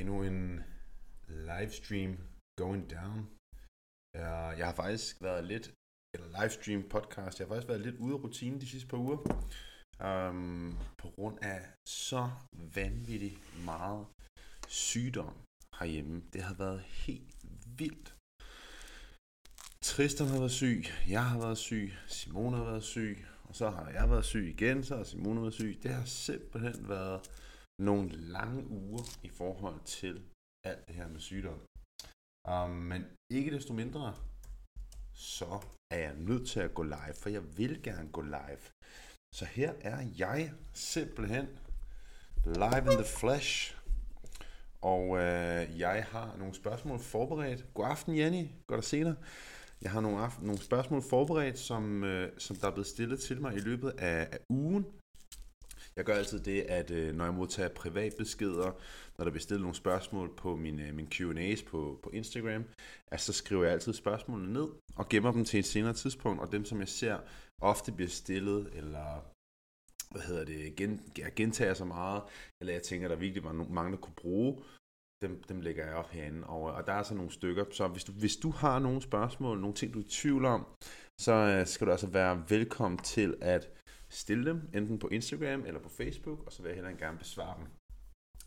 endnu 0.00 0.22
en 0.22 0.60
livestream 1.28 2.12
going 2.60 2.90
down. 2.90 3.18
Øh, 4.16 4.58
jeg 4.58 4.66
har 4.66 4.74
faktisk 4.74 5.22
været 5.22 5.44
lidt, 5.44 5.66
eller 6.14 6.28
livestream 6.40 6.82
podcast, 6.94 7.38
jeg 7.38 7.46
har 7.46 7.54
faktisk 7.54 7.68
været 7.68 7.80
lidt 7.80 7.96
ude 7.96 8.14
af 8.14 8.22
rutinen 8.24 8.60
de 8.60 8.68
sidste 8.68 8.88
par 8.88 8.98
uger. 8.98 9.18
Um, 10.08 10.78
på 10.98 11.08
grund 11.10 11.38
af 11.42 11.60
så 11.88 12.30
vanvittigt 12.52 13.64
meget 13.64 14.06
sygdom 14.68 15.34
herhjemme. 15.78 16.22
Det 16.32 16.42
har 16.42 16.54
været 16.54 16.80
helt 16.80 17.36
vildt. 17.66 18.14
Tristan 19.82 20.26
har 20.26 20.38
været 20.38 20.50
syg, 20.50 20.84
jeg 21.08 21.24
har 21.24 21.38
været 21.38 21.58
syg, 21.58 21.92
Simone 22.06 22.56
har 22.56 22.64
været 22.64 22.82
syg, 22.82 23.26
og 23.44 23.56
så 23.56 23.70
har 23.70 23.90
jeg 23.90 24.10
været 24.10 24.24
syg 24.24 24.46
igen, 24.48 24.84
så 24.84 24.96
har 24.96 25.04
Simone 25.04 25.40
været 25.40 25.54
syg. 25.54 25.78
Det 25.82 25.90
har 25.90 26.04
simpelthen 26.04 26.88
været 26.88 27.20
nogle 27.78 28.08
lange 28.10 28.66
uger 28.70 29.18
i 29.22 29.28
forhold 29.28 29.80
til 29.84 30.22
alt 30.64 30.86
det 30.88 30.94
her 30.94 31.08
med 31.08 31.20
sygdom. 31.20 31.60
Um, 32.50 32.70
men 32.70 33.06
ikke 33.30 33.50
desto 33.50 33.72
mindre, 33.72 34.14
så 35.14 35.60
er 35.90 35.98
jeg 35.98 36.14
nødt 36.16 36.48
til 36.48 36.60
at 36.60 36.74
gå 36.74 36.82
live, 36.82 37.14
for 37.14 37.28
jeg 37.28 37.58
vil 37.58 37.82
gerne 37.82 38.08
gå 38.12 38.22
live. 38.22 38.64
Så 39.34 39.44
her 39.44 39.72
er 39.80 40.06
jeg 40.18 40.52
simpelthen 40.72 41.46
live 42.44 42.92
in 42.92 42.98
the 43.02 43.04
flesh. 43.04 43.76
Og 44.82 45.16
øh, 45.16 45.78
jeg 45.78 46.04
har 46.04 46.36
nogle 46.36 46.54
spørgsmål 46.54 46.98
forberedt. 46.98 47.74
God 47.74 47.86
aften, 47.86 48.16
Jenny. 48.16 48.46
Godt 48.66 48.78
at 48.78 48.84
se 48.84 49.04
dig. 49.04 49.14
Jeg 49.82 49.90
har 49.90 50.00
nogle, 50.00 50.18
aften, 50.18 50.46
nogle 50.46 50.62
spørgsmål 50.62 51.02
forberedt, 51.02 51.58
som, 51.58 52.04
øh, 52.04 52.32
som 52.38 52.56
der 52.56 52.66
er 52.66 52.70
blevet 52.72 52.86
stillet 52.86 53.20
til 53.20 53.40
mig 53.40 53.54
i 53.54 53.60
løbet 53.60 53.90
af, 53.90 54.28
af 54.32 54.38
ugen. 54.48 54.86
Jeg 55.98 56.06
gør 56.06 56.14
altid 56.14 56.40
det, 56.40 56.60
at 56.60 56.90
øh, 56.90 57.14
når 57.14 57.24
jeg 57.24 57.34
modtager 57.34 57.68
privatbeskeder, 57.68 58.70
når 59.18 59.24
der 59.24 59.30
bliver 59.30 59.42
stillet 59.42 59.62
nogle 59.62 59.74
spørgsmål 59.74 60.36
på 60.36 60.56
min, 60.56 60.80
øh, 60.80 60.94
min 60.94 61.08
Q&A's 61.14 61.64
på, 61.70 62.00
på 62.02 62.10
Instagram, 62.10 62.64
at 63.10 63.20
så 63.20 63.32
skriver 63.32 63.64
jeg 63.64 63.72
altid 63.72 63.92
spørgsmålene 63.92 64.52
ned 64.52 64.68
og 64.96 65.08
gemmer 65.08 65.32
dem 65.32 65.44
til 65.44 65.58
et 65.58 65.66
senere 65.66 65.92
tidspunkt, 65.92 66.40
og 66.40 66.52
dem, 66.52 66.64
som 66.64 66.80
jeg 66.80 66.88
ser 66.88 67.18
ofte 67.60 67.92
bliver 67.92 68.08
stillet, 68.08 68.70
eller 68.72 69.24
hvad 70.10 70.22
hedder 70.22 70.44
det, 70.44 70.76
gen, 70.76 71.00
jeg 71.18 71.32
gentager 71.36 71.74
så 71.74 71.84
meget, 71.84 72.22
eller 72.60 72.72
jeg 72.72 72.82
tænker, 72.82 73.08
der 73.08 73.16
virkelig 73.16 73.44
var 73.44 73.52
mange, 73.52 73.92
der 73.92 73.98
kunne 73.98 74.14
bruge, 74.14 74.62
dem, 75.22 75.42
dem 75.48 75.60
lægger 75.60 75.86
jeg 75.86 75.94
op 75.94 76.10
herinde. 76.10 76.46
Og, 76.46 76.62
og 76.62 76.86
der 76.86 76.92
er 76.92 77.02
så 77.02 77.14
nogle 77.14 77.32
stykker, 77.32 77.64
så 77.70 77.88
hvis 77.88 78.04
du, 78.04 78.12
hvis 78.12 78.36
du 78.36 78.50
har 78.50 78.78
nogle 78.78 79.02
spørgsmål, 79.02 79.60
nogle 79.60 79.76
ting, 79.76 79.94
du 79.94 79.98
er 79.98 80.04
i 80.04 80.08
tvivl 80.08 80.44
om, 80.44 80.66
så 81.20 81.32
øh, 81.32 81.66
skal 81.66 81.86
du 81.86 81.92
altså 81.92 82.06
være 82.06 82.44
velkommen 82.48 82.98
til 82.98 83.36
at 83.40 83.77
stille 84.22 84.44
dem, 84.50 84.58
enten 84.78 84.98
på 84.98 85.08
Instagram 85.08 85.60
eller 85.68 85.80
på 85.86 85.88
Facebook, 85.88 86.38
og 86.46 86.52
så 86.52 86.58
vil 86.62 86.68
jeg 86.68 86.76
hellere 86.78 87.02
gerne 87.04 87.18
besvare 87.18 87.58
dem. 87.60 87.66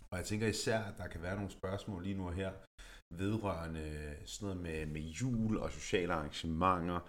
Og 0.09 0.15
jeg 0.19 0.25
tænker 0.25 0.47
især, 0.47 0.79
at 0.89 0.97
der 0.97 1.07
kan 1.07 1.21
være 1.21 1.35
nogle 1.35 1.51
spørgsmål 1.59 2.03
lige 2.03 2.17
nu 2.19 2.25
og 2.27 2.33
her, 2.41 2.51
vedrørende 3.21 3.87
sådan 4.25 4.45
noget 4.47 4.61
med, 4.67 4.85
med 4.95 5.01
jul 5.01 5.57
og 5.57 5.71
sociale 5.71 6.13
arrangementer, 6.13 6.99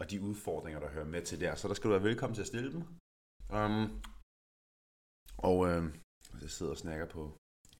og 0.00 0.10
de 0.10 0.22
udfordringer, 0.28 0.80
der 0.80 0.90
hører 0.96 1.12
med 1.14 1.22
til 1.22 1.40
der. 1.40 1.54
Så 1.54 1.68
der 1.68 1.74
skal 1.74 1.88
du 1.88 1.94
være 1.96 2.08
velkommen 2.10 2.34
til 2.34 2.46
at 2.46 2.52
stille 2.52 2.72
dem. 2.72 2.82
Um, 3.58 4.02
og 5.48 5.58
øh, 5.70 5.82
jeg 6.42 6.50
sidder 6.50 6.72
og 6.72 6.82
snakker 6.84 7.06
på 7.16 7.22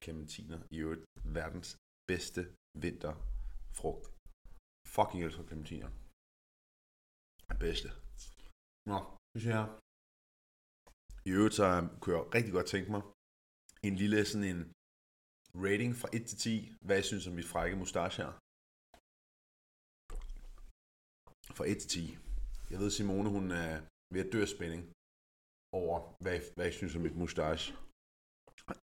clementiner. 0.03 0.59
I 0.71 0.77
øvrigt 0.77 1.05
verdens 1.39 1.69
bedste 2.11 2.41
vinterfrugt. 2.83 4.05
Fucking 4.95 5.23
elsker 5.23 5.43
clementiner. 5.49 5.89
Det 7.49 7.59
bedste. 7.59 7.89
Nå, 8.91 8.99
nu 9.33 9.39
siger 9.43 9.55
jeg. 9.59 9.67
I 11.27 11.29
øvrigt 11.37 11.55
så 11.59 11.65
kunne 12.01 12.15
jeg 12.15 12.35
rigtig 12.35 12.53
godt 12.57 12.67
tænke 12.73 12.91
mig 12.91 13.01
en 13.87 13.95
lille 14.01 14.25
sådan 14.25 14.49
en 14.53 14.61
rating 15.65 15.91
fra 16.01 16.09
1 16.13 16.25
til 16.29 16.37
10, 16.37 16.73
hvad 16.85 16.95
jeg 16.95 17.05
synes 17.05 17.27
om 17.27 17.33
mit 17.33 17.51
frække 17.53 17.75
mustache 17.81 18.17
her. 18.23 18.31
Fra 21.57 21.65
1 21.71 21.77
til 21.81 21.89
10. 21.89 22.17
Jeg 22.71 22.79
ved, 22.79 22.89
Simone, 22.91 23.29
hun 23.29 23.45
er 23.51 23.71
ved 24.13 24.21
at 24.25 24.31
dø 24.33 24.39
af 24.41 24.47
spænding 24.55 24.83
over, 25.81 25.97
hvad 26.21 26.33
jeg, 26.37 26.43
hvad 26.55 26.65
jeg 26.65 26.73
synes 26.73 26.95
om 26.95 27.01
mit 27.01 27.17
mustache. 27.23 27.65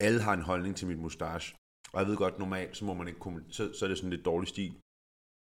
Alle 0.07 0.21
har 0.25 0.33
en 0.33 0.47
holdning 0.49 0.73
til 0.77 0.87
mit 0.87 1.01
mustache. 1.05 1.47
Og 1.93 1.97
jeg 1.99 2.07
ved 2.09 2.17
godt, 2.17 2.39
normalt, 2.39 2.77
så 2.77 2.85
må 2.85 2.93
man 2.93 3.07
ikke 3.07 3.21
så, 3.57 3.63
så 3.77 3.81
er 3.85 3.89
det 3.89 3.97
sådan 3.97 4.15
lidt 4.15 4.29
dårlig 4.31 4.49
stil 4.55 4.73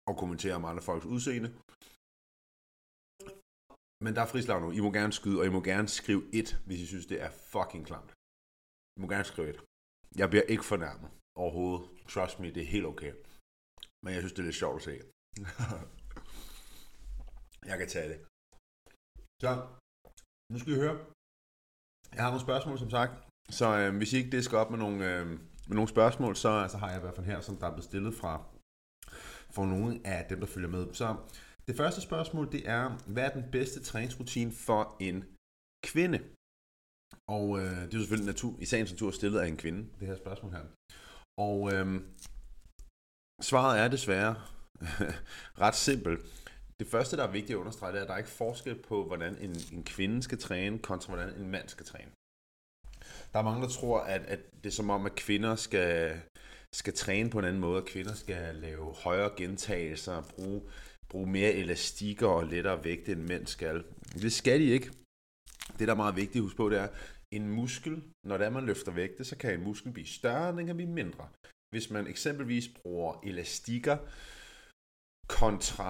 at 0.10 0.18
kommentere 0.22 0.56
om 0.60 0.66
andre 0.66 0.84
folks 0.90 1.06
udseende. 1.06 1.50
Men 4.04 4.16
der 4.16 4.22
er 4.22 4.32
frislag 4.34 4.62
nu. 4.62 4.72
I 4.72 4.80
må 4.86 4.92
gerne 5.00 5.14
skyde, 5.20 5.40
og 5.40 5.46
I 5.46 5.50
må 5.50 5.62
gerne 5.72 5.88
skrive 5.88 6.24
et, 6.40 6.50
hvis 6.66 6.80
I 6.82 6.86
synes, 6.86 7.06
det 7.06 7.22
er 7.22 7.32
fucking 7.54 7.86
klamt. 7.90 8.12
I 8.96 8.98
må 9.02 9.08
gerne 9.14 9.24
skrive 9.24 9.50
et. 9.54 9.60
Jeg 10.22 10.30
bliver 10.30 10.46
ikke 10.54 10.66
fornærmet 10.74 11.10
overhovedet. 11.42 11.84
Trust 12.14 12.40
me, 12.40 12.48
det 12.56 12.62
er 12.64 12.74
helt 12.76 12.86
okay. 12.86 13.14
Men 14.04 14.14
jeg 14.14 14.22
synes, 14.22 14.34
det 14.34 14.40
er 14.40 14.50
lidt 14.50 14.62
sjovt 14.64 14.78
at 14.80 14.84
se. 14.90 14.96
jeg 17.70 17.78
kan 17.80 17.88
tage 17.96 18.10
det. 18.12 18.20
Så, 19.44 19.50
nu 20.52 20.60
skal 20.60 20.74
I 20.74 20.76
høre. 20.84 20.98
Jeg 22.16 22.24
har 22.24 22.30
nogle 22.32 22.48
spørgsmål, 22.48 22.78
som 22.80 22.90
sagt. 22.90 23.14
Så 23.60 23.68
øh, 23.80 23.98
hvis 23.98 24.14
I 24.14 24.18
ikke 24.18 24.32
det 24.36 24.46
skal 24.46 24.58
op 24.58 24.72
med 24.72 24.80
nogle, 24.86 24.98
øh, 25.12 25.28
med 25.68 25.76
nogle 25.80 25.94
spørgsmål, 25.96 26.36
så, 26.36 26.52
så 26.72 26.78
har 26.78 26.90
jeg 26.90 26.98
i 26.98 27.02
hvert 27.02 27.16
fald 27.16 27.26
her, 27.26 27.42
som 27.42 27.58
der 27.58 27.68
er 27.68 27.72
blevet 27.76 27.90
stillet 27.92 28.14
fra, 28.22 28.34
fra 29.56 29.66
nogle 29.66 30.02
af 30.16 30.26
dem, 30.30 30.40
der 30.40 30.48
følger 30.48 30.70
med. 30.70 30.94
Så 30.94 31.08
det 31.68 31.78
første 31.78 32.02
spørgsmål, 32.02 32.52
det 32.52 32.70
er, 32.70 32.98
hvad 33.08 33.24
er 33.24 33.34
den 33.34 33.52
bedste 33.52 33.84
træningsrutine 33.84 34.52
for 34.52 34.98
en 35.00 35.24
kvinde? 35.86 36.20
Og 37.28 37.60
øh, 37.60 37.66
det 37.66 37.94
er 37.94 37.98
jo 37.98 38.00
selvfølgelig 38.00 38.34
natur, 38.34 38.56
i 38.60 38.66
sagens 38.66 38.92
natur 38.92 39.12
stillet 39.12 39.40
af 39.40 39.48
en 39.48 39.58
kvinde, 39.58 39.90
det 40.00 40.08
her 40.08 40.16
spørgsmål 40.16 40.52
her. 40.52 40.66
Og 41.38 41.74
øh, 41.74 42.02
svaret 43.42 43.80
er 43.80 43.88
desværre 43.88 44.36
ret 45.64 45.76
simpelt. 45.76 46.20
Det 46.80 46.88
første, 46.88 47.18
der 47.18 47.24
er 47.24 47.32
vigtigt 47.32 47.56
at 47.56 47.60
understrege, 47.60 47.92
det 47.92 47.98
er, 47.98 48.02
at 48.02 48.08
der 48.08 48.14
er 48.14 48.18
ikke 48.18 48.30
forskel 48.30 48.76
på, 48.76 49.08
hvordan 49.08 49.38
en, 49.38 49.56
en 49.72 49.84
kvinde 49.84 50.24
skal 50.24 50.38
træne, 50.38 50.80
kontra 50.80 51.16
hvordan 51.16 51.36
en 51.36 51.52
mand 51.52 51.70
skal 51.70 51.86
træne. 51.86 52.12
Der 53.34 53.40
er 53.40 53.44
mange, 53.44 53.62
der 53.62 53.70
tror, 53.70 54.00
at, 54.00 54.22
at 54.22 54.40
det 54.64 54.66
er 54.66 54.74
som 54.74 54.90
om, 54.90 55.06
at 55.06 55.16
kvinder 55.16 55.56
skal, 55.56 56.22
skal 56.74 56.94
træne 56.94 57.30
på 57.30 57.40
en 57.40 57.46
anden 57.46 57.62
måde, 57.62 57.82
at 57.82 57.88
kvinder 57.88 58.14
skal 58.14 58.56
lave 58.56 58.94
højere 58.94 59.32
gentagelser, 59.38 60.22
bruge, 60.22 60.62
bruge 61.14 61.30
mere 61.38 61.54
elastikker 61.62 62.28
og 62.28 62.48
lettere 62.54 62.84
vægte, 62.84 63.12
end 63.12 63.22
mænd 63.22 63.46
skal. 63.48 63.84
Det 64.24 64.34
skal 64.34 64.60
de 64.60 64.66
ikke. 64.66 64.90
Det, 65.78 65.88
der 65.88 65.94
er 65.94 66.04
meget 66.04 66.16
vigtigt 66.16 66.36
at 66.42 66.46
huske 66.48 66.58
på, 66.58 66.70
det 66.70 66.80
er, 66.80 66.90
en 67.38 67.50
muskel, 67.60 67.96
når 68.28 68.38
det 68.38 68.46
er, 68.46 68.50
man 68.50 68.66
løfter 68.66 68.92
vægte, 68.92 69.24
så 69.26 69.36
kan 69.38 69.54
en 69.54 69.64
muskel 69.64 69.92
blive 69.92 70.06
større, 70.20 70.48
og 70.48 70.58
den 70.58 70.66
kan 70.66 70.76
blive 70.76 70.92
mindre. 71.02 71.30
Hvis 71.74 71.90
man 71.90 72.08
eksempelvis 72.08 72.68
bruger 72.82 73.14
elastikker 73.24 73.98
kontra, 75.40 75.90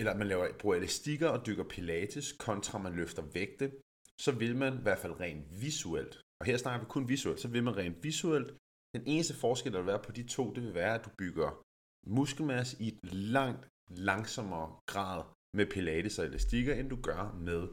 eller 0.00 0.16
man 0.16 0.26
laver, 0.26 0.46
bruger 0.60 0.76
elastikker 0.76 1.28
og 1.28 1.46
dykker 1.46 1.64
pilates, 1.64 2.32
kontra 2.32 2.78
man 2.78 2.94
løfter 3.00 3.22
vægte, 3.22 3.72
så 4.20 4.32
vil 4.32 4.56
man 4.56 4.72
i 4.78 4.82
hvert 4.82 4.98
fald 4.98 5.20
rent 5.20 5.44
visuelt, 5.62 6.14
og 6.40 6.46
her 6.46 6.56
snakker 6.56 6.80
vi 6.80 6.88
kun 6.90 7.08
visuelt, 7.08 7.40
så 7.40 7.48
vil 7.48 7.64
man 7.64 7.76
rent 7.76 8.04
visuelt, 8.04 8.48
den 8.96 9.04
eneste 9.06 9.34
forskel, 9.34 9.72
der 9.72 9.78
vil 9.78 9.86
være 9.86 10.02
på 10.06 10.12
de 10.12 10.28
to, 10.36 10.54
det 10.54 10.62
vil 10.62 10.74
være, 10.74 10.94
at 10.94 11.04
du 11.04 11.10
bygger 11.18 11.62
muskelmasse 12.06 12.82
i 12.84 12.88
et 12.88 13.00
langt 13.12 13.68
langsommere 13.90 14.76
grad 14.86 15.22
med 15.56 15.66
pilates 15.66 16.18
og 16.18 16.24
elastikker, 16.24 16.74
end 16.74 16.90
du 16.90 16.96
gør 17.02 17.36
med 17.48 17.68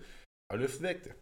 at 0.53 0.59
løfte 0.59 0.83
vægte. 0.83 1.13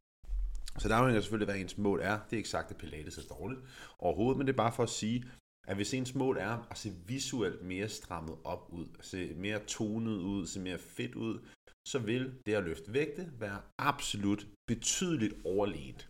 Så 0.78 0.88
der 0.90 0.96
afhænger 0.96 1.22
selvfølgelig, 1.22 1.52
hvad 1.52 1.62
ens 1.62 1.78
mål 1.78 2.00
er. 2.02 2.20
Det 2.26 2.34
er 2.34 2.38
ikke 2.38 2.50
sagt, 2.50 2.72
at 2.72 2.78
pilates 2.78 3.18
er 3.18 3.36
dårligt 3.36 3.62
overhovedet, 4.00 4.38
men 4.38 4.48
det 4.48 4.54
er 4.54 4.58
bare 4.58 4.74
for 4.76 4.84
at 4.84 4.90
sige, 4.90 5.26
at 5.68 5.76
hvis 5.76 5.94
ens 5.94 6.16
mål 6.16 6.38
er 6.38 6.68
at 6.72 6.78
se 6.78 6.94
visuelt 7.08 7.62
mere 7.62 7.90
strammet 7.90 8.38
op 8.44 8.70
ud, 8.70 8.88
se 9.02 9.34
mere 9.34 9.60
tonet 9.60 10.18
ud, 10.18 10.48
se 10.48 10.60
mere 10.60 10.78
fedt 10.78 11.16
ud, 11.16 11.40
så 11.88 12.00
vil 12.00 12.34
det 12.46 12.54
at 12.54 12.64
løfte 12.64 12.94
vægte 12.94 13.32
være 13.40 13.62
absolut 13.78 14.48
betydeligt 14.68 15.34
overlegent. 15.46 16.08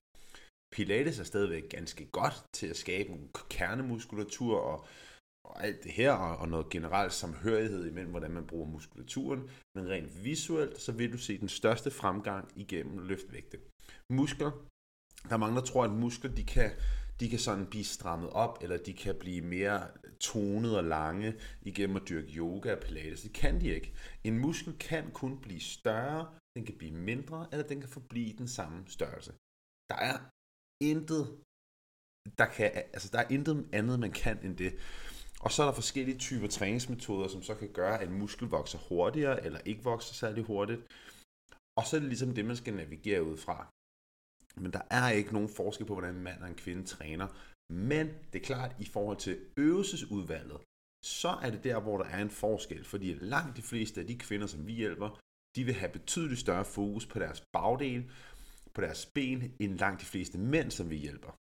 Pilates 0.75 1.19
er 1.19 1.23
stadigvæk 1.23 1.69
ganske 1.69 2.06
godt 2.06 2.44
til 2.53 2.68
at 2.68 2.78
skabe 2.78 3.09
en 3.09 3.29
kernemuskulatur 3.50 4.57
og, 4.59 4.85
og 5.45 5.63
alt 5.63 5.83
det 5.83 5.91
her, 5.91 6.12
og, 6.12 6.38
og 6.38 6.50
noget 6.50 6.69
generelt 6.69 7.13
samhørighed 7.13 7.86
imellem, 7.86 8.12
hvordan 8.12 8.31
man 8.31 8.47
bruger 8.47 8.68
muskulaturen. 8.68 9.50
Men 9.75 9.89
rent 9.89 10.24
visuelt, 10.24 10.81
så 10.81 10.91
vil 10.91 11.13
du 11.13 11.18
se 11.18 11.38
den 11.38 11.50
største 11.50 11.91
fremgang 11.91 12.51
igennem 12.56 13.00
løftvægte. 13.00 13.59
Muskler, 14.09 14.51
der 15.24 15.33
er 15.33 15.38
mange, 15.38 15.56
der 15.56 15.65
tror, 15.65 15.83
at 15.83 15.91
muskler, 15.91 16.31
de 16.31 16.44
kan, 16.44 16.71
de 17.19 17.30
kan 17.30 17.39
sådan 17.39 17.65
blive 17.65 17.83
strammet 17.83 18.30
op, 18.30 18.57
eller 18.62 18.77
de 18.77 18.94
kan 18.94 19.15
blive 19.19 19.41
mere 19.41 19.88
tonet 20.19 20.77
og 20.77 20.83
lange 20.83 21.36
igennem 21.62 21.95
at 21.95 22.09
dyrke 22.09 22.31
yoga 22.38 22.75
og 22.75 22.81
pilates. 22.81 23.21
Det 23.21 23.33
kan 23.33 23.62
de 23.62 23.68
ikke. 23.68 23.94
En 24.24 24.39
muskel 24.39 24.77
kan 24.77 25.12
kun 25.12 25.42
blive 25.42 25.59
større, 25.59 26.33
den 26.56 26.65
kan 26.65 26.77
blive 26.77 26.92
mindre, 26.92 27.47
eller 27.51 27.68
den 27.68 27.80
kan 27.80 27.89
forblive 27.89 28.38
den 28.38 28.47
samme 28.47 28.83
størrelse. 28.88 29.31
Der 29.89 29.95
er 29.95 30.18
intet, 30.83 31.24
der 32.38 32.45
kan, 32.45 32.71
altså 32.75 33.09
der 33.13 33.19
er 33.19 33.30
intet 33.30 33.69
andet, 33.74 34.00
man 34.00 34.12
kan 34.12 34.45
end 34.45 34.57
det. 34.57 34.74
Og 35.39 35.51
så 35.51 35.63
er 35.63 35.68
der 35.68 35.74
forskellige 35.74 36.18
typer 36.18 36.47
træningsmetoder, 36.47 37.27
som 37.27 37.41
så 37.44 37.56
kan 37.56 37.74
gøre, 37.74 38.01
at 38.01 38.12
muskel 38.12 38.47
vokser 38.47 38.80
hurtigere, 38.89 39.45
eller 39.45 39.59
ikke 39.65 39.83
vokser 39.83 40.13
særlig 40.13 40.44
hurtigt. 40.44 40.81
Og 41.77 41.86
så 41.86 41.95
er 41.95 42.00
det 42.00 42.09
ligesom 42.09 42.33
det, 42.33 42.45
man 42.45 42.56
skal 42.56 42.74
navigere 42.74 43.24
ud 43.24 43.38
fra. 43.38 43.68
Men 44.56 44.74
der 44.74 44.81
er 44.89 45.09
ikke 45.09 45.33
nogen 45.33 45.50
forskel 45.50 45.86
på, 45.86 45.94
hvordan 45.94 46.15
en 46.15 46.24
mand 46.24 46.41
og 46.41 46.50
en 46.50 46.56
kvinde 46.56 46.83
træner. 46.83 47.27
Men 47.74 48.07
det 48.33 48.41
er 48.41 48.45
klart, 48.45 48.75
i 48.80 48.86
forhold 48.86 49.18
til 49.18 49.39
øvelsesudvalget, 49.57 50.62
så 51.06 51.30
er 51.30 51.50
det 51.51 51.63
der, 51.63 51.80
hvor 51.80 51.97
der 51.97 52.06
er 52.06 52.21
en 52.21 52.30
forskel, 52.30 52.85
fordi 52.85 53.13
langt 53.13 53.57
de 53.57 53.62
fleste 53.62 54.01
af 54.01 54.07
de 54.07 54.18
kvinder, 54.18 54.47
som 54.47 54.68
vi 54.68 54.74
hjælper, 54.74 55.19
de 55.56 55.63
vil 55.63 55.74
have 55.74 55.92
betydeligt 55.92 56.39
større 56.39 56.65
fokus 56.65 57.06
på 57.06 57.19
deres 57.19 57.42
bagdel, 57.53 58.12
på 58.74 58.81
deres 58.81 59.06
ben, 59.15 59.56
end 59.59 59.80
langt 59.80 60.01
de 60.01 60.06
fleste 60.06 60.38
mænd, 60.38 60.71
som 60.71 60.89
vi 60.89 60.95
hjælper. 60.95 61.31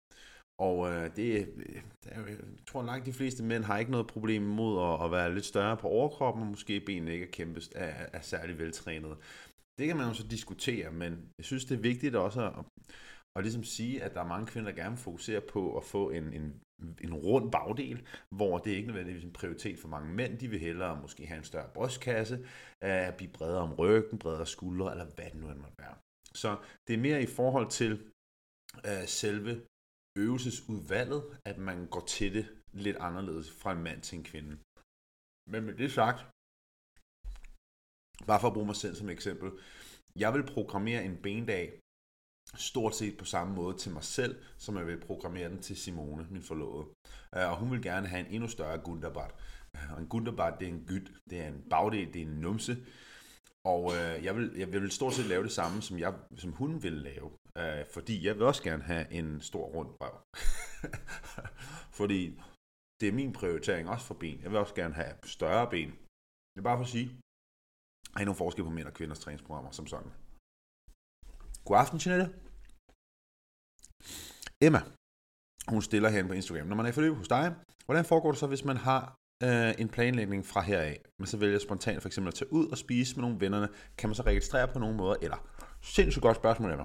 Og 0.58 0.90
øh, 0.90 1.16
det, 1.16 1.48
øh, 1.56 1.82
der, 2.04 2.10
er, 2.10 2.26
jeg 2.26 2.38
tror 2.66 2.82
langt 2.82 3.06
de 3.06 3.12
fleste 3.12 3.42
mænd 3.42 3.64
har 3.64 3.78
ikke 3.78 3.90
noget 3.90 4.06
problem 4.06 4.42
mod 4.42 4.92
at, 4.92 5.04
at 5.04 5.10
være 5.10 5.34
lidt 5.34 5.44
større 5.44 5.76
på 5.76 5.88
overkroppen, 5.88 6.42
og 6.42 6.48
måske 6.48 6.80
benene 6.80 7.12
ikke 7.12 7.26
er, 7.26 7.30
kæmpe, 7.30 7.60
er, 7.74 8.06
er 8.12 8.20
særlig 8.20 8.58
veltrænet. 8.58 9.16
Det 9.78 9.86
kan 9.86 9.96
man 9.96 10.08
jo 10.08 10.14
så 10.14 10.26
diskutere, 10.26 10.92
men 10.92 11.32
jeg 11.38 11.44
synes, 11.44 11.64
det 11.64 11.76
er 11.76 11.80
vigtigt 11.80 12.16
også 12.16 12.46
at, 12.46 12.64
at 13.36 13.42
ligesom 13.42 13.64
sige, 13.64 14.02
at 14.02 14.14
der 14.14 14.20
er 14.20 14.26
mange 14.26 14.46
kvinder, 14.46 14.70
der 14.70 14.82
gerne 14.82 14.96
vil 14.96 15.02
fokusere 15.02 15.40
på 15.40 15.76
at 15.76 15.84
få 15.84 16.10
en, 16.10 16.32
en, 16.32 16.62
en 17.00 17.14
rund 17.14 17.52
bagdel, 17.52 18.06
hvor 18.30 18.58
det 18.58 18.70
ikke 18.70 18.86
nødvendigvis 18.86 19.22
er 19.22 19.26
en 19.26 19.32
prioritet 19.32 19.78
for 19.78 19.88
mange 19.88 20.14
mænd. 20.14 20.38
De 20.38 20.48
vil 20.48 20.60
hellere 20.60 21.00
måske 21.02 21.26
have 21.26 21.38
en 21.38 21.44
større 21.44 21.70
brystkasse, 21.74 22.46
øh, 22.84 23.12
blive 23.16 23.32
bredere 23.32 23.62
om 23.62 23.74
ryggen, 23.74 24.18
bredere 24.18 24.46
skuldre, 24.46 24.90
eller 24.90 25.04
hvad 25.04 25.24
det 25.24 25.40
nu 25.40 25.48
end 25.48 25.58
måtte 25.58 25.78
være. 25.78 25.94
Så 26.34 26.56
det 26.88 26.94
er 26.94 26.98
mere 26.98 27.22
i 27.22 27.26
forhold 27.26 27.70
til 27.70 27.92
øh, 28.86 29.06
selve 29.06 29.60
øvelsesudvalget, 30.24 31.22
at 31.50 31.58
man 31.58 31.78
går 31.94 32.04
til 32.16 32.34
det 32.34 32.46
lidt 32.72 32.96
anderledes 32.96 33.50
fra 33.60 33.72
en 33.72 33.82
mand 33.82 34.00
til 34.02 34.18
en 34.18 34.24
kvinde. 34.24 34.54
Men 35.52 35.60
med 35.64 35.74
det 35.74 35.90
sagt, 35.92 36.20
bare 38.26 38.40
for 38.40 38.48
at 38.48 38.54
bruge 38.54 38.66
mig 38.66 38.76
selv 38.76 38.94
som 38.94 39.08
eksempel, 39.08 39.50
jeg 40.16 40.34
vil 40.34 40.46
programmere 40.54 41.04
en 41.04 41.16
bendag 41.22 41.80
stort 42.54 42.94
set 42.94 43.18
på 43.18 43.24
samme 43.24 43.54
måde 43.54 43.76
til 43.78 43.92
mig 43.92 44.04
selv, 44.04 44.42
som 44.58 44.76
jeg 44.76 44.86
vil 44.86 45.00
programmere 45.00 45.48
den 45.48 45.62
til 45.62 45.76
Simone, 45.76 46.26
min 46.30 46.42
forlovede. 46.42 46.88
Øh, 47.34 47.50
og 47.50 47.56
hun 47.56 47.70
vil 47.70 47.82
gerne 47.82 48.08
have 48.08 48.26
en 48.26 48.32
endnu 48.34 48.48
større 48.48 48.78
gunderbart. 48.78 49.34
Øh, 49.74 49.92
og 49.92 50.00
en 50.00 50.08
gunderbart, 50.08 50.60
det 50.60 50.68
er 50.68 50.72
en 50.72 50.84
gyt, 50.86 51.12
det 51.30 51.40
er 51.40 51.48
en 51.48 51.64
bagdel, 51.70 52.12
det 52.12 52.22
er 52.22 52.26
en 52.26 52.40
numse. 52.40 52.76
Og 53.64 53.92
øh, 53.96 54.24
jeg, 54.24 54.36
vil, 54.36 54.52
jeg 54.56 54.72
vil 54.72 54.90
stort 54.90 55.14
set 55.14 55.26
lave 55.26 55.42
det 55.42 55.52
samme, 55.52 55.82
som, 55.82 55.98
jeg, 55.98 56.14
som 56.36 56.52
hun 56.52 56.82
vil 56.82 56.92
lave. 56.92 57.30
Øh, 57.58 57.86
fordi 57.94 58.26
jeg 58.26 58.34
vil 58.34 58.42
også 58.42 58.62
gerne 58.62 58.82
have 58.82 59.12
en 59.12 59.40
stor 59.40 59.66
rund 59.66 59.90
røv. 60.00 60.14
fordi 61.98 62.40
det 63.00 63.08
er 63.08 63.12
min 63.12 63.32
prioritering 63.32 63.88
også 63.88 64.06
for 64.06 64.14
ben. 64.14 64.42
Jeg 64.42 64.50
vil 64.50 64.58
også 64.58 64.74
gerne 64.74 64.94
have 64.94 65.14
større 65.24 65.70
ben. 65.70 65.90
Det 66.52 66.58
er 66.58 66.62
bare 66.62 66.78
for 66.78 66.84
at 66.84 66.90
sige, 66.90 67.08
der 68.12 68.16
er 68.16 68.20
ikke 68.20 68.34
forskel 68.34 68.64
på 68.64 68.70
mænd 68.70 68.86
og 68.86 68.94
kvinders 68.94 69.18
træningsprogrammer 69.18 69.70
som 69.70 69.86
sådan. 69.86 70.12
God 71.64 71.76
aften, 71.76 71.98
Jeanette. 72.04 72.26
Emma, 74.66 74.80
hun 75.68 75.82
stiller 75.82 76.08
herinde 76.08 76.28
på 76.28 76.34
Instagram. 76.34 76.66
Når 76.66 76.76
man 76.76 76.86
er 76.86 76.90
i 76.90 76.92
forløb 76.92 77.14
hos 77.14 77.28
dig, 77.28 77.54
hvordan 77.86 78.04
foregår 78.04 78.30
det 78.30 78.40
så, 78.40 78.46
hvis 78.46 78.64
man 78.64 78.76
har 78.76 79.02
øh, 79.46 79.74
en 79.78 79.88
planlægning 79.88 80.46
fra 80.46 80.60
heraf, 80.60 80.96
men 81.18 81.26
så 81.26 81.36
vælger 81.36 81.58
spontant 81.58 82.02
for 82.02 82.08
eksempel 82.08 82.28
at 82.28 82.34
tage 82.34 82.52
ud 82.52 82.66
og 82.68 82.78
spise 82.78 83.16
med 83.16 83.22
nogle 83.22 83.40
vennerne, 83.40 83.68
kan 83.98 84.08
man 84.08 84.14
så 84.14 84.22
registrere 84.22 84.68
på 84.72 84.78
nogen 84.78 84.96
måder, 84.96 85.16
eller 85.22 85.38
sindssygt 85.82 86.22
godt 86.22 86.36
spørgsmål, 86.36 86.70
Emma. 86.70 86.84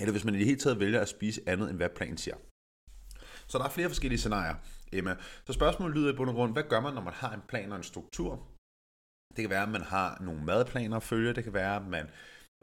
Eller 0.00 0.12
hvis 0.12 0.24
man 0.24 0.34
i 0.34 0.38
det 0.38 0.46
hele 0.46 0.58
taget 0.58 0.80
vælger 0.80 1.00
at 1.00 1.08
spise 1.08 1.40
andet, 1.46 1.70
end 1.70 1.76
hvad 1.76 1.88
planen 1.96 2.18
siger. 2.18 2.36
Så 3.46 3.58
der 3.58 3.64
er 3.64 3.70
flere 3.70 3.88
forskellige 3.88 4.18
scenarier, 4.18 4.54
Emma. 4.92 5.16
Så 5.46 5.52
spørgsmålet 5.52 5.96
lyder 5.96 6.12
i 6.12 6.16
bund 6.16 6.30
og 6.30 6.36
grund, 6.36 6.52
hvad 6.52 6.62
gør 6.62 6.80
man, 6.80 6.94
når 6.94 7.02
man 7.02 7.12
har 7.12 7.34
en 7.34 7.42
plan 7.48 7.72
og 7.72 7.76
en 7.76 7.82
struktur? 7.82 8.48
Det 9.36 9.42
kan 9.42 9.50
være, 9.50 9.62
at 9.62 9.68
man 9.68 9.82
har 9.82 10.18
nogle 10.20 10.44
madplaner 10.44 10.96
at 10.96 11.02
følge. 11.02 11.32
Det 11.32 11.44
kan 11.44 11.54
være, 11.54 11.76
at 11.76 11.86
man, 11.86 12.06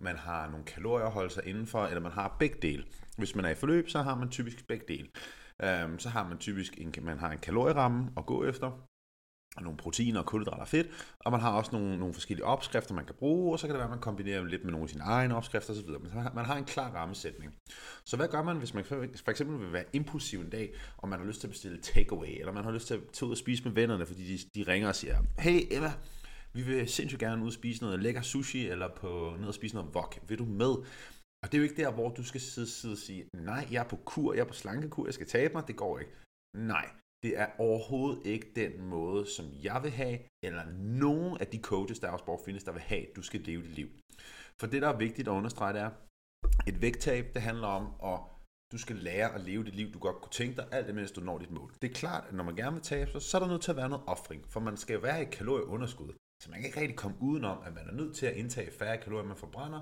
man 0.01 0.15
har 0.15 0.49
nogle 0.49 0.65
kalorier 0.65 1.05
at 1.05 1.11
holde 1.11 1.29
sig 1.29 1.45
indenfor, 1.45 1.85
eller 1.85 2.01
man 2.01 2.11
har 2.11 2.35
begge 2.39 2.57
dele. 2.61 2.85
Hvis 3.17 3.35
man 3.35 3.45
er 3.45 3.49
i 3.49 3.55
forløb, 3.55 3.89
så 3.89 4.01
har 4.01 4.15
man 4.15 4.29
typisk 4.29 4.67
begge 4.67 4.85
dele. 4.87 5.07
Øhm, 5.63 5.99
så 5.99 6.09
har 6.09 6.27
man 6.27 6.37
typisk 6.37 6.77
en, 6.77 6.93
man 7.01 7.19
har 7.19 7.31
en 7.31 7.37
kalorieramme 7.37 8.11
at 8.17 8.25
gå 8.25 8.45
efter, 8.45 8.88
nogle 9.63 9.77
proteiner, 9.77 10.23
kulhydrater 10.23 10.61
og 10.61 10.67
fedt, 10.67 10.87
og 11.19 11.31
man 11.31 11.41
har 11.41 11.51
også 11.51 11.71
nogle, 11.71 11.97
nogle 11.97 12.13
forskellige 12.13 12.45
opskrifter, 12.45 12.95
man 12.95 13.05
kan 13.05 13.15
bruge, 13.15 13.53
og 13.53 13.59
så 13.59 13.67
kan 13.67 13.73
det 13.73 13.79
være, 13.79 13.87
at 13.87 13.95
man 13.95 13.99
kombinerer 13.99 14.43
lidt 14.43 14.63
med 14.63 14.71
nogle 14.71 14.83
af 14.83 14.89
sine 14.89 15.03
egne 15.03 15.35
opskrifter 15.35 15.73
osv. 15.73 15.87
Men 15.87 16.11
man 16.13 16.23
har, 16.23 16.31
man 16.33 16.45
har 16.45 16.55
en 16.55 16.65
klar 16.65 16.89
rammesætning. 16.95 17.55
Så 18.05 18.15
hvad 18.17 18.27
gør 18.27 18.43
man, 18.43 18.57
hvis 18.57 18.73
man 18.73 18.85
for 18.85 19.29
eksempel 19.29 19.59
vil 19.59 19.73
være 19.73 19.85
impulsiv 19.93 20.39
en 20.39 20.49
dag, 20.49 20.73
og 20.97 21.09
man 21.09 21.19
har 21.19 21.25
lyst 21.25 21.39
til 21.39 21.47
at 21.47 21.51
bestille 21.51 21.81
takeaway, 21.81 22.39
eller 22.39 22.51
man 22.51 22.63
har 22.63 22.71
lyst 22.71 22.87
til 22.87 22.93
at 22.93 23.01
tage 23.13 23.27
ud 23.27 23.31
og 23.31 23.37
spise 23.37 23.63
med 23.63 23.71
vennerne, 23.71 24.05
fordi 24.05 24.37
de, 24.37 24.59
de 24.59 24.71
ringer 24.71 24.87
og 24.87 24.95
siger, 24.95 25.17
hey 25.39 25.67
Emma, 25.71 25.91
vi 26.53 26.61
vil 26.61 26.89
sindssygt 26.89 27.19
gerne 27.19 27.41
ud 27.41 27.47
og 27.47 27.53
spise 27.53 27.83
noget 27.83 27.99
lækker 27.99 28.21
sushi, 28.21 28.69
eller 28.69 28.89
på 28.95 29.35
ned 29.39 29.47
og 29.47 29.53
spise 29.53 29.75
noget 29.75 29.95
wok. 29.95 30.19
Vil 30.27 30.39
du 30.39 30.45
med? 30.45 30.75
Og 31.43 31.51
det 31.51 31.53
er 31.53 31.57
jo 31.57 31.63
ikke 31.63 31.81
der, 31.81 31.91
hvor 31.91 32.09
du 32.09 32.23
skal 32.23 32.41
sidde, 32.41 32.67
sidde 32.67 32.93
og 32.93 32.97
sige, 32.97 33.29
nej, 33.33 33.67
jeg 33.71 33.83
er 33.83 33.89
på 33.89 33.95
kur, 33.95 34.33
jeg 34.33 34.41
er 34.41 34.45
på 34.45 34.53
slankekur, 34.53 35.05
jeg 35.05 35.13
skal 35.13 35.27
tabe 35.27 35.53
mig, 35.53 35.67
det 35.67 35.75
går 35.75 35.99
ikke. 35.99 36.11
Nej, 36.57 36.89
det 37.23 37.37
er 37.37 37.47
overhovedet 37.57 38.25
ikke 38.25 38.51
den 38.55 38.81
måde, 38.81 39.25
som 39.35 39.45
jeg 39.63 39.79
vil 39.83 39.91
have, 39.91 40.19
eller 40.43 40.63
nogen 41.03 41.37
af 41.41 41.47
de 41.47 41.59
coaches, 41.61 41.99
der 41.99 42.09
også 42.09 42.43
findes, 42.45 42.63
der 42.63 42.71
vil 42.71 42.81
have, 42.81 43.09
at 43.09 43.15
du 43.15 43.21
skal 43.21 43.41
leve 43.41 43.61
dit 43.61 43.75
liv. 43.75 43.89
For 44.59 44.67
det, 44.67 44.81
der 44.81 44.89
er 44.89 44.97
vigtigt 44.97 45.27
at 45.27 45.31
understrege, 45.31 45.73
det 45.73 45.81
er, 45.81 45.91
et 46.67 46.81
vægttab, 46.81 47.33
det 47.33 47.41
handler 47.41 47.67
om, 47.67 47.85
at 48.03 48.19
du 48.71 48.77
skal 48.77 48.95
lære 48.95 49.35
at 49.35 49.41
leve 49.41 49.63
det 49.63 49.75
liv, 49.75 49.91
du 49.93 49.99
godt 49.99 50.21
kunne 50.21 50.31
tænke 50.31 50.55
dig, 50.55 50.67
alt 50.71 50.89
imens 50.89 51.11
du 51.11 51.21
når 51.21 51.37
dit 51.37 51.51
mål. 51.51 51.73
Det 51.81 51.89
er 51.89 51.93
klart, 51.93 52.23
at 52.27 52.33
når 52.33 52.43
man 52.43 52.55
gerne 52.55 52.73
vil 52.73 52.83
tabe 52.83 53.11
sig, 53.11 53.21
så 53.21 53.37
er 53.37 53.41
der 53.41 53.47
nødt 53.47 53.61
til 53.61 53.71
at 53.71 53.77
være 53.77 53.89
noget 53.89 54.05
offring, 54.07 54.45
for 54.47 54.59
man 54.59 54.77
skal 54.77 55.03
være 55.03 55.21
i 55.21 55.25
kalorieunderskud. 55.25 56.13
Så 56.41 56.49
man 56.49 56.59
kan 56.59 56.67
ikke 56.67 56.81
rigtig 56.81 56.97
komme 56.97 57.17
udenom, 57.21 57.57
at 57.65 57.73
man 57.73 57.87
er 57.87 57.93
nødt 57.93 58.15
til 58.15 58.25
at 58.25 58.35
indtage 58.35 58.71
færre 58.71 58.97
kalorier, 58.97 59.27
man 59.27 59.37
forbrænder, 59.37 59.81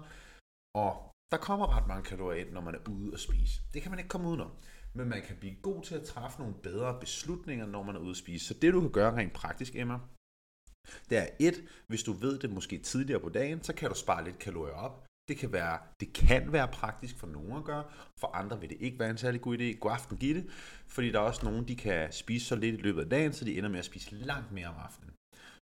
og 0.75 1.11
der 1.31 1.37
kommer 1.37 1.77
ret 1.77 1.87
mange 1.87 2.03
kalorier 2.03 2.45
ind, 2.45 2.53
når 2.53 2.61
man 2.61 2.75
er 2.75 2.89
ude 2.89 3.13
at 3.13 3.19
spise. 3.19 3.61
Det 3.73 3.81
kan 3.81 3.91
man 3.91 3.99
ikke 3.99 4.09
komme 4.09 4.27
udenom. 4.27 4.51
Men 4.93 5.09
man 5.09 5.21
kan 5.21 5.35
blive 5.39 5.55
god 5.61 5.83
til 5.83 5.95
at 5.95 6.03
træffe 6.03 6.39
nogle 6.39 6.55
bedre 6.63 6.99
beslutninger, 6.99 7.65
når 7.65 7.83
man 7.83 7.95
er 7.95 7.99
ude 7.99 8.09
at 8.09 8.17
spise. 8.17 8.45
Så 8.45 8.53
det 8.53 8.73
du 8.73 8.81
kan 8.81 8.91
gøre 8.91 9.15
rent 9.15 9.33
praktisk, 9.33 9.75
Emma, 9.75 9.99
det 11.09 11.17
er 11.17 11.27
et, 11.39 11.63
hvis 11.87 12.03
du 12.03 12.13
ved 12.13 12.39
det 12.39 12.49
måske 12.49 12.77
tidligere 12.77 13.19
på 13.19 13.29
dagen, 13.29 13.63
så 13.63 13.73
kan 13.73 13.89
du 13.89 13.95
spare 13.95 14.23
lidt 14.23 14.39
kalorier 14.39 14.73
op. 14.73 15.05
Det 15.27 15.37
kan, 15.37 15.51
være, 15.53 15.79
det 15.99 16.13
kan 16.13 16.51
være 16.51 16.67
praktisk 16.67 17.17
for 17.17 17.27
nogen 17.27 17.57
at 17.57 17.63
gøre, 17.63 17.83
for 18.19 18.27
andre 18.27 18.59
vil 18.59 18.69
det 18.69 18.77
ikke 18.79 18.99
være 18.99 19.09
en 19.09 19.17
særlig 19.17 19.41
god 19.41 19.57
idé. 19.57 19.79
God 19.79 19.91
aften, 19.91 20.17
Gitte. 20.17 20.45
Fordi 20.87 21.11
der 21.11 21.19
er 21.19 21.23
også 21.23 21.45
nogen, 21.45 21.67
de 21.67 21.75
kan 21.75 22.11
spise 22.11 22.45
så 22.45 22.55
lidt 22.55 22.75
i 22.75 22.81
løbet 22.81 23.01
af 23.01 23.09
dagen, 23.09 23.33
så 23.33 23.45
de 23.45 23.57
ender 23.57 23.69
med 23.69 23.79
at 23.79 23.85
spise 23.85 24.15
langt 24.15 24.51
mere 24.51 24.67
om 24.67 24.75
aftenen. 24.85 25.16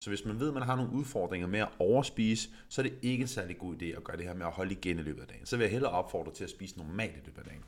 Så 0.03 0.11
hvis 0.11 0.25
man 0.25 0.41
ved, 0.41 0.49
at 0.49 0.55
man 0.55 0.63
har 0.63 0.77
nogle 0.77 0.93
udfordringer 0.93 1.49
med 1.49 1.61
at 1.61 1.73
overspise, 1.79 2.51
så 2.69 2.81
er 2.81 2.83
det 2.83 2.99
ikke 3.03 3.23
en 3.23 3.29
særlig 3.29 3.59
god 3.59 3.83
idé 3.83 3.85
at 3.85 4.05
gøre 4.05 4.17
det 4.17 4.27
her 4.27 4.35
med 4.35 4.47
at 4.47 4.53
holde 4.53 4.73
igen 4.73 4.99
i 4.99 5.03
løbet 5.03 5.21
af 5.21 5.29
dagen. 5.29 5.47
Så 5.47 5.57
vil 5.57 5.65
jeg 5.65 5.71
hellere 5.71 5.93
opfordre 5.93 6.33
til 6.33 6.45
at 6.45 6.51
spise 6.51 6.79
normalt 6.79 7.17
i 7.17 7.21
løbet 7.27 7.39
af 7.39 7.45
dagen. 7.45 7.65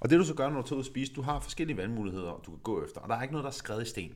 Og 0.00 0.10
det 0.10 0.18
du 0.18 0.24
så 0.24 0.34
gør, 0.34 0.48
når 0.50 0.60
du 0.62 0.68
tager 0.68 0.78
ud 0.80 0.86
og 0.86 0.92
spise, 0.92 1.14
du 1.14 1.22
har 1.22 1.40
forskellige 1.40 1.76
valgmuligheder, 1.76 2.32
du 2.46 2.50
kan 2.50 2.62
gå 2.70 2.84
efter, 2.84 3.00
og 3.00 3.08
der 3.08 3.14
er 3.14 3.22
ikke 3.22 3.32
noget, 3.32 3.44
der 3.44 3.50
er 3.50 3.62
skrevet 3.62 3.82
i 3.82 3.90
sten. 3.94 4.14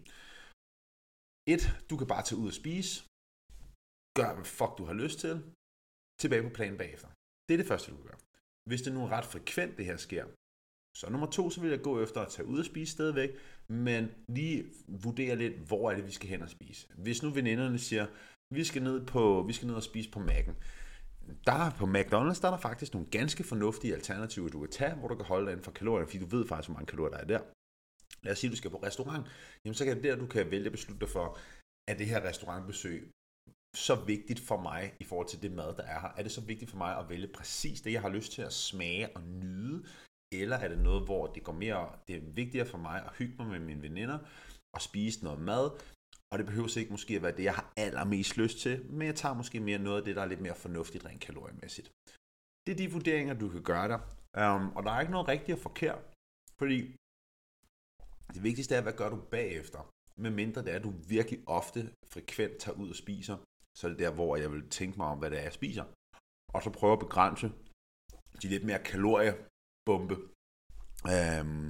Et, 1.54 1.62
du 1.90 1.96
kan 1.96 2.06
bare 2.06 2.22
tage 2.22 2.40
ud 2.42 2.48
og 2.52 2.58
spise, 2.62 2.92
gør 4.18 4.34
hvad 4.34 4.44
fuck 4.44 4.72
du 4.78 4.84
har 4.84 4.96
lyst 5.02 5.18
til, 5.24 5.34
tilbage 6.20 6.42
på 6.42 6.52
planen 6.58 6.78
bagefter. 6.78 7.08
Det 7.46 7.52
er 7.54 7.60
det 7.62 7.70
første, 7.72 7.90
du 7.90 7.96
kan 7.96 8.06
gøre. 8.10 8.22
Hvis 8.68 8.82
det 8.82 8.92
nu 8.94 9.00
er 9.04 9.10
ret 9.16 9.30
frekvent, 9.32 9.76
det 9.78 9.86
her 9.90 9.96
sker, 9.96 10.24
så 10.96 11.10
nummer 11.10 11.26
to, 11.26 11.50
så 11.50 11.60
vil 11.60 11.70
jeg 11.70 11.82
gå 11.82 12.02
efter 12.02 12.20
at 12.20 12.28
tage 12.28 12.48
ud 12.48 12.58
og 12.58 12.64
spise 12.64 12.92
stadigvæk, 12.92 13.30
men 13.68 14.10
lige 14.28 14.64
vurdere 14.88 15.36
lidt, 15.36 15.54
hvor 15.54 15.90
er 15.90 15.94
det, 15.94 16.06
vi 16.06 16.12
skal 16.12 16.28
hen 16.28 16.42
og 16.42 16.50
spise. 16.50 16.88
Hvis 16.96 17.22
nu 17.22 17.30
veninderne 17.30 17.78
siger, 17.78 18.06
vi 18.54 18.64
skal 18.64 18.82
ned, 18.82 19.06
på, 19.06 19.44
vi 19.46 19.52
skal 19.52 19.66
ned 19.66 19.74
og 19.74 19.82
spise 19.82 20.10
på 20.10 20.20
Mac'en, 20.20 20.54
der 21.46 21.70
på 21.70 21.84
McDonald's, 21.84 22.40
der 22.40 22.48
er 22.48 22.54
der 22.56 22.66
faktisk 22.68 22.94
nogle 22.94 23.08
ganske 23.10 23.44
fornuftige 23.44 23.94
alternativer, 23.94 24.48
du 24.48 24.60
kan 24.60 24.70
tage, 24.70 24.94
hvor 24.94 25.08
du 25.08 25.14
kan 25.14 25.24
holde 25.24 25.46
dig 25.46 25.52
inden 25.52 25.64
for 25.64 25.70
kalorier, 25.70 26.06
fordi 26.06 26.18
du 26.18 26.36
ved 26.36 26.46
faktisk, 26.46 26.68
hvor 26.68 26.74
mange 26.74 26.86
kalorier 26.86 27.10
der 27.10 27.18
er 27.18 27.24
der. 27.24 27.40
Lad 28.22 28.32
os 28.32 28.38
sige, 28.38 28.48
at 28.48 28.52
du 28.52 28.56
skal 28.56 28.70
på 28.70 28.82
restaurant, 28.82 29.26
jamen 29.64 29.74
så 29.74 29.84
kan 29.84 29.96
det 29.96 30.04
der, 30.04 30.16
du 30.16 30.26
kan 30.26 30.50
vælge 30.50 30.66
at 30.66 30.72
beslutte 30.72 31.00
dig 31.00 31.08
for, 31.08 31.38
at 31.90 31.98
det 31.98 32.06
her 32.06 32.28
restaurantbesøg 32.28 33.10
så 33.76 33.94
vigtigt 33.94 34.40
for 34.40 34.60
mig 34.62 34.94
i 35.00 35.04
forhold 35.04 35.28
til 35.28 35.42
det 35.42 35.52
mad, 35.52 35.76
der 35.76 35.82
er 35.82 36.00
her? 36.00 36.12
Er 36.16 36.22
det 36.22 36.32
så 36.32 36.40
vigtigt 36.40 36.70
for 36.70 36.78
mig 36.78 36.98
at 36.98 37.08
vælge 37.08 37.28
præcis 37.28 37.80
det, 37.80 37.92
jeg 37.92 38.00
har 38.00 38.08
lyst 38.08 38.32
til 38.32 38.42
at 38.42 38.52
smage 38.52 39.16
og 39.16 39.22
nyde? 39.22 39.84
Eller 40.32 40.56
er 40.56 40.68
det 40.68 40.78
noget, 40.78 41.04
hvor 41.04 41.26
det 41.26 41.44
går 41.44 41.52
mere, 41.52 41.92
det 42.08 42.16
er 42.16 42.20
vigtigere 42.20 42.66
for 42.66 42.78
mig 42.78 43.04
at 43.06 43.12
hygge 43.18 43.34
mig 43.38 43.46
med 43.46 43.60
mine 43.60 43.82
veninder 43.82 44.18
og 44.74 44.82
spise 44.82 45.24
noget 45.24 45.40
mad, 45.40 45.70
og 46.32 46.38
det 46.38 46.46
behøver 46.46 46.78
ikke 46.78 46.90
måske 46.90 47.16
at 47.16 47.22
være 47.22 47.36
det, 47.36 47.44
jeg 47.44 47.54
har 47.54 47.72
allermest 47.76 48.36
lyst 48.36 48.58
til, 48.58 48.74
men 48.90 49.06
jeg 49.06 49.14
tager 49.14 49.34
måske 49.34 49.60
mere 49.60 49.78
noget 49.78 49.98
af 49.98 50.04
det, 50.04 50.16
der 50.16 50.22
er 50.22 50.26
lidt 50.26 50.40
mere 50.40 50.54
fornuftigt 50.54 51.04
rent 51.04 51.20
kaloriemæssigt. 51.20 51.88
Det 52.66 52.72
er 52.72 52.76
de 52.76 52.92
vurderinger, 52.92 53.34
du 53.34 53.48
kan 53.48 53.62
gøre 53.62 53.88
der. 53.88 54.00
Um, 54.38 54.62
øhm, 54.62 54.76
og 54.76 54.82
der 54.82 54.90
er 54.90 55.00
ikke 55.00 55.12
noget 55.12 55.28
rigtigt 55.28 55.56
og 55.56 55.62
forkert, 55.62 56.02
fordi 56.58 56.78
det 58.34 58.42
vigtigste 58.42 58.74
er, 58.74 58.82
hvad 58.82 58.92
gør 58.92 59.08
du 59.08 59.16
bagefter? 59.16 59.80
Med 60.16 60.30
mindre 60.30 60.62
det 60.62 60.72
er, 60.72 60.76
at 60.76 60.84
du 60.84 60.92
virkelig 61.08 61.40
ofte 61.46 61.80
frekvent 62.12 62.58
tager 62.58 62.78
ud 62.78 62.88
og 62.90 62.96
spiser, 62.96 63.36
så 63.78 63.86
er 63.86 63.90
det 63.90 63.98
der, 63.98 64.12
hvor 64.14 64.36
jeg 64.36 64.52
vil 64.52 64.70
tænke 64.70 64.96
mig 64.98 65.06
om, 65.06 65.18
hvad 65.18 65.30
det 65.30 65.38
er, 65.38 65.42
jeg 65.42 65.52
spiser. 65.52 65.84
Og 66.54 66.62
så 66.62 66.70
prøve 66.70 66.92
at 66.92 66.98
begrænse 67.06 67.52
de 68.42 68.48
lidt 68.48 68.64
mere 68.64 68.84
bombe 69.86 70.16
øhm, 71.14 71.66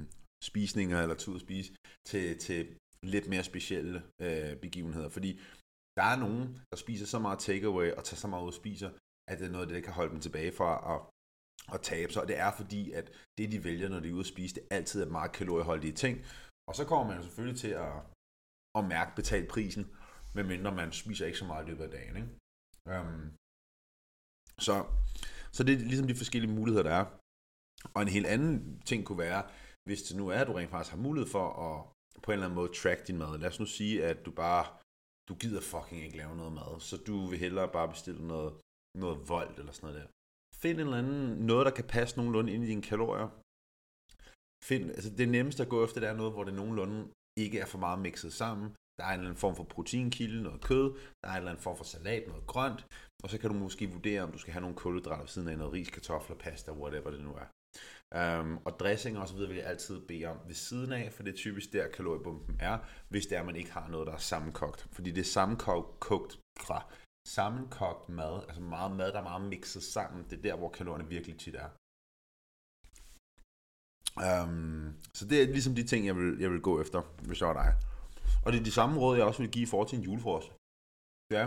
spisninger 0.49 1.01
eller 1.01 1.15
tid 1.15 1.35
at 1.35 1.41
spise 1.41 1.69
til, 2.09 2.37
til 2.45 2.77
lidt 3.13 3.27
mere 3.29 3.43
specielle 3.43 4.03
øh, 4.21 4.55
begivenheder. 4.65 5.09
Fordi 5.09 5.31
der 5.97 6.03
er 6.03 6.17
nogen, 6.25 6.41
der 6.71 6.77
spiser 6.77 7.05
så 7.05 7.19
meget 7.19 7.39
takeaway 7.39 7.91
og 7.91 8.03
tager 8.03 8.21
så 8.23 8.27
meget 8.27 8.43
ud 8.43 8.47
og 8.47 8.53
spiser, 8.53 8.89
at 9.29 9.39
det 9.39 9.47
er 9.47 9.51
noget 9.51 9.65
af 9.65 9.67
det, 9.67 9.75
der 9.75 9.87
kan 9.87 9.93
holde 9.99 10.11
dem 10.13 10.21
tilbage 10.21 10.51
fra 10.59 10.71
at, 10.93 10.99
at 11.73 11.81
tabe 11.81 12.11
sig, 12.13 12.21
og 12.21 12.27
det 12.27 12.37
er 12.37 12.51
fordi, 12.51 12.91
at 12.91 13.11
det 13.37 13.51
de 13.51 13.63
vælger, 13.63 13.89
når 13.89 13.99
de 13.99 14.09
er 14.09 14.13
ude 14.13 14.19
at 14.27 14.33
spise, 14.35 14.55
det 14.55 14.67
altid 14.71 15.01
er 15.01 15.09
meget 15.09 15.31
kalorieholdige 15.31 15.93
ting. 15.93 16.25
Og 16.69 16.75
så 16.75 16.85
kommer 16.85 17.07
man 17.07 17.17
jo 17.17 17.23
selvfølgelig 17.23 17.59
til 17.59 17.73
at, 17.85 17.93
at 18.77 18.85
mærke 18.85 19.15
betalt 19.15 19.49
prisen, 19.49 19.83
medmindre 20.35 20.75
man 20.75 20.91
spiser 20.91 21.25
ikke 21.25 21.37
så 21.37 21.45
meget 21.45 21.65
i 21.65 21.69
løbet 21.69 21.83
af 21.83 21.91
dagen. 21.91 22.15
Ikke? 22.15 22.29
Um, 22.99 23.21
så, 24.59 24.75
så 25.51 25.63
det 25.63 25.73
er 25.73 25.79
ligesom 25.91 26.07
de 26.07 26.15
forskellige 26.15 26.53
muligheder, 26.53 26.83
der 26.83 26.95
er. 27.01 27.05
Og 27.93 28.01
en 28.01 28.07
helt 28.07 28.27
anden 28.27 28.81
ting 28.85 29.05
kunne 29.05 29.17
være, 29.27 29.43
hvis 29.87 30.01
det 30.03 30.17
nu 30.17 30.27
er, 30.27 30.39
at 30.39 30.47
du 30.47 30.53
rent 30.53 30.69
faktisk 30.69 30.95
har 30.95 31.01
mulighed 31.07 31.29
for 31.31 31.47
at 31.67 31.93
på 32.23 32.31
en 32.31 32.33
eller 32.33 32.45
anden 32.45 32.59
måde 32.61 32.73
track 32.79 33.07
din 33.07 33.17
mad. 33.17 33.37
Lad 33.37 33.49
os 33.49 33.59
nu 33.59 33.65
sige, 33.65 34.05
at 34.05 34.25
du 34.25 34.31
bare, 34.31 34.65
du 35.29 35.33
gider 35.35 35.61
fucking 35.61 36.03
ikke 36.05 36.17
lave 36.17 36.35
noget 36.37 36.53
mad, 36.53 36.79
så 36.79 36.95
du 36.97 37.15
vil 37.29 37.39
hellere 37.39 37.69
bare 37.77 37.89
bestille 37.89 38.27
noget, 38.27 38.51
noget 39.03 39.29
vold 39.29 39.59
eller 39.59 39.71
sådan 39.71 39.87
noget 39.87 40.01
der. 40.01 40.07
Find 40.61 40.79
en 40.79 40.85
eller 40.85 40.97
anden, 40.97 41.45
noget 41.51 41.65
der 41.65 41.71
kan 41.71 41.87
passe 41.95 42.17
nogenlunde 42.17 42.53
ind 42.53 42.63
i 42.63 42.67
dine 42.67 42.81
kalorier. 42.91 43.29
Find, 44.69 44.83
altså 44.97 45.09
det 45.19 45.29
nemmeste 45.29 45.63
at 45.63 45.69
gå 45.69 45.85
efter, 45.85 45.99
det 45.99 46.09
er 46.09 46.21
noget, 46.21 46.33
hvor 46.33 46.43
det 46.43 46.53
nogenlunde 46.53 46.99
ikke 47.37 47.59
er 47.59 47.65
for 47.65 47.77
meget 47.77 47.99
mixet 47.99 48.33
sammen. 48.33 48.67
Der 48.97 49.03
er 49.05 49.11
en 49.11 49.19
eller 49.19 49.29
anden 49.29 49.43
form 49.45 49.55
for 49.55 49.63
proteinkilde, 49.63 50.43
noget 50.43 50.61
kød, 50.61 50.85
der 51.21 51.27
er 51.29 51.33
en 51.33 51.37
eller 51.37 51.51
anden 51.51 51.63
form 51.63 51.77
for 51.77 51.83
salat, 51.83 52.27
noget 52.27 52.45
grønt, 52.47 52.81
og 53.23 53.29
så 53.29 53.37
kan 53.37 53.49
du 53.49 53.55
måske 53.55 53.91
vurdere, 53.91 54.21
om 54.21 54.31
du 54.31 54.37
skal 54.37 54.53
have 54.53 54.61
nogle 54.61 54.75
kulhydrater 54.75 55.23
ved 55.23 55.27
siden 55.27 55.47
af 55.47 55.57
noget 55.57 55.73
ris, 55.73 55.89
kartofler, 55.89 56.37
pasta, 56.37 56.71
whatever 56.71 57.09
det 57.11 57.23
nu 57.23 57.33
er. 57.43 57.47
Um, 58.15 58.59
og 58.65 58.79
dressing 58.79 59.17
og 59.17 59.27
så 59.27 59.33
videre 59.33 59.49
vil 59.49 59.57
jeg 59.57 59.67
altid 59.67 60.07
bede 60.07 60.25
om 60.25 60.37
ved 60.47 60.55
siden 60.55 60.91
af, 60.91 61.13
for 61.13 61.23
det 61.23 61.33
er 61.33 61.37
typisk 61.37 61.73
der 61.73 61.87
kaloriebomben 61.87 62.57
er, 62.59 62.77
hvis 63.09 63.25
det 63.25 63.35
er, 63.35 63.39
at 63.39 63.45
man 63.45 63.55
ikke 63.55 63.71
har 63.71 63.87
noget, 63.87 64.07
der 64.07 64.13
er 64.13 64.17
sammenkogt. 64.17 64.87
Fordi 64.91 65.11
det 65.11 65.21
er 65.21 65.25
sammenkogt, 65.25 66.39
fra 66.59 66.91
sammenkogt 67.27 68.09
mad, 68.09 68.43
altså 68.47 68.61
meget 68.61 68.91
mad, 68.95 69.11
der 69.11 69.19
er 69.19 69.23
meget 69.23 69.49
mixet 69.49 69.83
sammen, 69.83 70.25
det 70.29 70.37
er 70.37 70.41
der, 70.41 70.55
hvor 70.55 70.69
kalorierne 70.69 71.09
virkelig 71.09 71.39
tit 71.39 71.55
er. 71.55 71.69
Um, 74.15 74.93
så 75.13 75.27
det 75.29 75.41
er 75.41 75.47
ligesom 75.47 75.75
de 75.75 75.87
ting, 75.87 76.05
jeg 76.05 76.15
vil, 76.15 76.39
jeg 76.39 76.51
vil 76.51 76.61
gå 76.61 76.81
efter, 76.81 77.01
hvis 77.27 77.41
jeg 77.41 77.47
var 77.47 77.63
dig. 77.63 77.75
Og 78.45 78.51
det 78.51 78.59
er 78.59 78.63
de 78.63 78.71
samme 78.71 78.99
råd, 78.99 79.17
jeg 79.17 79.25
også 79.25 79.41
vil 79.41 79.51
give 79.51 79.63
i 79.63 79.71
forhold 79.71 79.89
til 79.89 79.97
en 79.97 80.03
julefrokost. 80.03 80.51
Ja, 81.31 81.43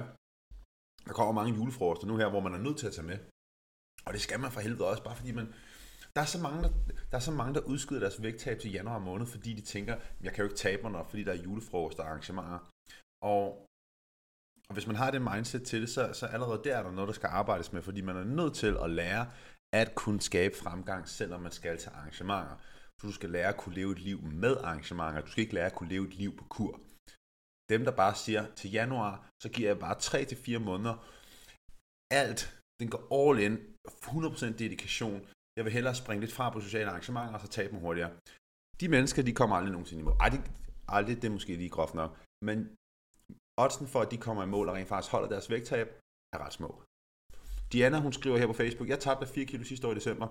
der 1.06 1.12
kommer 1.12 1.33
mange 1.33 1.54
julefrokoster 1.59 2.06
nu 2.06 2.16
her, 2.16 2.28
hvor 2.30 2.40
man 2.40 2.54
er 2.54 2.59
nødt 2.59 2.78
til 2.78 2.87
at 2.87 2.92
tage 2.92 3.06
med. 3.06 3.18
Og 4.06 4.12
det 4.12 4.21
skal 4.21 4.40
man 4.40 4.52
for 4.52 4.61
helvede 4.61 4.88
også, 4.90 5.02
bare 5.04 5.16
fordi 5.16 5.33
man, 5.33 5.54
der 6.16 6.23
er, 6.23 6.26
så 6.26 6.40
mange, 6.42 6.62
der, 6.62 6.70
der 7.11 7.16
er 7.16 7.26
så 7.28 7.30
mange, 7.30 7.54
der 7.54 7.61
udskyder 7.61 8.00
deres 8.00 8.23
vægttab 8.23 8.58
til 8.58 8.73
januar 8.73 8.99
måned, 8.99 9.26
fordi 9.26 9.52
de 9.54 9.61
tænker, 9.61 9.96
jeg 10.23 10.32
kan 10.32 10.42
jo 10.42 10.49
ikke 10.49 10.56
tabe 10.56 10.82
mig 10.82 10.92
nok, 10.92 11.11
fordi 11.11 11.25
der 11.25 11.32
er 11.32 11.42
julefrokost 11.42 11.99
og 11.99 12.06
arrangementer. 12.06 12.73
Og, 13.23 13.44
og 14.68 14.73
hvis 14.73 14.87
man 14.87 14.96
har 14.96 15.11
det 15.11 15.23
mindset 15.23 15.62
til 15.62 15.80
det, 15.80 15.90
så, 15.90 16.12
så 16.12 16.26
allerede 16.26 16.61
der 16.64 16.76
er 16.76 16.82
der 16.82 16.90
noget, 16.90 17.08
der 17.08 17.14
skal 17.14 17.28
arbejdes 17.32 17.73
med, 17.73 17.82
fordi 17.82 18.00
man 18.00 18.16
er 18.16 18.25
nødt 18.25 18.54
til 18.54 18.76
at 18.85 18.90
lære 18.90 19.30
at 19.73 19.94
kunne 19.94 20.20
skabe 20.20 20.56
fremgang, 20.56 21.08
selvom 21.08 21.40
man 21.40 21.52
skal 21.52 21.78
til 21.78 21.90
arrangementer. 21.90 22.56
Så 23.00 23.06
du 23.06 23.12
skal 23.12 23.30
lære 23.30 23.49
at 23.49 23.56
kunne 23.56 23.75
leve 23.75 23.92
et 23.92 23.99
liv 23.99 24.23
med 24.23 24.56
arrangementer. 24.56 25.20
Du 25.20 25.30
skal 25.30 25.42
ikke 25.42 25.54
lære 25.54 25.66
at 25.66 25.75
kunne 25.75 25.88
leve 25.88 26.06
et 26.08 26.14
liv 26.14 26.37
på 26.37 26.44
kur. 26.44 26.80
Dem, 27.68 27.85
der 27.85 27.90
bare 28.02 28.14
siger, 28.14 28.46
til 28.54 28.70
januar, 28.70 29.28
så 29.42 29.49
giver 29.49 29.68
jeg 29.68 29.78
bare 29.78 29.96
3-4 29.96 30.58
måneder. 30.58 30.96
Alt, 32.11 32.61
den 32.80 32.90
går 32.90 33.02
all 33.18 33.40
in, 33.40 33.54
100% 33.88 34.46
dedikation. 34.46 35.26
Jeg 35.57 35.65
vil 35.65 35.73
hellere 35.73 35.95
springe 35.95 36.21
lidt 36.25 36.37
fra 36.37 36.51
på 36.51 36.61
sociale 36.61 36.91
arrangementer, 36.91 37.35
og 37.35 37.41
så 37.41 37.49
tabe 37.49 37.71
dem 37.73 37.81
hurtigere. 37.81 38.13
De 38.81 38.89
mennesker, 38.89 39.23
de 39.23 39.39
kommer 39.41 39.57
aldrig 39.57 39.73
nogensinde 39.73 40.01
i 40.03 40.05
mål. 40.05 40.17
Ej, 40.21 40.29
de, 40.35 40.39
aldrig, 40.89 41.17
det 41.23 41.29
er 41.29 41.37
måske 41.39 41.57
lige 41.57 41.75
groft 41.77 41.95
nok. 41.95 42.11
Men 42.49 42.59
oddsen 43.63 43.87
for, 43.93 44.01
at 44.01 44.11
de 44.11 44.19
kommer 44.27 44.43
i 44.43 44.47
mål 44.55 44.69
og 44.69 44.75
rent 44.75 44.89
faktisk 44.89 45.13
holder 45.13 45.29
deres 45.29 45.51
vægttab, 45.51 45.89
er 46.35 46.39
ret 46.45 46.53
små. 46.53 46.71
Diana, 47.73 47.99
hun 48.01 48.13
skriver 48.13 48.39
her 48.39 48.47
på 48.47 48.53
Facebook, 48.53 48.89
jeg 48.89 49.01
tabte 49.01 49.27
4 49.27 49.45
kilo 49.45 49.65
sidste 49.65 49.87
år 49.87 49.93
i 49.93 49.95
december. 49.95 50.29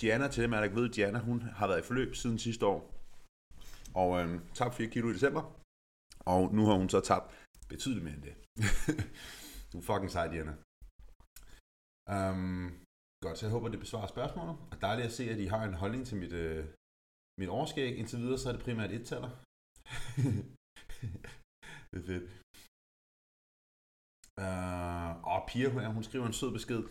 Diana, 0.00 0.28
til 0.28 0.42
dem, 0.42 0.50
der 0.50 0.62
ikke 0.62 0.76
ved, 0.76 0.88
Diana, 0.88 1.18
hun 1.18 1.42
har 1.42 1.66
været 1.66 1.80
i 1.80 1.86
forløb 1.88 2.14
siden 2.14 2.38
sidste 2.38 2.66
år. 2.66 2.78
Og 3.94 4.10
øh, 4.20 4.40
tabte 4.54 4.76
4 4.76 4.88
kilo 4.88 5.10
i 5.10 5.12
december. 5.12 5.42
Og 6.20 6.54
nu 6.54 6.66
har 6.66 6.74
hun 6.74 6.88
så 6.88 7.00
tabt 7.00 7.26
betydeligt 7.68 8.04
mere 8.04 8.14
end 8.14 8.22
det. 8.22 8.34
du 9.72 9.78
er 9.78 9.82
fucking 9.82 10.10
sej, 10.10 10.26
Diana. 10.28 10.54
Um, 12.14 12.80
Godt, 13.24 13.38
så 13.38 13.46
jeg 13.46 13.52
håber, 13.52 13.68
det 13.68 13.80
besvarer 13.80 14.06
spørgsmålet. 14.06 14.56
Og 14.72 14.80
dejligt 14.80 15.06
at 15.06 15.12
se, 15.12 15.30
at 15.30 15.40
I 15.40 15.46
har 15.46 15.64
en 15.64 15.74
holdning 15.74 16.06
til 16.06 16.16
mit, 16.16 16.32
øh, 16.32 16.64
mit 17.40 17.48
overskæg. 17.48 17.98
Indtil 17.98 18.18
videre, 18.18 18.38
så 18.38 18.48
er 18.48 18.52
det 18.52 18.62
primært 18.62 18.90
et 18.90 19.06
taler. 19.06 19.30
det 21.90 21.98
er 22.00 22.06
fedt. 22.12 22.26
Øh, 24.42 24.46
uh, 24.46 25.32
og 25.32 25.40
Pia, 25.48 25.68
hun, 25.68 25.94
hun 25.96 26.04
skriver 26.04 26.26
en 26.26 26.38
sød 26.40 26.52
besked. 26.52 26.82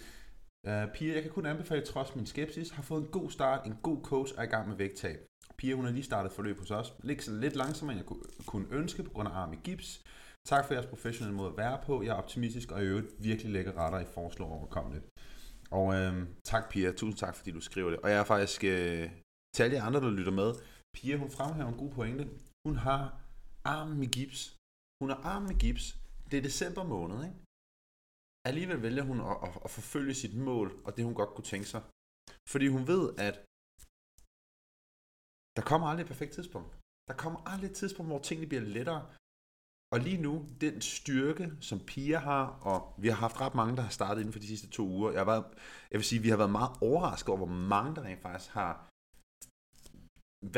Uh, 0.70 0.86
Pia, 0.96 1.14
jeg 1.14 1.24
kan 1.24 1.32
kun 1.32 1.46
anbefale, 1.46 1.86
trods 1.86 2.16
min 2.16 2.26
skepsis, 2.26 2.70
har 2.70 2.84
fået 2.84 3.02
en 3.02 3.12
god 3.18 3.30
start, 3.30 3.66
en 3.66 3.78
god 3.84 4.04
coach 4.04 4.34
er 4.38 4.44
i 4.44 4.52
gang 4.54 4.68
med 4.70 4.78
vægttab. 4.78 5.20
Pia, 5.58 5.76
hun 5.76 5.86
har 5.86 5.92
lige 5.92 6.04
startet 6.04 6.32
forløb 6.32 6.60
hos 6.60 6.72
os. 6.72 6.94
Lidt, 7.04 7.28
lidt 7.28 7.56
langsommere, 7.56 7.98
end 7.98 8.06
jeg 8.06 8.46
kunne 8.46 8.68
ønske 8.72 9.04
på 9.04 9.10
grund 9.10 9.28
af 9.28 9.32
arm 9.32 9.54
i 9.54 9.60
gips. 9.64 10.04
Tak 10.46 10.66
for 10.66 10.74
jeres 10.74 10.86
professionelle 10.86 11.38
måde 11.38 11.50
at 11.50 11.58
være 11.58 11.80
på. 11.86 12.04
Jeg 12.04 12.10
er 12.10 12.22
optimistisk 12.24 12.72
og 12.72 12.84
i 12.84 12.86
øvrigt 12.86 13.08
virkelig 13.20 13.52
lækker 13.52 13.78
retter, 13.78 14.00
I 14.00 14.06
foreslår 14.06 14.58
overkommeligt. 14.58 15.06
Og 15.78 15.86
øh, 15.98 16.14
tak 16.52 16.64
Pia, 16.72 16.92
tusind 16.92 17.18
tak 17.24 17.36
fordi 17.36 17.52
du 17.52 17.62
skriver 17.70 17.90
det. 17.90 18.00
Og 18.04 18.10
jeg 18.12 18.20
er 18.20 18.28
faktisk, 18.34 18.62
øh, 18.74 19.06
til 19.54 19.64
alle 19.64 19.76
de 19.76 19.82
andre, 19.88 20.02
der 20.06 20.12
lytter 20.20 20.36
med, 20.42 20.50
Pia 20.96 21.16
hun 21.24 21.32
fremhæver 21.38 21.70
en 21.70 21.82
god 21.84 21.92
pointe. 21.98 22.24
Hun 22.68 22.76
har 22.88 23.04
armen 23.76 24.04
i 24.08 24.10
gips. 24.18 24.42
Hun 25.02 25.10
har 25.12 25.20
armen 25.32 25.52
i 25.56 25.58
gips. 25.64 25.86
Det 26.30 26.38
er 26.38 26.48
december 26.50 26.84
måned, 26.96 27.18
ikke? 27.28 27.38
Alligevel 28.50 28.80
vælger 28.88 29.04
hun 29.10 29.20
at, 29.32 29.38
at, 29.46 29.54
at 29.66 29.72
forfølge 29.78 30.14
sit 30.14 30.36
mål, 30.50 30.68
og 30.86 30.90
det 30.96 31.06
hun 31.08 31.16
godt 31.22 31.34
kunne 31.36 31.50
tænke 31.54 31.68
sig. 31.74 31.82
Fordi 32.54 32.68
hun 32.76 32.84
ved, 32.92 33.04
at 33.28 33.36
der 35.58 35.64
kommer 35.70 35.88
aldrig 35.88 36.04
et 36.04 36.14
perfekt 36.14 36.34
tidspunkt. 36.38 36.70
Der 37.10 37.16
kommer 37.24 37.40
aldrig 37.52 37.70
et 37.70 37.76
tidspunkt, 37.82 38.10
hvor 38.12 38.22
tingene 38.28 38.50
bliver 38.52 38.66
lettere. 38.78 39.02
Og 39.94 40.00
lige 40.00 40.22
nu, 40.22 40.46
den 40.62 40.82
styrke, 40.82 41.52
som 41.62 41.80
Pia 41.80 42.18
har, 42.18 42.46
og 42.72 42.78
vi 43.04 43.08
har 43.08 43.16
haft 43.16 43.42
ret 43.42 43.56
mange, 43.56 43.76
der 43.76 43.82
har 43.82 43.90
startet 43.90 44.22
inden 44.22 44.34
for 44.34 44.40
de 44.40 44.48
sidste 44.48 44.70
to 44.70 44.84
uger. 44.88 45.12
Jeg, 45.12 45.20
har 45.20 45.26
været, 45.26 45.46
jeg 45.92 45.98
vil 46.00 46.06
sige, 46.06 46.22
vi 46.22 46.30
har 46.30 46.38
været 46.38 46.52
meget 46.60 46.72
overrasket 46.82 47.30
over, 47.30 47.38
hvor 47.38 47.56
mange 47.74 47.96
der 47.96 48.04
rent 48.04 48.22
faktisk 48.22 48.52
har 48.52 48.90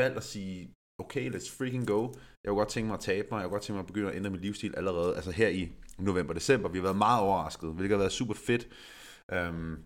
valgt 0.02 0.16
at 0.16 0.24
sige, 0.24 0.72
okay, 1.02 1.30
let's 1.34 1.56
freaking 1.56 1.86
go. 1.86 2.02
Jeg 2.42 2.48
kunne 2.48 2.62
godt 2.62 2.68
tænke 2.68 2.86
mig 2.86 2.94
at 2.94 3.00
tabe 3.10 3.28
mig, 3.30 3.38
jeg 3.38 3.44
kunne 3.44 3.56
godt 3.56 3.62
tænke 3.62 3.76
mig 3.76 3.86
at 3.86 3.86
begynde 3.92 4.10
at 4.10 4.16
ændre 4.16 4.30
min 4.30 4.40
livsstil 4.40 4.76
allerede, 4.76 5.16
altså 5.16 5.30
her 5.30 5.48
i 5.48 5.72
november 5.98 6.34
december. 6.34 6.68
Vi 6.68 6.78
har 6.78 6.82
været 6.82 7.04
meget 7.06 7.22
overrasket, 7.22 7.74
hvilket 7.74 7.94
har 7.96 8.02
været 8.04 8.12
super 8.12 8.34
fedt. 8.34 8.64
Øhm, 9.36 9.84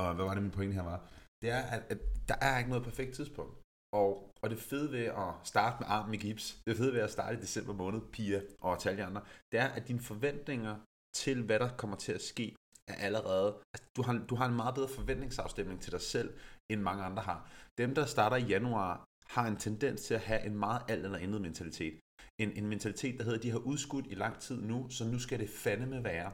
og 0.00 0.14
hvad 0.14 0.24
var 0.24 0.34
det, 0.34 0.42
min 0.42 0.50
pointe 0.50 0.74
her 0.74 0.82
var? 0.82 0.98
Det 1.42 1.50
er, 1.50 1.62
at, 1.62 1.82
at 1.92 1.98
der 2.28 2.34
er 2.40 2.58
ikke 2.58 2.70
noget 2.70 2.84
perfekt 2.84 3.14
tidspunkt. 3.14 3.54
Og, 3.92 4.27
og 4.42 4.50
det 4.50 4.58
fede 4.58 4.92
ved 4.92 5.04
at 5.04 5.30
starte 5.44 5.76
med 5.80 5.86
armen 5.88 6.14
i 6.14 6.16
gips, 6.16 6.58
det 6.66 6.76
fede 6.76 6.92
ved 6.92 7.00
at 7.00 7.10
starte 7.10 7.38
i 7.38 7.40
december 7.40 7.72
måned, 7.72 8.00
Pia 8.12 8.40
og 8.60 8.78
til 8.78 8.88
alle 8.88 9.04
andre, 9.04 9.22
det 9.52 9.60
er, 9.60 9.68
at 9.68 9.88
dine 9.88 10.00
forventninger 10.00 10.76
til, 11.14 11.42
hvad 11.42 11.58
der 11.58 11.76
kommer 11.76 11.96
til 11.96 12.12
at 12.12 12.22
ske, 12.22 12.56
er 12.88 12.94
allerede, 12.94 13.56
altså, 13.74 13.84
du, 13.96 14.02
har, 14.02 14.24
du 14.30 14.34
har 14.34 14.46
en 14.46 14.56
meget 14.56 14.74
bedre 14.74 14.88
forventningsafstemning 14.88 15.80
til 15.80 15.92
dig 15.92 16.00
selv, 16.00 16.34
end 16.72 16.80
mange 16.80 17.04
andre 17.04 17.22
har. 17.22 17.50
Dem, 17.78 17.94
der 17.94 18.04
starter 18.04 18.36
i 18.36 18.44
januar, 18.44 19.04
har 19.26 19.46
en 19.46 19.56
tendens 19.56 20.02
til 20.02 20.14
at 20.14 20.20
have 20.20 20.46
en 20.46 20.54
meget 20.54 20.82
alt 20.88 21.04
eller 21.04 21.18
andet 21.18 21.40
mentalitet. 21.40 22.00
En, 22.40 22.52
en 22.52 22.66
mentalitet, 22.66 23.18
der 23.18 23.24
hedder, 23.24 23.38
de 23.38 23.50
har 23.50 23.58
udskudt 23.58 24.06
i 24.06 24.14
lang 24.14 24.38
tid 24.38 24.60
nu, 24.62 24.88
så 24.88 25.04
nu 25.04 25.18
skal 25.18 25.38
det 25.38 25.50
fandeme 25.50 26.04
være. 26.04 26.32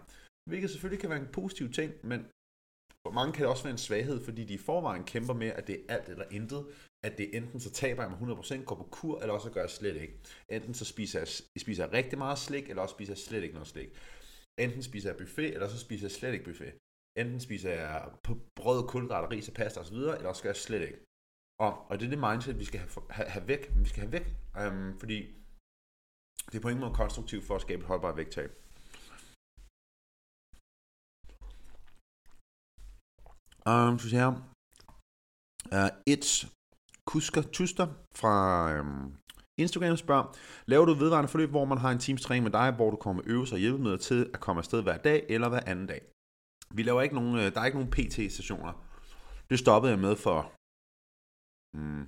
Hvilket 0.48 0.70
selvfølgelig 0.70 1.00
kan 1.00 1.10
være 1.10 1.20
en 1.20 1.32
positiv 1.32 1.72
ting, 1.72 1.92
men 2.02 2.26
for 3.06 3.12
mange 3.12 3.32
kan 3.32 3.42
det 3.42 3.50
også 3.50 3.62
være 3.62 3.70
en 3.70 3.78
svaghed, 3.78 4.24
fordi 4.24 4.44
de 4.44 4.54
i 4.54 4.58
forvejen 4.58 5.04
kæmper 5.04 5.34
med, 5.34 5.46
at 5.46 5.66
det 5.66 5.76
er 5.76 5.94
alt 5.94 6.08
eller 6.08 6.24
intet. 6.30 6.66
At 7.06 7.18
det 7.18 7.36
enten 7.36 7.60
så 7.60 7.70
taber 7.70 8.02
jeg 8.02 8.10
mig 8.10 8.20
100%, 8.20 8.64
går 8.64 8.76
på 8.76 8.88
kur, 8.90 9.20
eller 9.20 9.34
også 9.34 9.50
gør 9.50 9.60
jeg 9.60 9.70
slet 9.70 9.96
ikke. 9.96 10.14
Enten 10.48 10.74
så 10.74 10.84
spiser 10.84 11.18
jeg, 11.18 11.28
spiser 11.58 11.84
jeg 11.84 11.92
rigtig 11.92 12.18
meget 12.18 12.38
slik, 12.38 12.68
eller 12.68 12.82
også 12.82 12.92
spiser 12.92 13.12
jeg 13.12 13.18
slet 13.18 13.42
ikke 13.42 13.54
noget 13.54 13.68
slik. 13.68 13.88
Enten 14.58 14.82
spiser 14.82 15.08
jeg 15.10 15.18
buffet, 15.18 15.54
eller 15.54 15.68
så 15.68 15.78
spiser 15.78 16.06
jeg 16.06 16.10
slet 16.10 16.32
ikke 16.32 16.44
buffet. 16.44 16.74
Enten 17.18 17.40
spiser 17.40 17.70
jeg 17.70 18.10
på 18.22 18.32
brød, 18.56 18.88
kulhydrater, 18.88 19.30
ris 19.30 19.48
og 19.48 19.54
pasta 19.54 19.80
osv., 19.80 19.96
eller 19.96 20.28
også 20.28 20.42
gør 20.42 20.50
jeg 20.50 20.56
slet 20.56 20.82
ikke. 20.82 20.98
Og, 21.60 21.72
og 21.88 22.00
det 22.00 22.06
er 22.06 22.10
det 22.10 22.18
mindset, 22.18 22.58
vi 22.58 22.64
skal 22.64 22.80
have, 22.80 22.90
have, 23.10 23.28
have 23.28 23.48
væk. 23.48 23.72
Vi 23.76 23.88
skal 23.88 24.00
have 24.00 24.12
væk, 24.12 24.26
øhm, 24.60 24.98
fordi 24.98 25.18
det 26.50 26.56
er 26.58 26.62
på 26.62 26.68
ingen 26.68 26.84
måde 26.84 26.94
konstruktivt 26.94 27.44
for 27.44 27.54
at 27.54 27.60
skabe 27.60 27.80
et 27.80 27.86
holdbart 27.86 28.16
vægttab. 28.16 28.63
Um, 33.70 33.98
så 33.98 34.08
her. 34.16 34.28
Uh, 35.76 35.90
It's 36.12 36.32
Kusker 37.10 37.42
Tuster 37.42 37.86
fra 38.20 38.34
um, 38.80 39.16
Instagram 39.58 39.96
spørger, 39.96 40.26
laver 40.66 40.84
du 40.84 40.94
vedvarende 40.94 41.28
forløb, 41.28 41.50
hvor 41.50 41.64
man 41.64 41.78
har 41.78 41.90
en 41.90 41.98
teams 41.98 42.22
træning 42.22 42.42
med 42.42 42.52
dig, 42.52 42.70
hvor 42.76 42.90
du 42.90 42.96
kommer 42.96 43.22
med 43.22 43.30
øvelser 43.30 43.56
og 43.56 43.60
hjælpemidler 43.60 43.96
til 43.96 44.30
at 44.34 44.40
komme 44.40 44.58
afsted 44.58 44.82
hver 44.82 44.98
dag 44.98 45.26
eller 45.28 45.48
hver 45.48 45.64
anden 45.66 45.86
dag? 45.86 46.02
Vi 46.76 46.82
laver 46.82 47.02
ikke 47.02 47.14
nogen, 47.14 47.34
øh, 47.36 47.54
der 47.54 47.60
er 47.60 47.66
ikke 47.66 47.78
nogen 47.78 47.94
PT-stationer. 47.96 48.72
Det 49.50 49.58
stoppede 49.58 49.92
jeg 49.92 50.00
med 50.06 50.16
for 50.16 50.38
hmm, 51.76 52.04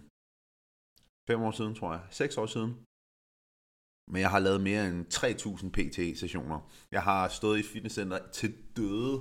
fem 1.28 1.40
år 1.46 1.50
siden, 1.58 1.74
tror 1.74 1.92
jeg. 1.92 2.02
Seks 2.10 2.36
år 2.36 2.46
siden. 2.46 2.72
Men 4.12 4.20
jeg 4.24 4.30
har 4.30 4.38
lavet 4.38 4.60
mere 4.60 4.88
end 4.88 5.06
3000 5.10 5.72
PT-sessioner. 5.76 6.58
Jeg 6.90 7.02
har 7.02 7.28
stået 7.28 7.58
i 7.58 7.68
fitnesscenter 7.72 8.30
til 8.38 8.50
døde, 8.76 9.16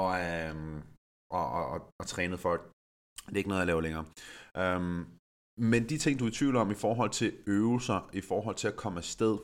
og 0.00 0.08
øhm, 0.26 0.82
og, 1.38 1.46
og, 1.58 1.64
og, 1.74 1.80
og 2.00 2.06
trænet 2.06 2.40
folk. 2.40 2.62
Det 3.26 3.34
er 3.34 3.42
ikke 3.42 3.48
noget, 3.48 3.62
jeg 3.64 3.70
laver 3.72 3.86
længere. 3.86 4.06
Øhm, 4.62 5.00
men 5.70 5.88
de 5.88 5.98
ting, 5.98 6.18
du 6.18 6.24
er 6.24 6.32
i 6.32 6.38
tvivl 6.38 6.56
om 6.56 6.70
i 6.70 6.82
forhold 6.84 7.10
til 7.10 7.30
øvelser, 7.46 8.10
i 8.12 8.20
forhold 8.20 8.56
til 8.56 8.68
at 8.68 8.76
komme 8.82 8.98
afsted, 8.98 9.34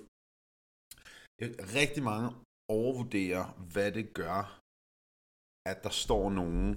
rigtig 1.79 2.03
mange 2.03 2.29
overvurderer, 2.79 3.45
hvad 3.73 3.93
det 3.93 4.15
gør, 4.15 4.61
at 5.71 5.79
der 5.85 5.91
står 6.05 6.31
nogen 6.31 6.69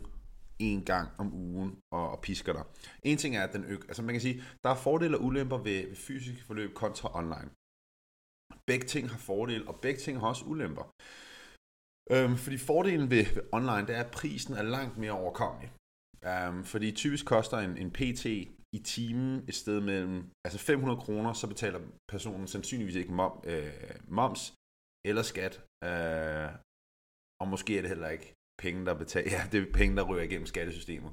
en 0.59 0.85
gang 0.85 1.07
om 1.21 1.33
ugen 1.33 1.71
og, 1.93 2.11
og 2.13 2.21
pisker 2.21 2.53
dig. 2.53 2.65
En 3.03 3.17
ting 3.17 3.35
er, 3.35 3.43
at 3.43 3.53
den 3.53 3.63
ø- 3.63 3.87
altså 3.89 4.01
man 4.03 4.13
kan 4.13 4.21
sige, 4.21 4.43
der 4.63 4.69
er 4.69 4.75
fordele 4.75 5.17
og 5.17 5.23
ulemper 5.23 5.57
ved, 5.57 5.87
ved 5.87 5.95
fysiske 5.95 6.43
forløb 6.43 6.73
kontra 6.73 7.07
online. 7.19 7.49
Begge 8.67 8.87
ting 8.87 9.09
har 9.09 9.17
fordele, 9.17 9.67
og 9.67 9.75
begge 9.81 9.99
ting 9.99 10.19
har 10.19 10.27
også 10.27 10.45
ulemper. 10.45 10.85
Øhm, 12.13 12.35
fordi 12.37 12.57
fordelen 12.57 13.09
ved, 13.09 13.25
ved 13.35 13.43
online, 13.51 13.87
det 13.87 13.95
er, 13.95 14.03
at 14.03 14.11
prisen 14.11 14.53
er 14.53 14.63
langt 14.63 14.97
mere 14.97 15.11
overkommelig. 15.11 15.71
Øhm, 16.25 16.63
fordi 16.63 16.91
typisk 16.91 17.25
koster 17.25 17.57
en, 17.57 17.77
en 17.77 17.91
PT 17.91 18.25
i 18.77 18.79
timen 18.83 19.45
et 19.49 19.55
sted 19.55 19.81
mellem 19.81 20.29
altså 20.45 20.59
500 20.59 20.99
kroner, 20.99 21.33
så 21.33 21.47
betaler 21.47 21.79
personen 22.07 22.47
sandsynligvis 22.47 22.95
ikke 22.95 23.13
mom, 23.13 23.43
øh, 23.43 23.73
moms 24.07 24.53
eller 25.05 25.21
skat. 25.21 25.53
Øh, 25.83 26.49
og 27.41 27.47
måske 27.47 27.77
er 27.77 27.81
det 27.81 27.89
heller 27.89 28.09
ikke 28.09 28.33
penge, 28.61 28.85
der 28.85 28.93
betaler. 28.93 29.31
Ja, 29.31 29.41
det 29.51 29.61
er 29.61 29.73
penge, 29.73 29.95
der 29.95 30.03
ryger 30.03 30.23
igennem 30.23 30.45
skattesystemet. 30.45 31.11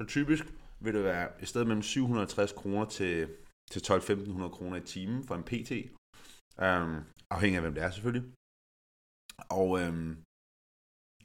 Så 0.00 0.06
typisk 0.06 0.44
vil 0.80 0.94
det 0.94 1.04
være 1.04 1.42
et 1.42 1.48
sted 1.48 1.64
mellem 1.64 1.82
750 1.82 2.52
kroner 2.52 2.84
til, 2.84 3.28
til 3.70 3.80
12-1500 3.80 4.48
kroner 4.48 4.76
i 4.76 4.80
timen 4.80 5.24
for 5.24 5.34
en 5.34 5.44
PT. 5.44 5.72
Um, 6.58 6.64
øhm, 6.64 7.04
afhængig 7.30 7.56
af, 7.56 7.62
hvem 7.62 7.74
det 7.74 7.82
er 7.82 7.90
selvfølgelig. 7.90 8.32
Og, 9.50 9.80
øhm, 9.80 10.22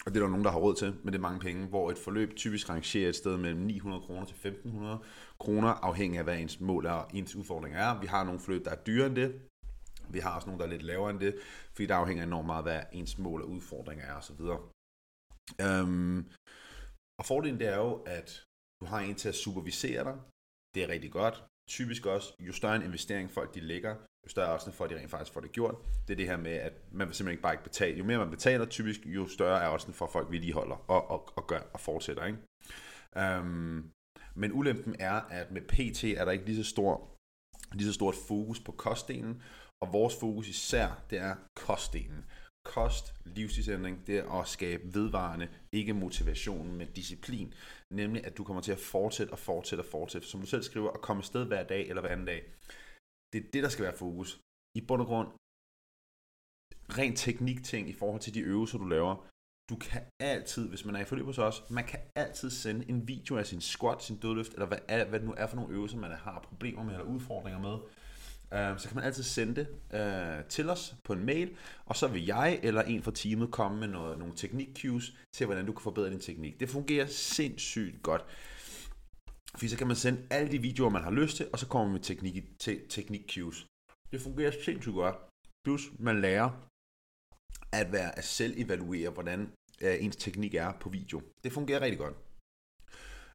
og 0.05 0.11
det 0.11 0.17
er 0.17 0.23
der 0.23 0.29
nogen, 0.29 0.45
der 0.45 0.51
har 0.51 0.59
råd 0.59 0.75
til, 0.75 0.95
men 1.03 1.13
det 1.13 1.19
er 1.19 1.21
mange 1.21 1.39
penge, 1.39 1.67
hvor 1.67 1.91
et 1.91 1.97
forløb 1.97 2.35
typisk 2.35 2.69
rangerer 2.69 3.09
et 3.09 3.15
sted 3.15 3.37
mellem 3.37 3.61
900 3.61 4.03
kroner 4.03 4.25
til 4.25 4.35
1500 4.35 4.99
kroner, 5.39 5.69
afhængig 5.69 6.17
af, 6.17 6.23
hvad 6.23 6.37
ens 6.37 6.59
mål 6.59 6.85
er 6.85 6.91
og 6.91 7.09
ens 7.13 7.35
udfordring 7.35 7.75
er. 7.75 7.99
Vi 7.99 8.07
har 8.07 8.23
nogle 8.23 8.39
forløb, 8.39 8.65
der 8.65 8.71
er 8.71 8.83
dyrere 8.83 9.07
end 9.07 9.15
det. 9.15 9.41
Vi 10.09 10.19
har 10.19 10.35
også 10.35 10.47
nogle, 10.47 10.59
der 10.59 10.65
er 10.65 10.71
lidt 10.71 10.83
lavere 10.83 11.11
end 11.11 11.19
det, 11.19 11.35
fordi 11.73 11.85
der 11.85 11.95
afhænger 11.95 12.23
enormt 12.23 12.45
meget, 12.45 12.63
hvad 12.63 12.81
ens 12.91 13.17
mål 13.17 13.41
og 13.41 13.49
udfordringer 13.49 14.05
er 14.05 14.15
osv. 14.15 14.41
Øhm, 15.65 16.31
og 17.19 17.25
fordelen 17.25 17.59
det 17.59 17.67
er 17.67 17.77
jo, 17.77 17.93
at 17.93 18.43
du 18.81 18.85
har 18.85 18.99
en 18.99 19.15
til 19.15 19.29
at 19.29 19.35
supervisere 19.35 20.03
dig. 20.03 20.17
Det 20.75 20.83
er 20.83 20.87
rigtig 20.87 21.11
godt. 21.11 21.43
Typisk 21.69 22.05
også, 22.05 22.33
jo 22.39 22.53
større 22.53 22.75
en 22.75 22.81
investering 22.81 23.31
folk 23.31 23.55
de 23.55 23.59
lægger, 23.59 23.95
større 24.27 24.53
er 24.53 24.71
for, 24.71 24.83
at 24.83 24.89
de 24.89 24.97
rent 24.97 25.11
faktisk 25.11 25.33
får 25.33 25.41
det 25.41 25.51
gjort. 25.51 25.75
Det 26.07 26.13
er 26.13 26.17
det 26.17 26.27
her 26.27 26.37
med, 26.37 26.51
at 26.51 26.73
man 26.91 27.07
vil 27.07 27.15
simpelthen 27.15 27.33
ikke 27.33 27.41
bare 27.41 27.53
ikke 27.53 27.63
betale. 27.63 27.97
Jo 27.97 28.03
mere 28.03 28.17
man 28.17 28.29
betaler, 28.29 28.65
typisk, 28.65 28.99
jo 29.05 29.27
større 29.27 29.63
er 29.63 29.67
også 29.67 29.91
for, 29.91 30.05
at 30.05 30.11
folk 30.11 30.31
vedligeholder 30.31 30.75
og, 30.87 31.11
og, 31.11 31.29
og 31.35 31.47
gør 31.47 31.59
og 31.73 31.79
fortsætter. 31.79 32.25
Ikke? 32.25 32.39
Øhm, 33.17 33.91
men 34.35 34.51
ulempen 34.53 34.95
er, 34.99 35.21
at 35.29 35.51
med 35.51 35.61
PT 35.61 36.03
er 36.03 36.25
der 36.25 36.31
ikke 36.31 36.45
lige 36.45 36.63
så, 36.63 36.69
stor, 36.69 37.17
lige 37.73 37.87
så 37.87 37.93
stort 37.93 38.15
fokus 38.27 38.59
på 38.59 38.71
kostdelen, 38.71 39.43
og 39.81 39.93
vores 39.93 40.15
fokus 40.19 40.47
især, 40.47 41.03
det 41.09 41.19
er 41.19 41.35
kostdelen 41.55 42.25
kost, 42.63 43.13
livsstilsændring, 43.25 44.07
det 44.07 44.17
er 44.17 44.31
at 44.31 44.47
skabe 44.47 44.83
vedvarende, 44.93 45.47
ikke 45.71 45.93
motivation, 45.93 46.75
men 46.77 46.87
disciplin. 46.95 47.53
Nemlig, 47.91 48.25
at 48.25 48.37
du 48.37 48.43
kommer 48.43 48.61
til 48.61 48.71
at 48.71 48.79
fortsætte 48.79 49.31
og 49.31 49.39
fortsætte 49.39 49.81
og 49.81 49.85
fortsætte. 49.85 50.27
Som 50.27 50.39
du 50.39 50.47
selv 50.47 50.63
skriver, 50.63 50.91
at 50.91 51.01
komme 51.01 51.19
afsted 51.19 51.45
hver 51.45 51.63
dag 51.63 51.89
eller 51.89 52.01
hver 52.01 52.09
anden 52.09 52.25
dag. 52.25 52.43
Det 53.33 53.37
er 53.43 53.51
det, 53.53 53.63
der 53.63 53.69
skal 53.69 53.85
være 53.85 53.97
fokus. 53.97 54.39
I 54.75 54.81
bund 54.87 55.01
og 55.01 55.07
grund, 55.07 55.27
rent 56.97 57.17
teknikting 57.17 57.89
i 57.89 57.93
forhold 57.93 58.21
til 58.21 58.33
de 58.33 58.39
øvelser, 58.39 58.77
du 58.77 58.85
laver. 58.85 59.27
Du 59.69 59.75
kan 59.75 60.01
altid, 60.19 60.69
hvis 60.69 60.85
man 60.85 60.95
er 60.95 60.99
i 60.99 61.05
forløb 61.05 61.25
hos 61.25 61.37
os, 61.37 61.63
man 61.69 61.85
kan 61.85 61.99
altid 62.15 62.49
sende 62.49 62.89
en 62.89 63.07
video 63.07 63.37
af 63.37 63.45
sin 63.45 63.61
squat, 63.61 64.03
sin 64.03 64.17
dødløft, 64.17 64.53
eller 64.53 64.65
hvad, 64.65 64.79
hvad 65.09 65.19
det 65.19 65.27
nu 65.27 65.33
er 65.37 65.47
for 65.47 65.55
nogle 65.55 65.73
øvelser, 65.73 65.97
man 65.97 66.11
har 66.11 66.39
problemer 66.39 66.83
med 66.83 66.93
eller 66.93 67.05
udfordringer 67.05 67.59
med 67.59 67.77
øh, 68.53 68.79
så 68.79 68.87
kan 68.87 68.95
man 68.95 69.03
altid 69.03 69.23
sende 69.23 69.55
det 69.55 69.67
øh, 69.99 70.45
til 70.45 70.69
os 70.69 70.95
på 71.03 71.13
en 71.13 71.25
mail, 71.25 71.49
og 71.85 71.95
så 71.95 72.07
vil 72.07 72.25
jeg 72.25 72.59
eller 72.63 72.81
en 72.81 73.03
fra 73.03 73.11
teamet 73.11 73.51
komme 73.51 73.79
med 73.79 73.87
noget, 73.87 74.17
nogle 74.17 74.33
teknik-cues 74.33 75.13
til, 75.33 75.45
hvordan 75.45 75.65
du 75.65 75.71
kan 75.71 75.81
forbedre 75.81 76.09
din 76.09 76.19
teknik. 76.19 76.59
Det 76.59 76.69
fungerer 76.69 77.05
sindssygt 77.07 78.03
godt. 78.03 78.25
Fordi 79.55 79.67
så 79.67 79.77
kan 79.77 79.87
man 79.87 79.95
sende 79.95 80.27
alle 80.29 80.51
de 80.51 80.61
videoer, 80.61 80.89
man 80.89 81.03
har 81.03 81.11
lyst 81.11 81.37
til, 81.37 81.49
og 81.53 81.59
så 81.59 81.67
kommer 81.67 81.85
man 81.85 81.93
med 81.93 82.01
teknik, 82.01 82.59
te, 82.59 82.87
teknik-cues. 82.89 83.67
Det 84.11 84.21
fungerer 84.21 84.51
sindssygt 84.51 84.95
godt. 84.95 85.15
Plus, 85.65 85.81
man 85.99 86.21
lærer 86.21 86.49
at 87.73 87.91
være 87.91 88.17
at 88.17 88.23
selv 88.23 88.53
evaluere, 88.57 89.09
hvordan 89.09 89.39
øh, 89.81 90.03
ens 90.03 90.15
teknik 90.15 90.53
er 90.55 90.71
på 90.79 90.89
video. 90.89 91.21
Det 91.43 91.51
fungerer 91.53 91.81
rigtig 91.81 91.99
godt. 91.99 92.15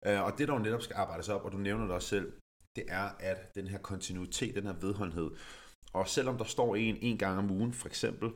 Øh, 0.07 0.22
og 0.22 0.38
det, 0.38 0.48
der 0.48 0.55
jo 0.55 0.61
netop 0.61 0.83
skal 0.83 0.96
arbejdes 0.96 1.29
op, 1.29 1.44
og 1.44 1.52
du 1.52 1.59
nævner 1.59 1.85
det 1.85 1.94
også 1.94 2.09
selv, 2.09 2.33
det 2.76 2.85
er, 2.88 3.09
at 3.20 3.55
den 3.55 3.66
her 3.68 3.79
kontinuitet, 3.79 4.55
den 4.55 4.66
her 4.66 4.72
vedholdenhed, 4.72 5.31
og 5.92 6.09
selvom 6.09 6.38
der 6.38 6.44
står 6.44 6.76
en 6.76 6.96
en 6.96 7.18
gang 7.18 7.38
om 7.38 7.50
ugen, 7.50 7.72
for 7.72 7.88
eksempel, 7.88 8.29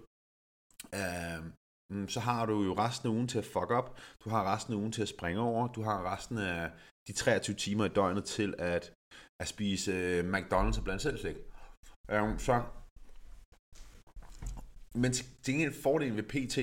øh, 0.95 1.45
mm, 1.91 2.09
så 2.09 2.21
har 2.21 2.47
du 2.47 2.65
jo 2.65 2.75
resten 2.75 3.09
af 3.09 3.13
ugen 3.13 3.29
til 3.29 3.39
at 3.39 3.45
fuck 3.45 3.71
op, 3.71 3.99
du 4.25 4.31
har 4.31 4.55
resten 4.55 4.75
af 4.75 4.79
ugen 4.79 4.93
til 4.93 5.03
at 5.03 5.09
springe 5.09 5.41
over, 5.41 5.69
du 5.69 5.83
har 5.83 6.13
resten 6.13 6.39
af 6.39 6.71
de 7.09 7.13
23 7.13 7.57
timer 7.57 7.85
i 7.85 7.89
døgnet 7.89 8.25
til 8.25 8.55
at, 8.59 8.93
at 9.41 9.49
spise 9.49 9.93
øh, 9.93 10.33
McDonald's 10.35 10.79
og 10.79 10.85
blandt 10.85 11.03
selv 11.03 11.19
slik. 11.19 11.37
Øhm, 12.11 12.39
så, 12.39 12.63
men 14.95 15.13
til, 15.13 15.25
til 15.43 15.55
gengæld 15.55 15.83
fordelen 15.83 16.17
ved 16.17 16.23
PT, 16.23 16.57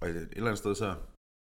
og 0.00 0.08
et 0.08 0.16
eller 0.16 0.46
andet 0.46 0.58
sted 0.58 0.74
så, 0.74 0.94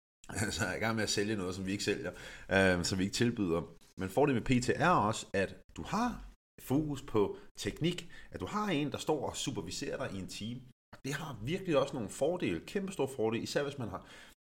så 0.57 0.65
er 0.65 0.69
jeg 0.69 0.79
i 0.79 0.81
gang 0.81 0.97
med 0.97 1.03
at 1.03 1.11
sælge 1.11 1.37
noget, 1.37 1.55
som 1.55 1.67
vi 1.67 1.73
ikke 1.73 1.85
sælger, 1.85 2.13
øh, 2.51 2.85
som 2.85 2.99
vi 2.99 3.05
ikke 3.05 3.15
tilbyder, 3.15 3.63
men 4.01 4.11
fordelen 4.11 4.43
med 4.43 4.61
PT 4.61 4.69
er 4.69 4.91
også, 4.91 5.27
at 5.33 5.57
du 5.77 5.83
har 5.83 6.25
fokus 6.63 7.03
på 7.03 7.37
teknik, 7.57 8.11
at 8.31 8.41
du 8.41 8.47
har 8.47 8.69
en, 8.71 8.93
der 8.93 8.99
står 8.99 9.29
og 9.29 9.37
superviserer 9.37 9.97
dig 9.97 10.17
i 10.17 10.21
en 10.21 10.29
team. 10.29 10.59
Og 10.93 10.99
det 11.05 11.15
har 11.15 11.39
virkelig 11.43 11.79
også 11.79 11.95
nogle 11.95 12.11
fordele, 12.11 12.61
kæmpe 12.61 12.93
store 12.93 13.09
fordele, 13.09 13.43
især 13.43 13.63
hvis 13.63 13.79
man 13.79 13.89
har, 13.89 14.07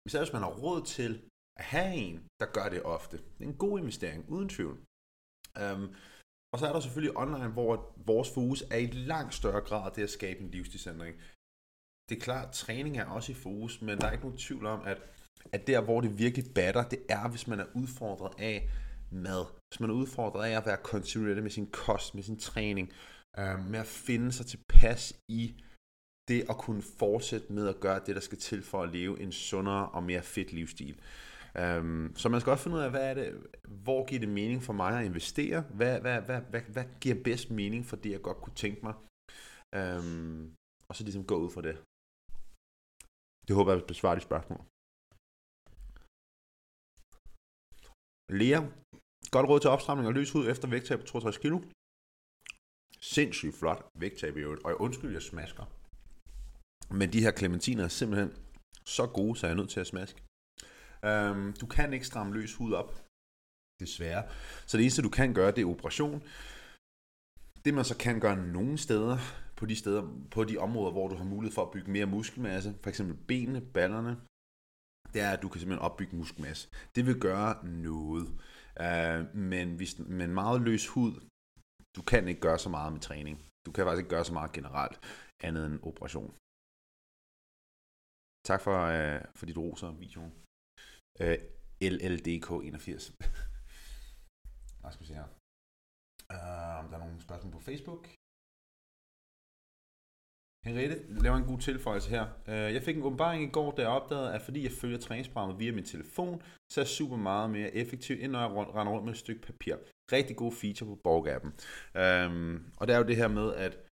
især 0.07 0.19
hvis 0.19 0.33
man 0.33 0.43
har 0.43 0.51
råd 0.51 0.85
til 0.85 1.30
at 1.61 1.67
have 1.67 1.95
en, 1.95 2.17
der 2.41 2.47
gør 2.57 2.69
det 2.75 2.83
ofte. 2.83 3.17
Det 3.17 3.43
er 3.45 3.49
en 3.49 3.63
god 3.67 3.79
investering, 3.79 4.21
uden 4.35 4.49
tvivl. 4.49 4.77
Um, 5.63 5.95
og 6.53 6.59
så 6.59 6.65
er 6.69 6.73
der 6.73 6.81
selvfølgelig 6.81 7.17
online, 7.17 7.49
hvor 7.49 7.73
vores 7.97 8.31
fokus 8.35 8.61
er 8.71 8.77
i 8.77 8.87
langt 8.87 9.35
større 9.35 9.61
grad 9.61 9.91
det 9.95 10.03
at 10.03 10.11
skabe 10.11 10.41
en 10.41 10.51
livsstilsændring. 10.51 11.17
Det 12.09 12.17
er 12.17 12.21
klart, 12.21 12.49
at 12.49 12.53
træning 12.53 12.97
er 12.97 13.05
også 13.05 13.33
i 13.33 13.35
fokus, 13.35 13.83
men 13.83 13.99
der 13.99 14.07
er 14.07 14.13
ikke 14.13 14.25
nogen 14.25 14.39
tvivl 14.39 14.67
om, 14.67 14.81
at, 14.85 14.99
at 15.53 15.67
der, 15.67 15.81
hvor 15.81 16.01
det 16.01 16.19
virkelig 16.19 16.55
batter, 16.55 16.89
det 16.89 17.03
er, 17.09 17.29
hvis 17.29 17.47
man 17.47 17.61
er 17.61 17.67
udfordret 17.75 18.35
af, 18.39 18.69
mad. 19.11 19.45
Hvis 19.69 19.81
man 19.81 19.91
er 19.91 19.95
udfordret 19.95 20.45
af 20.51 20.57
at 20.57 20.67
være 20.67 20.77
kontinuerlig 20.77 21.43
med 21.43 21.51
sin 21.51 21.71
kost, 21.71 22.15
med 22.15 22.23
sin 22.23 22.39
træning, 22.39 22.93
øh, 23.39 23.59
med 23.71 23.81
at 23.81 23.87
finde 23.87 24.33
sig 24.33 24.47
tilpas 24.47 25.21
i 25.29 25.65
det 26.29 26.47
at 26.51 26.59
kunne 26.59 26.83
fortsætte 26.83 27.53
med 27.53 27.69
at 27.69 27.81
gøre 27.81 28.01
det, 28.07 28.15
der 28.15 28.21
skal 28.21 28.39
til 28.39 28.63
for 28.63 28.83
at 28.83 28.93
leve 28.93 29.21
en 29.21 29.33
sundere 29.33 29.89
og 29.89 30.03
mere 30.03 30.23
fedt 30.23 30.53
livsstil. 30.53 31.01
Um, 31.59 32.13
så 32.17 32.29
man 32.29 32.41
skal 32.41 32.51
også 32.51 32.65
finde 32.65 32.77
ud 32.77 32.83
af, 32.83 32.91
hvad 32.91 33.11
er 33.11 33.15
det, 33.15 33.27
hvor 33.69 34.07
giver 34.07 34.21
det 34.21 34.29
mening 34.29 34.63
for 34.63 34.73
mig 34.73 35.01
at 35.01 35.07
investere? 35.07 35.61
Hvad, 35.61 36.01
hvad, 36.01 36.21
hvad, 36.23 36.41
hvad, 36.41 36.61
hvad 36.61 36.85
giver 37.01 37.23
bedst 37.25 37.51
mening 37.51 37.87
for 37.87 37.97
det, 37.97 38.11
jeg 38.11 38.23
godt 38.23 38.41
kunne 38.41 38.55
tænke 38.55 38.81
mig? 38.83 38.95
Um, 39.81 40.55
og 40.89 40.97
så 40.97 41.05
ligesom 41.05 41.25
gå 41.25 41.37
ud 41.45 41.51
fra 41.51 41.63
det. 41.69 41.77
Det 43.49 43.57
håber 43.57 43.73
jeg 43.73 43.83
besvarer 43.93 44.15
de 44.15 44.21
spørgsmål. 44.21 44.61
Lea, 48.41 48.61
godt 49.35 49.47
råd 49.49 49.61
til 49.61 49.71
opstramning 49.71 50.07
og 50.09 50.15
løs 50.15 50.33
hud 50.33 50.45
efter 50.53 50.69
vægttab 50.69 50.99
på 50.99 51.07
62 51.07 51.39
kg. 51.45 51.55
Sindssygt 53.01 53.55
flot 53.61 53.83
vægttab 54.03 54.37
i 54.37 54.41
øvrigt, 54.41 54.63
og 54.65 54.71
jeg 54.71 54.81
undskyld, 54.81 55.13
jeg 55.13 55.23
smasker. 55.23 55.65
Men 56.99 57.13
de 57.13 57.23
her 57.25 57.33
clementiner 57.39 57.85
er 57.85 57.89
simpelthen 57.89 58.31
så 58.85 59.05
gode, 59.07 59.37
så 59.37 59.47
jeg 59.47 59.53
er 59.53 59.61
nødt 59.61 59.71
til 59.71 59.81
at 59.81 59.87
smaske. 59.87 60.21
Øhm, 61.09 61.53
du 61.61 61.67
kan 61.67 61.93
ikke 61.93 62.07
stramme 62.07 62.35
løs 62.35 62.55
hud 62.55 62.73
op, 62.73 62.91
desværre. 63.81 64.23
Så 64.67 64.77
det 64.77 64.85
eneste, 64.85 65.03
du 65.03 65.09
kan 65.09 65.35
gøre, 65.35 65.51
det 65.51 65.63
er 65.63 65.75
operation. 65.75 66.23
Det 67.65 67.75
man 67.75 67.85
så 67.85 67.97
kan 67.99 68.21
gøre 68.21 68.39
nogle 68.57 68.79
steder, 68.79 69.17
på 69.57 69.67
de 69.67 69.77
steder, 69.77 70.03
på 70.31 70.45
de 70.45 70.59
områder, 70.59 70.93
hvor 70.93 71.09
du 71.09 71.17
har 71.17 71.25
mulighed 71.25 71.55
for 71.55 71.65
at 71.65 71.73
bygge 71.75 71.91
mere 71.91 72.07
muskelmasse, 72.07 72.75
for 72.83 72.91
eksempel 72.91 73.17
benene, 73.31 73.61
ballerne, 73.61 74.17
det 75.13 75.21
er, 75.27 75.31
at 75.31 75.43
du 75.43 75.49
kan 75.49 75.61
simpelthen 75.61 75.87
opbygge 75.89 76.17
muskelmasse. 76.17 76.69
Det 76.95 77.07
vil 77.07 77.21
gøre 77.21 77.67
noget. 77.67 78.27
Uh, 78.85 79.37
men, 79.53 79.77
hvis, 79.77 79.99
men 79.99 80.31
meget 80.35 80.61
løs 80.63 80.89
hud, 80.89 81.13
du 81.97 82.03
kan 82.03 82.29
ikke 82.29 82.41
gøre 82.41 82.59
så 82.59 82.69
meget 82.69 82.93
med 82.93 83.01
træning. 83.01 83.37
Du 83.67 83.73
kan 83.73 83.85
faktisk 83.85 84.03
ikke 84.03 84.15
gøre 84.17 84.25
så 84.25 84.33
meget 84.33 84.53
generelt, 84.53 84.97
andet 85.47 85.67
end 85.67 85.83
operation. 85.83 86.31
Tak 88.49 88.61
for, 88.67 88.77
øh, 88.97 89.21
for 89.39 89.47
dit 89.47 89.59
roser 89.59 89.91
videoen. 90.05 90.33
Uh, 91.25 91.37
LLDK81. 91.95 93.05
Lad 94.83 94.91
os 94.91 94.99
se 95.09 95.15
her. 95.21 95.29
Uh, 96.35 96.75
om 96.81 96.87
der 96.91 96.97
er 96.99 97.05
nogle 97.05 97.21
spørgsmål 97.27 97.53
på 97.53 97.61
Facebook. 97.69 98.03
Henriette 100.67 100.97
laver 101.25 101.37
en 101.37 101.45
god 101.53 101.59
tilføjelse 101.59 102.11
her. 102.11 102.25
Uh, 102.49 102.71
Jeg 102.77 102.83
fik 102.83 102.97
en 102.97 103.03
åbenbaring 103.03 103.43
i 103.45 103.51
går, 103.57 103.71
da 103.77 103.83
jeg 103.83 103.91
opdagede, 103.91 104.35
at 104.35 104.43
fordi 104.43 104.63
jeg 104.63 104.73
følger 104.73 104.99
træningsprogrammet 104.99 105.59
via 105.59 105.73
min 105.73 105.85
telefon, 105.85 106.43
så 106.73 106.81
er 106.81 106.85
jeg 106.85 106.89
super 106.99 107.17
meget 107.17 107.51
mere 107.51 107.75
effektiv, 107.75 108.17
end 108.21 108.33
når 108.33 108.41
jeg 108.41 108.51
render 108.77 108.93
rundt 108.93 109.05
med 109.05 109.13
et 109.13 109.19
stykke 109.19 109.43
papir. 109.43 109.77
Rigtig 110.13 110.37
god 110.37 110.53
feature 110.53 110.89
på 110.91 110.97
Borg-appen. 111.07 111.51
Øhm, 112.03 112.73
og 112.77 112.87
det 112.87 112.95
er 112.95 112.99
jo 112.99 113.07
det 113.11 113.17
her 113.17 113.29
med, 113.29 113.55
at 113.55 113.90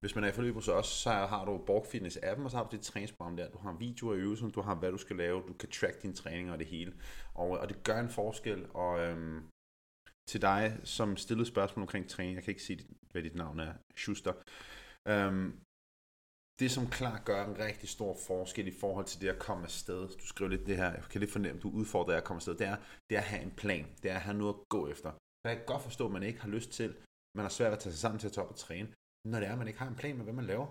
hvis 0.00 0.14
man 0.14 0.24
er 0.24 0.28
i 0.28 0.32
forløb 0.32 0.54
hos 0.54 0.68
os, 0.68 0.86
så 0.86 1.10
har 1.10 1.44
du 1.44 1.58
Borg 1.66 1.86
Fitness 1.86 2.18
appen, 2.22 2.44
og 2.44 2.50
så 2.50 2.56
har 2.56 2.64
du 2.64 2.76
dit 2.76 2.84
træningsprogram 2.84 3.36
der. 3.36 3.50
Du 3.50 3.58
har 3.58 3.72
videoer 3.72 4.14
i 4.14 4.18
øvelsen, 4.18 4.50
du 4.50 4.60
har 4.60 4.74
hvad 4.74 4.92
du 4.92 4.98
skal 4.98 5.16
lave, 5.16 5.42
du 5.48 5.52
kan 5.52 5.70
track 5.70 6.02
dine 6.02 6.14
træninger 6.14 6.52
og 6.52 6.58
det 6.58 6.66
hele. 6.66 6.92
Og, 7.34 7.50
og 7.50 7.68
det 7.68 7.82
gør 7.82 8.00
en 8.00 8.08
forskel, 8.08 8.66
og 8.74 9.00
øhm, 9.00 9.48
til 10.28 10.42
dig, 10.42 10.80
som 10.84 11.16
stillede 11.16 11.48
spørgsmål 11.48 11.82
omkring 11.82 12.08
træning, 12.08 12.34
jeg 12.34 12.44
kan 12.44 12.50
ikke 12.50 12.62
sige, 12.62 12.86
hvad 13.10 13.22
dit 13.22 13.34
navn 13.34 13.60
er, 13.60 13.72
Schuster. 13.96 14.32
Øhm, 15.08 15.60
det 16.60 16.70
som 16.70 16.86
klart 16.90 17.24
gør 17.24 17.44
en 17.44 17.58
rigtig 17.58 17.88
stor 17.88 18.16
forskel 18.26 18.66
i 18.68 18.78
forhold 18.80 19.06
til 19.06 19.20
det 19.20 19.28
at 19.28 19.38
komme 19.38 19.64
afsted, 19.64 20.08
du 20.08 20.26
skriver 20.26 20.50
lidt 20.50 20.66
det 20.66 20.76
her, 20.76 20.90
jeg 20.92 21.02
kan 21.10 21.20
lidt 21.20 21.32
fornemme, 21.32 21.60
du 21.60 21.70
udfordrer 21.70 22.16
at 22.16 22.24
komme 22.24 22.38
afsted, 22.38 22.54
det 22.54 22.66
er, 22.66 22.76
det 23.10 23.16
er 23.16 23.20
at 23.20 23.26
have 23.26 23.42
en 23.42 23.50
plan, 23.50 23.86
det 24.02 24.10
er 24.10 24.14
at 24.14 24.20
have 24.20 24.38
noget 24.38 24.54
at 24.54 24.68
gå 24.68 24.88
efter. 24.88 25.12
Jeg 25.44 25.56
kan 25.56 25.66
godt 25.66 25.82
forstå, 25.82 26.06
at 26.06 26.12
man 26.12 26.22
ikke 26.22 26.40
har 26.40 26.48
lyst 26.48 26.70
til, 26.70 26.96
man 27.36 27.44
har 27.44 27.48
svært 27.48 27.72
at 27.72 27.78
tage 27.78 27.92
sig 27.92 28.00
sammen 28.00 28.18
til 28.18 28.26
at 28.26 28.32
tage 28.32 28.44
op 28.44 28.50
og 28.50 28.56
træne, 28.56 28.88
når 29.24 29.38
det 29.38 29.48
er, 29.48 29.52
at 29.52 29.58
man 29.58 29.68
ikke 29.68 29.78
har 29.78 29.88
en 29.88 30.00
plan 30.00 30.16
med, 30.16 30.24
hvad 30.24 30.34
man 30.34 30.44
laver. 30.44 30.66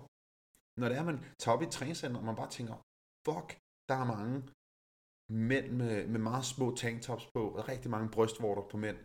Når 0.80 0.88
det 0.88 0.96
er, 0.96 1.00
at 1.00 1.06
man 1.12 1.24
tager 1.38 1.56
op 1.56 1.62
i 1.62 1.66
et 1.66 1.72
træningscenter, 1.72 2.18
og 2.18 2.24
man 2.24 2.36
bare 2.36 2.50
tænker, 2.50 2.74
fuck, 3.26 3.48
der 3.88 3.94
er 3.94 4.04
mange 4.16 4.36
mænd 5.30 5.68
med, 5.80 6.06
med 6.06 6.20
meget 6.20 6.44
små 6.44 6.76
tanktops 6.76 7.26
på, 7.34 7.50
og 7.50 7.56
der 7.56 7.62
er 7.62 7.68
rigtig 7.68 7.90
mange 7.90 8.10
brystvorter 8.10 8.62
på 8.62 8.76
mænd. 8.76 8.98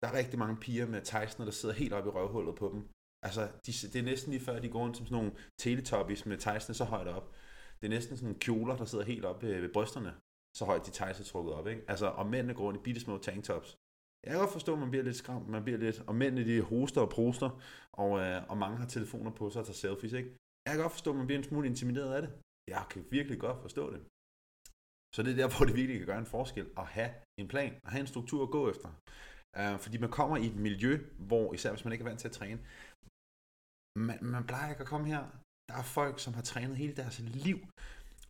Der 0.00 0.08
er 0.08 0.18
rigtig 0.20 0.38
mange 0.38 0.56
piger 0.56 0.86
med 0.86 1.02
Tyson, 1.02 1.46
der 1.46 1.52
sidder 1.52 1.74
helt 1.74 1.92
oppe 1.92 2.08
i 2.10 2.12
røvhullet 2.12 2.54
på 2.56 2.68
dem. 2.68 2.88
Altså, 3.22 3.42
de, 3.66 3.72
det 3.92 3.96
er 3.96 4.02
næsten 4.02 4.32
lige 4.32 4.44
før, 4.44 4.60
de 4.60 4.68
går 4.68 4.78
rundt 4.78 4.96
som 4.96 5.06
sådan 5.06 5.18
nogle 5.18 5.36
teletubbies 5.58 6.26
med 6.26 6.38
Tyson 6.38 6.74
så 6.74 6.84
højt 6.84 7.08
op. 7.08 7.34
Det 7.80 7.86
er 7.86 7.90
næsten 7.96 8.16
sådan 8.16 8.38
kjoler, 8.38 8.76
der 8.76 8.84
sidder 8.84 9.04
helt 9.04 9.24
oppe 9.24 9.46
ved, 9.46 9.60
ved 9.60 9.72
brysterne, 9.72 10.14
så 10.56 10.64
højt 10.64 10.86
de 10.86 10.90
Tyson 10.90 11.24
trukket 11.24 11.54
op. 11.54 11.66
Ikke? 11.66 11.82
Altså, 11.88 12.06
og 12.06 12.26
mændene 12.26 12.54
går 12.54 12.64
rundt 12.64 12.80
i 12.80 12.82
bitte 12.82 13.00
små 13.00 13.18
tanktops. 13.18 13.76
Jeg 14.24 14.30
kan 14.30 14.40
godt 14.40 14.56
forstå, 14.58 14.72
at 14.72 14.78
man 14.84 14.90
bliver 14.90 15.04
lidt 15.04 15.16
skræmt, 15.16 15.48
man 15.48 15.64
bliver 15.64 15.78
lidt, 15.78 15.98
og 16.08 16.14
mændene 16.14 16.44
de 16.50 16.62
hoster 16.70 17.00
og 17.00 17.10
proster, 17.16 17.50
og, 18.02 18.10
øh, 18.22 18.38
og 18.50 18.56
mange 18.62 18.76
har 18.82 18.86
telefoner 18.86 19.30
på 19.30 19.50
sig 19.50 19.60
og 19.60 19.66
tager 19.66 19.82
selfies, 19.84 20.12
ikke? 20.12 20.30
Jeg 20.64 20.72
kan 20.72 20.82
godt 20.82 20.92
forstå, 20.92 21.10
at 21.10 21.16
man 21.16 21.26
bliver 21.26 21.38
en 21.38 21.48
smule 21.50 21.66
intimideret 21.68 22.12
af 22.16 22.22
det. 22.22 22.30
Jeg 22.74 22.84
kan 22.90 23.04
virkelig 23.10 23.38
godt 23.46 23.58
forstå 23.62 23.84
det. 23.94 24.00
Så 25.14 25.22
det 25.22 25.30
er 25.32 25.40
der, 25.42 25.48
hvor 25.52 25.64
det 25.66 25.74
virkelig 25.80 25.98
kan 25.98 26.10
gøre 26.12 26.24
en 26.24 26.34
forskel, 26.36 26.66
at 26.82 26.86
have 26.96 27.10
en 27.40 27.48
plan, 27.48 27.72
at 27.84 27.90
have 27.92 28.00
en 28.00 28.12
struktur 28.14 28.42
at 28.42 28.50
gå 28.50 28.62
efter. 28.72 28.88
Øh, 29.58 29.78
fordi 29.84 29.96
man 29.98 30.10
kommer 30.18 30.36
i 30.36 30.46
et 30.46 30.56
miljø, 30.66 30.92
hvor, 31.30 31.54
især 31.54 31.70
hvis 31.72 31.84
man 31.84 31.92
ikke 31.92 32.04
er 32.04 32.08
vant 32.08 32.20
til 32.20 32.28
at 32.28 32.38
træne, 32.40 32.60
man, 34.06 34.18
man 34.34 34.46
plejer 34.50 34.70
ikke 34.70 34.84
at 34.86 34.92
komme 34.92 35.06
her. 35.06 35.22
Der 35.68 35.76
er 35.82 35.86
folk, 35.98 36.16
som 36.20 36.34
har 36.34 36.42
trænet 36.42 36.76
hele 36.76 36.96
deres 37.02 37.18
liv. 37.18 37.58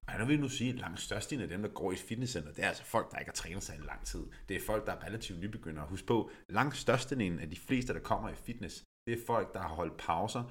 Og 0.09 0.19
jeg 0.19 0.29
vil 0.29 0.41
nu 0.41 0.49
sige, 0.49 0.73
at 0.73 0.79
langt 0.79 1.01
størstedelen 1.01 1.43
af 1.43 1.49
dem, 1.49 1.63
der 1.63 1.69
går 1.69 1.91
i 1.91 1.95
et 1.95 2.01
fitnesscenter, 2.01 2.53
det 2.53 2.65
er 2.65 2.69
altså 2.69 2.85
folk, 2.85 3.11
der 3.11 3.19
ikke 3.19 3.29
har 3.29 3.35
trænet 3.35 3.63
sig 3.63 3.77
i 3.77 3.87
lang 3.87 4.05
tid. 4.05 4.25
Det 4.49 4.57
er 4.57 4.61
folk, 4.61 4.87
der 4.87 4.93
er 4.93 5.05
relativt 5.07 5.41
nybegyndere. 5.41 5.87
Husk 5.87 6.07
på, 6.07 6.31
langt 6.49 6.77
størstedelen 6.77 7.39
af 7.41 7.51
de 7.51 7.57
fleste, 7.57 7.95
der 7.95 8.01
kommer 8.01 8.29
i 8.29 8.35
fitness, 8.35 8.85
det 9.07 9.13
er 9.19 9.27
folk, 9.27 9.55
der 9.55 9.61
har 9.61 9.69
holdt 9.69 9.97
pauser 9.97 10.45
øh, 10.45 10.51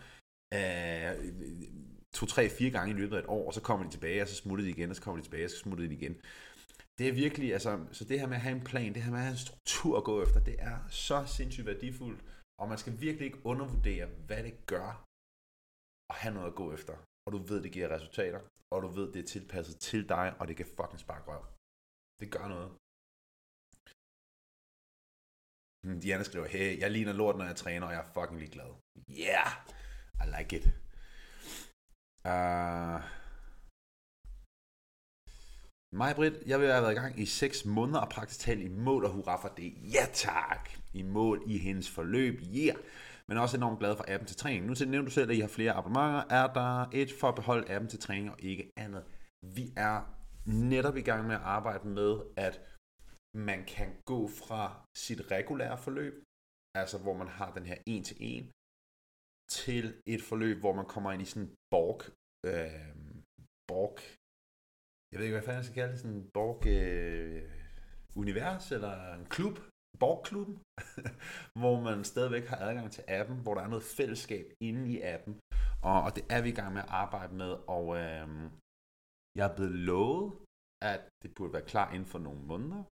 af 0.54 1.15
to, 2.13 2.26
tre, 2.26 2.50
fire 2.50 2.72
gange 2.72 2.94
i 2.94 2.98
løbet 2.98 3.15
af 3.15 3.20
et 3.20 3.26
år, 3.28 3.48
og 3.48 3.54
så 3.54 3.62
kommer 3.62 3.86
de 3.86 3.91
tilbage, 3.91 4.22
og 4.22 4.28
så 4.28 4.36
smutter 4.36 4.65
de 4.65 4.72
igen, 4.72 4.89
og 4.89 4.96
så 4.96 5.02
kommer 5.02 5.22
de 5.22 5.28
tilbage, 5.28 5.46
og 5.46 5.52
så 5.52 5.58
smutter 5.58 5.88
de 5.88 5.94
igen. 5.94 6.15
Det 6.98 7.08
er 7.08 7.13
virkelig, 7.13 7.54
altså, 7.54 7.86
så 7.91 8.06
det 8.06 8.20
her 8.20 8.28
med 8.28 8.36
at 8.36 8.41
have 8.41 8.56
en 8.56 8.63
plan, 8.63 8.94
det 8.94 9.04
her 9.04 9.12
med 9.12 9.20
at 9.20 9.26
have 9.26 9.32
en 9.32 9.46
struktur 9.48 9.98
at 9.98 10.04
gå 10.04 10.24
efter, 10.24 10.39
det 10.39 10.56
er 10.60 10.78
så 10.89 11.26
sindssygt 11.26 11.68
værdifuldt, 11.68 12.22
og 12.62 12.70
man 12.70 12.78
skal 12.78 13.02
virkelig 13.02 13.26
ikke 13.26 13.46
undervurdere, 13.46 14.06
hvad 14.28 14.44
det 14.44 14.65
gør 14.65 15.06
at 16.10 16.15
have 16.15 16.34
noget 16.34 16.48
at 16.48 16.56
gå 16.56 16.74
efter. 16.74 16.94
Og 17.26 17.32
du 17.34 17.38
ved, 17.38 17.64
det 17.64 17.72
giver 17.72 17.90
resultater, 17.96 18.42
og 18.74 18.82
du 18.84 18.88
ved, 18.88 19.14
det 19.14 19.20
er 19.20 19.28
tilpasset 19.28 19.78
til 19.80 20.10
dig, 20.10 20.36
og 20.40 20.48
det 20.48 20.58
kan 20.58 20.66
fucking 20.66 21.00
sparke 21.00 21.26
røv. 21.32 21.44
Det 22.22 22.28
gør 22.36 22.48
noget. 22.56 22.70
Hmm, 25.84 26.00
Diana 26.02 26.24
skriver, 26.24 26.48
hey, 26.48 26.80
jeg 26.80 26.92
ligner 26.92 27.14
lort, 27.14 27.38
når 27.38 27.46
jeg 27.46 27.56
træner, 27.56 27.88
og 27.88 27.94
jeg 27.94 28.02
er 28.02 28.14
fucking 28.14 28.40
ligeglad. 28.40 28.72
Yeah, 29.10 29.52
I 30.24 30.26
like 30.36 30.52
it. 30.58 30.66
Uh, 32.32 33.02
mig, 36.00 36.12
Britt, 36.16 36.36
jeg 36.48 36.60
vil 36.60 36.72
have 36.72 36.84
været 36.84 36.98
i 36.98 37.02
gang 37.02 37.20
i 37.20 37.26
6 37.26 37.66
måneder 37.66 38.00
og 38.00 38.10
praktisk 38.10 38.40
talt 38.40 38.64
i 38.64 38.68
mål, 38.68 39.06
og 39.06 39.12
hurra 39.12 39.42
for 39.42 39.48
det. 39.48 39.74
Ja 39.96 40.06
tak! 40.14 40.70
I 40.94 41.02
mål 41.02 41.44
i 41.48 41.58
hendes 41.58 41.90
forløb, 41.90 42.36
yeah! 42.56 42.76
Men 43.28 43.38
også 43.38 43.58
enormt 43.58 43.80
glad 43.80 43.94
for 43.98 44.06
appen 44.08 44.28
til 44.28 44.38
træning. 44.38 44.66
Nu 44.66 44.74
til 44.76 44.90
nævner 44.90 45.10
du 45.10 45.16
selv, 45.18 45.30
at 45.30 45.38
I 45.38 45.40
har 45.40 45.48
flere 45.58 45.74
abonnementer. 45.74 46.24
Er 46.40 46.48
der 46.60 46.90
et 47.02 47.12
for 47.20 47.28
at 47.30 47.36
beholde 47.36 47.70
appen 47.74 47.90
til 47.90 48.00
træning 48.00 48.32
og 48.32 48.40
ikke 48.52 48.72
andet? 48.78 49.04
Vi 49.58 49.66
er 49.90 49.98
netop 50.46 50.98
i 50.98 51.06
gang 51.10 51.28
med 51.28 51.36
at 51.36 51.42
arbejde 51.58 51.88
med, 51.88 52.12
at 52.38 52.56
man 53.50 53.66
kan 53.76 53.90
gå 54.12 54.28
fra 54.28 54.62
sit 55.06 55.32
regulære 55.32 55.78
forløb, 55.78 56.16
altså 56.82 56.98
hvor 57.04 57.16
man 57.22 57.28
har 57.28 57.50
den 57.58 57.66
her 57.66 57.78
en 57.88 58.04
til 58.04 58.18
en, 58.20 58.46
til 59.60 59.86
et 60.14 60.22
forløb, 60.30 60.58
hvor 60.60 60.74
man 60.80 60.88
kommer 60.94 61.12
ind 61.12 61.22
i 61.22 61.26
sådan 61.26 61.44
en 61.48 61.56
borg, 61.74 62.00
øh, 62.50 62.96
borg, 63.72 63.98
jeg 65.12 65.18
ved 65.18 65.26
ikke, 65.26 65.38
hvad 65.38 65.46
fanden 65.46 65.62
jeg 65.62 65.66
skal 65.66 65.80
kalde 65.80 65.92
det, 65.94 66.00
sådan 66.00 66.18
en 66.18 66.30
borg 66.38 66.60
øh, 66.78 67.44
univers, 68.16 68.72
eller 68.76 69.14
en 69.14 69.26
klub, 69.36 69.56
borgklubben, 70.00 70.58
hvor 71.60 71.80
man 71.80 72.04
stadigvæk 72.04 72.46
har 72.48 72.58
adgang 72.58 72.92
til 72.92 73.04
appen, 73.08 73.38
hvor 73.44 73.54
der 73.54 73.62
er 73.62 73.68
noget 73.68 73.84
fællesskab 73.84 74.46
inde 74.60 74.92
i 74.92 75.02
appen, 75.02 75.40
og, 75.82 76.02
og 76.06 76.16
det 76.16 76.24
er 76.30 76.42
vi 76.42 76.50
i 76.50 76.58
gang 76.60 76.74
med 76.74 76.82
at 76.82 76.90
arbejde 76.90 77.36
med, 77.36 77.52
og 77.68 77.98
øh, 77.98 78.28
jeg 79.38 79.50
er 79.50 79.56
blevet 79.56 79.76
lovet, 79.90 80.34
at 80.82 81.02
det 81.24 81.36
burde 81.36 81.54
være 81.54 81.70
klar 81.72 81.94
inden 81.94 82.10
for 82.14 82.20
nogle 82.20 82.42
måneder, 82.52 82.84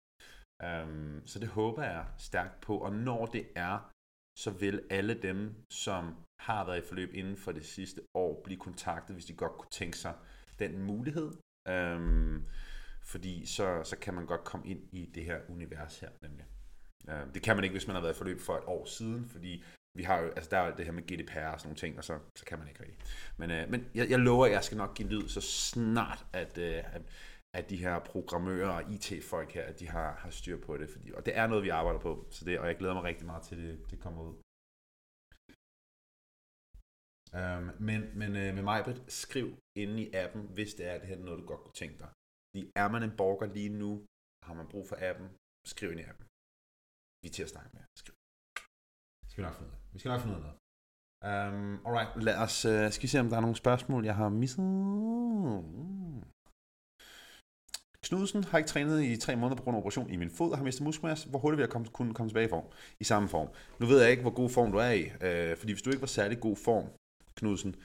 øh, 0.63 1.23
så 1.27 1.39
det 1.39 1.49
håber 1.49 1.83
jeg 1.83 2.07
stærkt 2.19 2.61
på, 2.61 2.79
og 2.79 2.93
når 2.93 3.27
det 3.27 3.47
er, 3.57 3.91
så 4.39 4.51
vil 4.51 4.87
alle 4.91 5.15
dem, 5.23 5.55
som 5.71 6.15
har 6.41 6.67
været 6.67 6.79
i 6.79 6.89
forløb 6.89 7.15
inden 7.15 7.37
for 7.37 7.53
det 7.53 7.67
sidste 7.67 8.01
år, 8.15 8.43
blive 8.45 8.61
kontaktet, 8.61 9.17
hvis 9.17 9.25
de 9.25 9.35
godt 9.35 9.53
kunne 9.53 9.71
tænke 9.71 9.99
sig 9.99 10.15
den 10.59 10.83
mulighed. 10.83 11.33
Um, 11.71 12.47
fordi 13.05 13.47
så, 13.47 13.85
så 13.85 13.97
kan 13.99 14.15
man 14.15 14.27
godt 14.27 14.45
komme 14.45 14.69
ind 14.69 14.81
i 14.93 15.07
det 15.15 15.25
her 15.25 15.41
univers 15.49 16.01
her, 16.01 16.11
nemlig. 16.23 16.47
Øh, 17.09 17.35
det 17.35 17.43
kan 17.43 17.57
man 17.57 17.65
ikke, 17.65 17.75
hvis 17.75 17.87
man 17.87 17.97
har 17.97 18.03
været 18.03 18.15
i 18.15 18.19
forløb 18.19 18.41
for 18.41 18.57
et 18.57 18.65
år 18.67 18.85
siden, 18.85 19.29
fordi 19.29 19.65
vi 19.99 20.03
har 20.03 20.21
jo, 20.21 20.29
altså 20.29 20.51
der 20.51 20.59
er 20.59 20.77
det 20.77 20.85
her 20.85 20.93
med 20.93 21.03
GDPR 21.03 21.53
og 21.55 21.61
sådan 21.61 21.69
nogle 21.69 21.77
ting, 21.77 21.99
og 21.99 22.05
så, 22.05 22.19
så 22.39 22.45
kan 22.45 22.59
man 22.59 22.69
ikke 22.69 22.81
rigtig. 22.81 22.99
Men, 23.37 23.51
øh, 23.51 23.71
men 23.71 23.81
jeg, 23.95 24.11
jeg 24.11 24.19
lover, 24.19 24.47
at 24.47 24.53
jeg 24.53 24.65
skal 24.65 24.79
nok 24.79 24.95
give 24.95 25.09
lyd 25.09 25.29
så 25.29 25.41
snart, 25.41 26.27
at, 26.33 26.59
øh, 26.59 26.95
at, 26.97 27.03
at 27.55 27.71
de 27.71 27.77
her 27.77 27.99
programmører 27.99 28.69
og 28.69 28.93
IT-folk 28.93 29.53
her, 29.53 29.65
at 29.65 29.81
de 29.81 29.89
har, 29.89 30.15
har 30.15 30.31
styr 30.31 30.59
på 30.67 30.77
det. 30.77 30.91
Fordi, 30.91 31.13
og 31.13 31.27
det 31.27 31.37
er 31.37 31.47
noget, 31.47 31.65
vi 31.65 31.69
arbejder 31.69 32.01
på, 32.01 32.27
så 32.31 32.45
det, 32.45 32.59
og 32.59 32.67
jeg 32.67 32.77
glæder 32.77 32.95
mig 32.95 33.03
rigtig 33.03 33.27
meget 33.27 33.43
til, 33.43 33.59
det, 33.59 33.91
det 33.91 34.01
kommer 34.01 34.23
ud. 34.23 34.35
Øhm, 37.39 37.69
men 37.89 38.01
men 38.21 38.31
øh, 38.43 38.55
med 38.55 38.63
mig, 38.63 38.79
skriv 39.09 39.47
inde 39.83 40.03
i 40.03 40.13
appen, 40.23 40.43
hvis 40.55 40.75
det 40.75 40.87
er, 40.91 40.99
det 40.99 41.09
her 41.09 41.17
er 41.17 41.21
noget, 41.21 41.41
du 41.41 41.47
godt 41.47 41.65
kunne 41.65 41.81
tænke 41.83 41.99
dig. 41.99 42.11
Fordi 42.49 42.63
er 42.77 42.89
man 42.89 43.03
en 43.03 43.17
borger 43.17 43.47
lige 43.47 43.69
nu, 43.83 43.91
har 44.47 44.55
man 44.55 44.69
brug 44.73 44.85
for 44.89 44.97
appen, 45.11 45.29
skriv 45.73 45.91
ind 45.91 46.01
i 46.01 46.09
appen. 46.11 46.27
Vi 47.23 47.29
er 47.29 47.33
til 47.33 47.43
at 47.43 47.49
snakke 47.49 47.71
med. 47.73 47.83
Skal 49.31 49.43
vi 49.43 49.43
nok 49.43 49.55
finde 49.55 49.71
ud 49.71 49.75
af. 49.75 49.79
Vi 49.93 49.99
skal 49.99 50.09
nok 50.09 50.21
finde 50.21 50.35
ud 50.35 50.41
af 50.41 50.45
noget. 50.47 50.59
Um, 51.25 51.87
alright, 51.87 52.23
lad 52.23 52.37
os, 52.37 52.65
uh, 52.65 52.91
skal 52.91 53.03
vi 53.03 53.09
se, 53.09 53.21
om 53.21 53.29
der 53.29 53.37
er 53.37 53.41
nogle 53.41 53.57
spørgsmål, 53.57 54.05
jeg 54.05 54.17
har 54.17 54.29
misset. 54.29 54.59
Mm. 54.59 56.23
Knudsen 58.05 58.45
har 58.45 58.59
ikke 58.59 58.69
trænet 58.69 59.05
i 59.05 59.17
tre 59.17 59.37
måneder 59.37 59.57
på 59.57 59.63
grund 59.63 59.77
af 59.77 59.81
operation 59.81 60.11
i 60.11 60.17
min 60.17 60.31
fod 60.31 60.51
og 60.51 60.57
har 60.57 60.65
mistet 60.65 60.85
muskelmasse. 60.85 61.29
Hvor 61.29 61.39
hurtigt 61.39 61.57
vil 61.57 61.63
jeg 61.63 61.71
komme, 61.71 61.89
kunne 61.89 62.15
komme 62.15 62.31
tilbage 62.31 62.47
i 62.47 62.49
form? 62.49 62.65
I 63.01 63.05
samme 63.05 63.29
form. 63.29 63.49
Nu 63.79 63.87
ved 63.87 64.01
jeg 64.01 64.11
ikke, 64.11 64.23
hvor 64.23 64.35
god 64.35 64.51
form 64.51 64.73
du 64.73 64.79
er 64.79 64.91
i, 64.91 65.03
øh, 65.21 65.57
fordi 65.57 65.73
hvis 65.73 65.83
du 65.83 65.91
ikke 65.91 66.01
var 66.01 66.07
særlig 66.07 66.41
god 66.41 66.57
form, 66.57 66.85
Knudsen, 67.37 67.77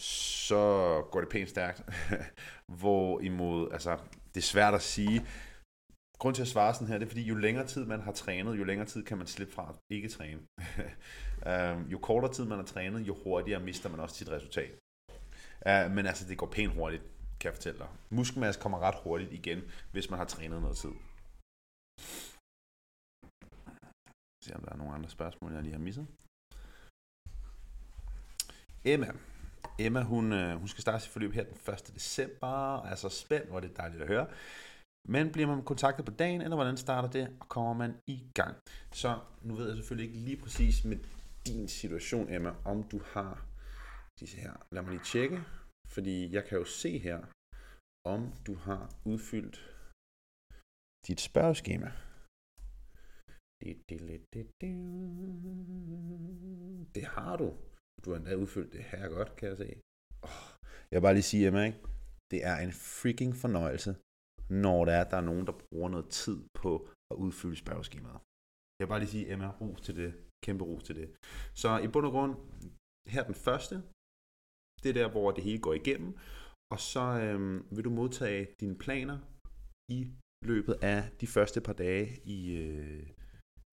så 0.00 1.02
går 1.12 1.20
det 1.20 1.28
pænt 1.28 1.50
stærkt. 1.50 1.82
Hvorimod, 2.80 3.72
altså, 3.72 3.98
det 4.34 4.40
er 4.40 4.50
svært 4.54 4.74
at 4.74 4.82
sige. 4.82 5.26
Grund 6.18 6.34
til 6.34 6.42
at 6.42 6.48
svare 6.48 6.74
sådan 6.74 6.88
her, 6.88 6.98
det 6.98 7.04
er 7.04 7.10
fordi, 7.10 7.22
jo 7.22 7.34
længere 7.34 7.66
tid 7.66 7.84
man 7.84 8.00
har 8.00 8.12
trænet, 8.12 8.58
jo 8.58 8.64
længere 8.64 8.88
tid 8.88 9.04
kan 9.04 9.18
man 9.18 9.26
slippe 9.26 9.54
fra 9.54 9.68
at 9.68 9.76
ikke 9.90 10.08
træne. 10.08 10.40
um, 11.76 11.86
jo 11.92 11.98
kortere 11.98 12.32
tid 12.32 12.44
man 12.44 12.58
har 12.58 12.66
trænet, 12.66 13.00
jo 13.00 13.16
hurtigere 13.24 13.60
mister 13.60 13.88
man 13.88 14.00
også 14.00 14.16
sit 14.16 14.30
resultat. 14.30 14.70
Uh, 15.66 15.92
men 15.94 16.06
altså, 16.06 16.28
det 16.28 16.38
går 16.38 16.46
pænt 16.46 16.72
hurtigt 16.72 17.02
kan 17.44 17.48
jeg 17.48 17.54
fortælle 17.54 17.78
dig. 17.78 17.88
Muskelmasse 18.10 18.60
kommer 18.60 18.78
ret 18.78 18.94
hurtigt 19.02 19.32
igen, 19.32 19.62
hvis 19.92 20.10
man 20.10 20.18
har 20.18 20.26
trænet 20.26 20.62
noget 20.62 20.76
tid. 20.76 20.92
Se 24.44 24.54
om 24.54 24.62
der 24.62 24.72
er 24.72 24.76
nogle 24.76 24.94
andre 24.94 25.10
spørgsmål, 25.10 25.52
jeg 25.52 25.62
lige 25.62 25.72
har 25.72 25.78
misset. 25.78 26.06
Emma. 28.84 29.12
Emma, 29.78 30.02
hun, 30.02 30.32
øh, 30.32 30.56
hun 30.56 30.68
skal 30.68 30.82
starte 30.82 31.02
sit 31.04 31.12
forløb 31.12 31.32
her 31.32 31.44
den 31.44 31.74
1. 31.74 31.92
december. 31.94 32.82
Altså 32.90 33.08
spændt, 33.08 33.48
hvor 33.48 33.60
det 33.60 33.70
er 33.70 33.74
dejligt 33.74 34.02
at 34.02 34.08
høre. 34.08 34.26
Men 35.08 35.32
bliver 35.32 35.48
man 35.48 35.64
kontaktet 35.64 36.04
på 36.04 36.12
dagen, 36.12 36.40
eller 36.40 36.56
hvordan 36.56 36.76
starter 36.76 37.10
det, 37.10 37.36
og 37.40 37.48
kommer 37.48 37.72
man 37.72 37.92
i 38.06 38.18
gang? 38.34 38.56
Så 38.92 39.18
nu 39.42 39.54
ved 39.54 39.66
jeg 39.66 39.76
selvfølgelig 39.76 40.08
ikke 40.08 40.24
lige 40.28 40.40
præcis 40.42 40.84
med 40.84 40.98
din 41.46 41.68
situation, 41.68 42.32
Emma, 42.32 42.52
om 42.64 42.82
du 42.82 43.00
har 43.14 43.46
disse 44.20 44.36
her. 44.36 44.52
Lad 44.72 44.82
mig 44.82 44.90
lige 44.90 45.04
tjekke 45.04 45.38
fordi 45.94 46.34
jeg 46.34 46.44
kan 46.44 46.58
jo 46.58 46.64
se 46.64 46.98
her, 46.98 47.18
om 48.14 48.20
du 48.46 48.54
har 48.54 48.82
udfyldt 49.12 49.56
dit 51.06 51.20
spørgeskema. 51.20 51.90
Det 56.94 57.04
har 57.16 57.36
du. 57.36 57.48
Du 58.04 58.10
har 58.10 58.16
endda 58.16 58.34
udfyldt 58.34 58.72
det 58.72 58.84
her 58.84 59.08
godt, 59.08 59.36
kan 59.36 59.48
jeg 59.48 59.56
se. 59.56 59.80
Oh, 60.22 60.44
jeg 60.90 60.96
vil 60.96 61.06
bare 61.06 61.14
lige 61.14 61.30
sige, 61.32 61.46
Emma, 61.46 61.62
ikke? 61.64 61.78
det 62.30 62.40
er 62.50 62.56
en 62.66 62.72
freaking 62.72 63.32
fornøjelse, 63.42 63.90
når 64.50 64.84
der 64.84 64.92
er, 64.92 65.04
der 65.10 65.16
er 65.16 65.28
nogen, 65.30 65.46
der 65.46 65.52
bruger 65.52 65.88
noget 65.88 66.08
tid 66.08 66.38
på 66.62 66.88
at 67.10 67.16
udfylde 67.16 67.56
spørgeskemaet. 67.56 68.20
Jeg 68.78 68.84
vil 68.84 68.92
bare 68.92 69.00
lige 69.00 69.14
sige, 69.16 69.32
Emma, 69.32 69.48
ros 69.60 69.80
til 69.80 69.96
det. 69.96 70.10
Kæmpe 70.44 70.64
ros 70.64 70.84
til 70.84 70.96
det. 70.96 71.08
Så 71.54 71.78
i 71.78 71.88
bund 71.88 72.06
og 72.06 72.12
grund, 72.12 72.34
her 73.14 73.24
den 73.30 73.34
første, 73.34 73.74
det 74.82 74.88
er 74.88 74.96
der, 75.00 75.10
hvor 75.10 75.30
det 75.30 75.44
hele 75.44 75.60
går 75.66 75.74
igennem, 75.74 76.18
og 76.72 76.80
så 76.80 77.04
øhm, 77.24 77.66
vil 77.74 77.84
du 77.84 77.90
modtage 77.90 78.48
dine 78.60 78.78
planer 78.84 79.18
i 79.98 80.00
løbet 80.50 80.74
af 80.82 81.00
de 81.20 81.26
første 81.26 81.60
par 81.60 81.72
dage 81.72 82.06
i, 82.24 82.56
øh, 82.56 83.06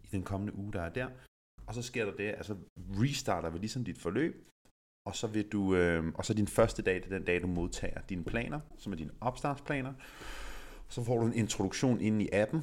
i 0.03 0.07
den 0.15 0.23
kommende 0.23 0.55
uge, 0.55 0.73
der 0.73 0.81
er 0.81 0.93
der. 0.99 1.09
Og 1.67 1.73
så 1.73 1.81
sker 1.81 2.05
der 2.05 2.15
det, 2.15 2.29
altså 2.39 2.57
restarter 2.77 3.49
vi 3.49 3.57
ligesom 3.57 3.83
dit 3.83 3.97
forløb, 3.97 4.35
og 5.07 5.15
så 5.15 5.27
vil 5.27 5.51
du, 5.51 5.75
øh, 5.75 6.13
og 6.15 6.25
så 6.25 6.33
din 6.33 6.47
første 6.47 6.81
dag, 6.81 6.95
det 6.95 7.05
er 7.05 7.17
den 7.17 7.25
dag, 7.25 7.41
du 7.41 7.47
modtager 7.47 8.01
dine 8.01 8.23
planer, 8.23 8.59
som 8.77 8.93
er 8.93 8.97
dine 8.97 9.13
opstartsplaner. 9.21 9.93
Så 10.91 11.03
får 11.03 11.19
du 11.19 11.25
en 11.25 11.33
introduktion 11.33 12.01
ind 12.01 12.21
i 12.21 12.29
appen, 12.33 12.61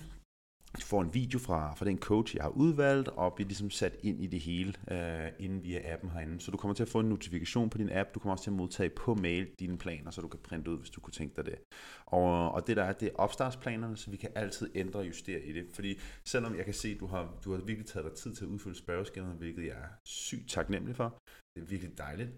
du 0.77 0.87
får 0.87 1.03
en 1.03 1.15
video 1.15 1.39
fra, 1.39 1.75
fra 1.75 1.85
den 1.85 1.99
coach, 1.99 2.37
jeg 2.37 2.43
har 2.43 2.51
udvalgt, 2.51 3.09
og 3.09 3.35
bliver 3.35 3.49
ligesom 3.49 3.71
sat 3.71 3.97
ind 4.03 4.23
i 4.25 4.27
det 4.27 4.41
hele 4.41 4.75
øh, 4.91 5.33
inden 5.39 5.65
via 5.65 5.93
appen 5.93 6.11
herinde. 6.11 6.41
Så 6.41 6.51
du 6.51 6.57
kommer 6.57 6.75
til 6.75 6.83
at 6.83 6.89
få 6.89 7.01
en 7.01 7.09
notifikation 7.09 7.71
på 7.71 7.79
din 7.79 7.93
app, 7.93 8.15
du 8.15 8.21
kommer 8.21 8.33
også 8.33 8.45
til 8.45 8.51
at 8.51 8.57
modtage 8.57 8.91
på 8.91 9.15
mail 9.15 9.51
dine 9.59 9.79
planer, 9.79 10.11
så 10.11 10.21
du 10.21 10.29
kan 10.29 10.41
printe 10.41 10.71
ud, 10.71 10.79
hvis 10.79 10.91
du 10.91 11.01
kunne 11.01 11.13
tænke 11.13 11.37
dig 11.37 11.47
det. 11.47 11.59
Og, 12.07 12.53
og 12.53 12.67
det 12.67 12.77
der 12.77 12.85
er, 12.85 12.93
det 12.93 13.09
er 13.09 13.17
opstartsplanerne, 13.17 13.97
så 13.97 14.11
vi 14.11 14.17
kan 14.17 14.31
altid 14.35 14.71
ændre 14.75 15.01
og 15.01 15.07
justere 15.07 15.41
i 15.41 15.53
det. 15.53 15.67
Fordi 15.75 15.99
selvom 16.25 16.57
jeg 16.57 16.65
kan 16.65 16.75
se, 16.75 16.89
at 16.89 17.01
du 17.01 17.07
har, 17.07 17.39
du 17.45 17.53
har 17.53 17.59
virkelig 17.59 17.87
taget 17.87 18.05
dig 18.05 18.15
tid 18.15 18.35
til 18.35 18.45
at 18.45 18.49
udfylde 18.49 18.79
spørgeskemaet, 18.79 19.37
hvilket 19.37 19.67
jeg 19.67 19.77
er 19.77 19.89
sygt 20.05 20.49
taknemmelig 20.49 20.97
for, 20.97 21.19
det 21.57 21.63
er 21.63 21.67
virkelig 21.67 21.99
dejligt, 21.99 22.31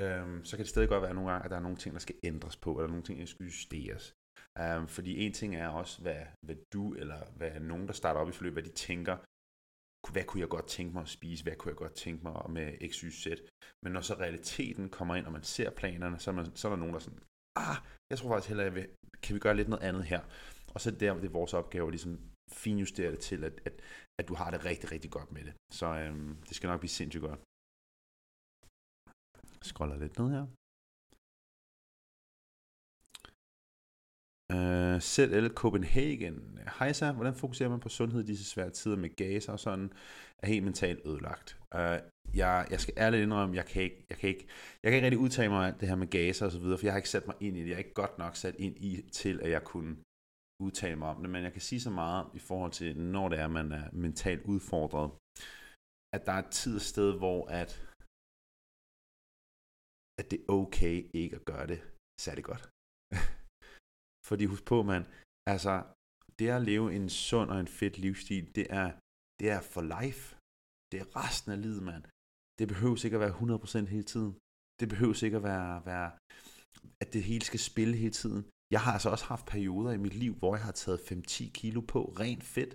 øhm, 0.00 0.44
så 0.44 0.56
kan 0.56 0.64
det 0.64 0.70
stadig 0.70 0.88
godt 0.88 1.02
være 1.02 1.14
nogle 1.14 1.30
gange, 1.30 1.44
at 1.44 1.50
der 1.50 1.56
er 1.56 1.60
nogle 1.60 1.76
ting, 1.76 1.92
der 1.94 2.00
skal 2.00 2.14
ændres 2.24 2.56
på, 2.56 2.74
eller 2.74 2.88
nogle 2.88 3.02
ting, 3.02 3.18
der 3.18 3.26
skal 3.26 3.44
justeres. 3.44 4.14
Um, 4.60 4.88
fordi 4.88 5.26
en 5.26 5.32
ting 5.32 5.56
er 5.56 5.68
også, 5.68 6.02
hvad, 6.02 6.22
hvad 6.46 6.56
du 6.72 6.94
eller 6.94 7.30
hvad 7.36 7.60
nogen, 7.60 7.86
der 7.86 7.92
starter 7.92 8.20
op 8.20 8.28
i 8.28 8.32
forløb, 8.32 8.52
hvad 8.52 8.62
de 8.62 8.72
tænker, 8.72 9.16
hvad 10.12 10.24
kunne 10.24 10.40
jeg 10.40 10.48
godt 10.48 10.66
tænke 10.66 10.92
mig 10.92 11.02
at 11.02 11.08
spise, 11.08 11.42
hvad 11.42 11.56
kunne 11.56 11.70
jeg 11.70 11.76
godt 11.76 11.94
tænke 11.94 12.22
mig 12.22 12.50
med 12.50 12.90
X, 12.90 12.94
Y, 12.96 13.10
Z. 13.10 13.26
Men 13.82 13.92
når 13.92 14.00
så 14.00 14.14
realiteten 14.14 14.88
kommer 14.88 15.14
ind, 15.16 15.26
og 15.26 15.32
man 15.32 15.42
ser 15.42 15.70
planerne, 15.70 16.18
så 16.18 16.30
er, 16.30 16.34
man, 16.34 16.56
så 16.56 16.68
er 16.68 16.72
der 16.72 16.76
nogen, 16.76 16.94
der 16.94 17.00
er 17.00 17.04
sådan, 17.04 17.22
ah, 17.56 17.76
jeg 18.10 18.18
tror 18.18 18.28
faktisk 18.30 18.48
heller, 18.48 18.64
jeg 18.64 18.74
vil, 18.74 18.88
kan 19.22 19.34
vi 19.34 19.40
gøre 19.40 19.56
lidt 19.56 19.68
noget 19.68 19.82
andet 19.82 20.04
her? 20.04 20.20
Og 20.74 20.80
så 20.80 20.90
der, 20.90 21.14
det 21.14 21.24
er 21.24 21.38
vores 21.40 21.54
opgave 21.54 21.86
at 21.86 21.92
ligesom 21.92 22.20
finjustere 22.52 23.10
det 23.10 23.20
til, 23.20 23.44
at, 23.44 23.60
at, 23.64 23.74
at 24.20 24.28
du 24.28 24.34
har 24.34 24.50
det 24.50 24.64
rigtig, 24.64 24.92
rigtig 24.92 25.10
godt 25.10 25.32
med 25.32 25.44
det. 25.44 25.54
Så 25.72 25.86
øhm, 25.86 26.36
det 26.48 26.56
skal 26.56 26.68
nok 26.68 26.80
blive 26.80 26.98
sindssygt 26.98 27.22
godt. 27.22 27.40
Jeg 29.58 29.66
scroller 29.70 29.96
lidt 29.96 30.18
ned 30.18 30.30
her. 30.30 30.46
Øh, 34.52 35.00
selv 35.00 35.34
eller 35.34 35.50
Copenhagen. 35.50 36.58
Hejsa, 36.78 37.12
hvordan 37.12 37.34
fokuserer 37.34 37.68
man 37.68 37.80
på 37.80 37.88
sundhed 37.88 38.20
i 38.22 38.26
disse 38.26 38.44
svære 38.44 38.70
tider 38.70 38.96
med 38.96 39.16
gas 39.16 39.48
og 39.48 39.60
sådan, 39.60 39.92
er 40.42 40.46
helt 40.46 40.64
mentalt 40.64 41.00
ødelagt. 41.06 41.58
Uh, 41.74 41.98
jeg, 42.34 42.66
jeg 42.70 42.80
skal 42.80 42.94
ærligt 42.96 43.22
indrømme, 43.22 43.56
jeg 43.56 43.66
kan 43.66 43.82
ikke, 43.82 44.06
jeg 44.10 44.18
kan 44.18 44.28
ikke, 44.28 44.46
jeg 44.82 44.90
kan 44.90 44.96
ikke 44.96 45.06
rigtig 45.06 45.18
udtale 45.18 45.48
mig 45.48 45.66
alt 45.66 45.80
det 45.80 45.88
her 45.88 45.96
med 45.96 46.10
gas 46.10 46.42
og 46.42 46.50
så 46.52 46.58
videre, 46.58 46.78
for 46.78 46.86
jeg 46.86 46.92
har 46.92 46.98
ikke 46.98 47.08
sat 47.08 47.26
mig 47.26 47.36
ind 47.40 47.56
i 47.56 47.60
det. 47.60 47.68
Jeg 47.68 47.74
er 47.74 47.78
ikke 47.78 47.94
godt 48.02 48.18
nok 48.18 48.36
sat 48.36 48.56
ind 48.58 48.76
i 48.76 49.10
til, 49.12 49.40
at 49.40 49.50
jeg 49.50 49.64
kunne 49.64 49.96
udtale 50.62 50.96
mig 50.96 51.08
om 51.08 51.20
det, 51.22 51.30
men 51.30 51.42
jeg 51.42 51.52
kan 51.52 51.60
sige 51.60 51.80
så 51.80 51.90
meget 51.90 52.26
i 52.34 52.38
forhold 52.38 52.72
til, 52.72 52.98
når 52.98 53.28
det 53.28 53.38
er, 53.38 53.48
man 53.48 53.72
er 53.72 53.84
mentalt 53.92 54.42
udfordret, 54.42 55.10
at 56.14 56.26
der 56.26 56.32
er 56.32 56.42
et 56.46 56.50
tid 56.50 56.74
og 56.74 56.80
sted, 56.80 57.18
hvor 57.18 57.40
at, 57.60 57.70
at 60.20 60.30
det 60.30 60.38
er 60.40 60.52
okay 60.52 60.96
ikke 61.14 61.36
at 61.36 61.44
gøre 61.44 61.66
det 61.66 61.80
særlig 62.20 62.44
godt. 62.44 62.64
Fordi 64.32 64.44
husk 64.52 64.64
på, 64.72 64.78
mand, 64.90 65.04
altså, 65.54 65.74
det 66.38 66.48
at 66.48 66.62
leve 66.70 66.86
en 66.98 67.08
sund 67.08 67.48
og 67.54 67.58
en 67.60 67.72
fed 67.78 67.94
livsstil, 68.04 68.44
det 68.56 68.66
er, 68.80 68.88
det 69.40 69.46
er 69.56 69.60
for 69.72 69.82
life. 69.96 70.24
Det 70.90 70.98
er 71.02 71.08
resten 71.20 71.50
af 71.54 71.58
livet, 71.66 71.82
mand. 71.90 72.04
Det 72.58 72.66
behøver 72.72 73.04
ikke 73.04 73.18
at 73.18 73.24
være 73.26 73.38
100% 73.86 73.94
hele 73.94 74.08
tiden. 74.12 74.32
Det 74.80 74.86
behøver 74.92 75.24
ikke 75.26 75.40
at 75.40 75.46
være, 75.52 75.72
være, 75.92 76.10
at 77.02 77.08
det 77.14 77.22
hele 77.30 77.44
skal 77.50 77.60
spille 77.70 77.96
hele 78.02 78.16
tiden. 78.22 78.42
Jeg 78.74 78.80
har 78.84 78.92
altså 78.96 79.08
også 79.14 79.26
haft 79.32 79.46
perioder 79.54 79.92
i 79.92 80.04
mit 80.04 80.16
liv, 80.24 80.32
hvor 80.40 80.52
jeg 80.56 80.64
har 80.68 80.76
taget 80.82 81.00
5-10 81.10 81.50
kilo 81.60 81.80
på, 81.92 82.00
rent 82.22 82.44
fedt. 82.54 82.72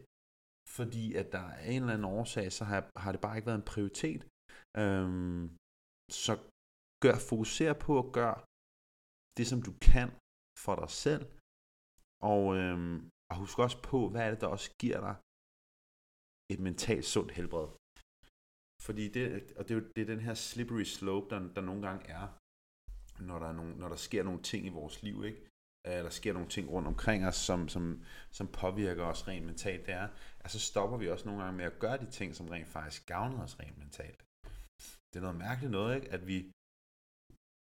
Fordi 0.78 1.04
at 1.22 1.28
der 1.36 1.46
er 1.62 1.70
en 1.74 1.82
eller 1.82 1.94
anden 1.94 2.12
årsag, 2.18 2.46
så 2.58 2.64
har, 2.70 2.80
har 3.04 3.12
det 3.12 3.22
bare 3.22 3.36
ikke 3.38 3.50
været 3.52 3.62
en 3.64 3.72
prioritet. 3.74 4.22
Øhm, 4.82 5.44
så 6.24 6.34
gør, 7.04 7.16
fokuser 7.30 7.74
på 7.86 7.92
at 8.04 8.12
gøre 8.20 8.38
det, 9.38 9.46
som 9.52 9.60
du 9.68 9.74
kan 9.90 10.10
for 10.66 10.76
dig 10.82 10.92
selv, 11.06 11.24
og, 12.24 12.58
øhm, 12.58 13.10
og 13.30 13.36
husk 13.38 13.60
også 13.60 13.82
på, 13.82 14.10
hvad 14.10 14.22
er 14.26 14.32
det, 14.32 14.42
der 14.42 14.48
også 14.48 14.70
giver 14.84 15.00
dig 15.08 15.16
et 16.54 16.60
mentalt 16.60 17.06
sundt 17.06 17.32
helbred. 17.32 17.68
Fordi 18.86 19.08
det, 19.16 19.24
og 19.58 19.62
det, 19.68 19.72
er 19.72 19.80
jo, 19.80 19.86
det 19.96 20.02
er 20.02 20.06
den 20.14 20.20
her 20.28 20.34
slippery 20.34 20.84
slope, 20.84 21.30
der, 21.30 21.40
der 21.56 21.62
nogle 21.62 21.82
gange 21.88 22.04
er, 22.08 22.28
når 23.28 23.40
der, 23.40 23.48
er 23.48 23.54
nogle, 23.54 23.74
når 23.82 23.90
der 23.90 23.96
sker 23.96 24.24
nogle 24.24 24.42
ting 24.42 24.66
i 24.66 24.70
vores 24.70 25.04
liv, 25.04 25.24
ikke? 25.26 25.42
Øh, 25.88 25.94
der 25.94 26.10
sker 26.10 26.34
nogle 26.34 26.50
ting 26.50 26.70
rundt 26.70 26.88
omkring 26.88 27.28
os, 27.28 27.36
som, 27.36 27.68
som, 27.68 28.04
som 28.32 28.48
påvirker 28.48 29.04
os 29.04 29.28
rent 29.28 29.46
mentalt, 29.46 29.86
det 29.86 29.94
er, 29.94 30.08
at 30.40 30.52
så 30.52 30.60
stopper 30.60 30.98
vi 30.98 31.10
også 31.10 31.26
nogle 31.26 31.44
gange 31.44 31.58
med 31.58 31.66
at 31.66 31.80
gøre 31.80 31.98
de 31.98 32.12
ting, 32.12 32.36
som 32.36 32.50
rent 32.50 32.68
faktisk 32.68 33.06
gavner 33.06 33.44
os 33.44 33.60
rent 33.60 33.78
mentalt. 33.78 34.24
Det 35.10 35.16
er 35.20 35.26
noget 35.28 35.38
mærkeligt 35.38 35.72
noget, 35.72 35.96
ikke? 35.96 36.12
at 36.12 36.28
vi, 36.28 36.38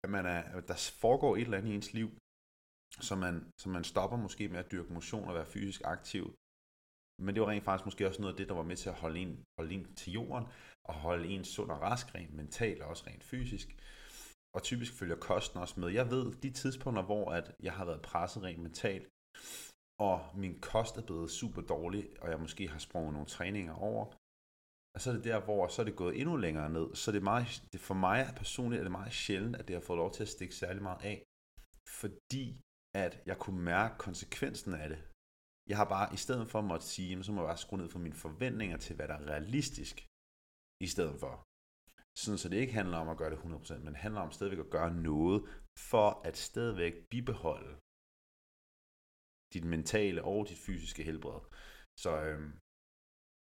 at 0.05 0.11
man 0.17 0.27
er, 0.27 0.41
at 0.59 0.69
der 0.69 0.93
foregår 1.05 1.37
et 1.37 1.43
eller 1.43 1.59
andet 1.59 1.71
i 1.71 1.75
ens 1.75 1.93
liv, 1.93 2.09
så 3.01 3.15
man, 3.17 3.51
så 3.61 3.69
man 3.69 3.85
stopper 3.85 4.17
måske 4.17 4.49
med 4.49 4.59
at 4.59 4.71
dyrke 4.73 4.93
motion 4.93 5.29
og 5.29 5.35
være 5.35 5.47
fysisk 5.47 5.81
aktiv. 5.85 6.35
Men 7.23 7.35
det 7.35 7.43
var 7.43 7.49
rent 7.49 7.65
faktisk 7.65 7.87
måske 7.87 8.07
også 8.07 8.21
noget 8.21 8.35
af 8.35 8.39
det, 8.39 8.49
der 8.49 8.55
var 8.55 8.63
med 8.63 8.77
til 8.77 8.89
at 8.89 8.95
holde 8.95 9.21
en, 9.21 9.45
holde 9.59 9.75
en 9.75 9.95
til 9.95 10.13
jorden, 10.13 10.47
og 10.89 10.95
holde 10.95 11.29
en 11.29 11.45
sund 11.45 11.71
og 11.71 11.81
rask 11.81 12.15
rent 12.15 12.35
mentalt 12.35 12.83
og 12.83 12.89
også 12.89 13.05
rent 13.07 13.25
fysisk. 13.25 13.69
Og 14.57 14.63
typisk 14.63 14.93
følger 14.93 15.17
kosten 15.17 15.61
også 15.61 15.81
med. 15.81 15.89
Jeg 15.89 16.11
ved, 16.11 16.33
de 16.33 16.51
tidspunkter, 16.51 17.03
hvor 17.03 17.31
at 17.31 17.55
jeg 17.63 17.73
har 17.73 17.85
været 17.85 18.03
presset 18.03 18.43
rent 18.43 18.63
mentalt, 18.63 19.09
og 20.01 20.17
min 20.35 20.61
kost 20.61 20.97
er 20.97 21.07
blevet 21.07 21.31
super 21.31 21.63
dårlig, 21.63 22.23
og 22.23 22.31
jeg 22.31 22.41
måske 22.41 22.69
har 22.69 22.79
sprunget 22.79 23.13
nogle 23.13 23.29
træninger 23.29 23.75
over, 23.75 24.05
og 24.95 25.03
så 25.03 25.11
er 25.11 25.15
det 25.15 25.25
der, 25.25 25.41
hvor 25.41 25.69
så 25.69 25.83
er 25.83 25.87
det 25.87 25.97
gået 25.97 26.21
endnu 26.21 26.37
længere 26.37 26.71
ned. 26.71 26.95
Så 26.95 27.13
det 27.13 27.19
er 27.19 27.31
meget, 27.33 27.63
det 27.73 27.81
for 27.81 27.95
mig 27.95 28.33
personligt 28.37 28.81
er 28.81 28.85
det 28.85 28.93
meget 28.93 29.13
sjældent, 29.13 29.57
at 29.57 29.69
det 29.69 29.77
har 29.77 29.81
fået 29.81 29.97
lov 29.97 30.13
til 30.13 30.23
at 30.23 30.29
stikke 30.29 30.55
særlig 30.55 30.83
meget 30.83 31.03
af. 31.13 31.23
Fordi 32.01 32.45
at 32.95 33.23
jeg 33.27 33.37
kunne 33.39 33.63
mærke 33.73 33.95
konsekvensen 34.07 34.75
af 34.75 34.89
det. 34.89 35.01
Jeg 35.71 35.77
har 35.77 35.89
bare, 35.95 36.15
i 36.15 36.17
stedet 36.17 36.51
for 36.51 36.59
at 36.59 36.65
måtte 36.73 36.87
sige, 36.87 37.25
så 37.25 37.33
må 37.33 37.41
jeg 37.41 37.49
bare 37.49 37.65
skrue 37.65 37.79
ned 37.79 37.91
for 37.91 37.99
mine 37.99 38.15
forventninger 38.15 38.77
til, 38.77 38.97
hvad 38.97 39.09
der 39.09 39.15
er 39.15 39.29
realistisk, 39.33 39.97
i 40.87 40.89
stedet 40.95 41.17
for. 41.21 41.33
Sådan, 42.23 42.39
så 42.39 42.49
det 42.49 42.59
ikke 42.61 42.79
handler 42.81 42.99
om 42.99 43.09
at 43.09 43.19
gøre 43.21 43.31
det 43.31 43.39
100%, 43.39 43.79
men 43.87 43.95
handler 44.05 44.21
om 44.21 44.33
stadigvæk 44.33 44.59
at 44.67 44.75
gøre 44.77 44.95
noget, 45.11 45.39
for 45.91 46.09
at 46.29 46.37
stadigvæk 46.37 46.95
bibeholde 47.13 47.73
dit 49.55 49.67
mentale 49.75 50.21
og 50.25 50.49
dit 50.49 50.61
fysiske 50.67 51.03
helbred. 51.09 51.41
Så 52.05 52.11
øhm, 52.27 52.51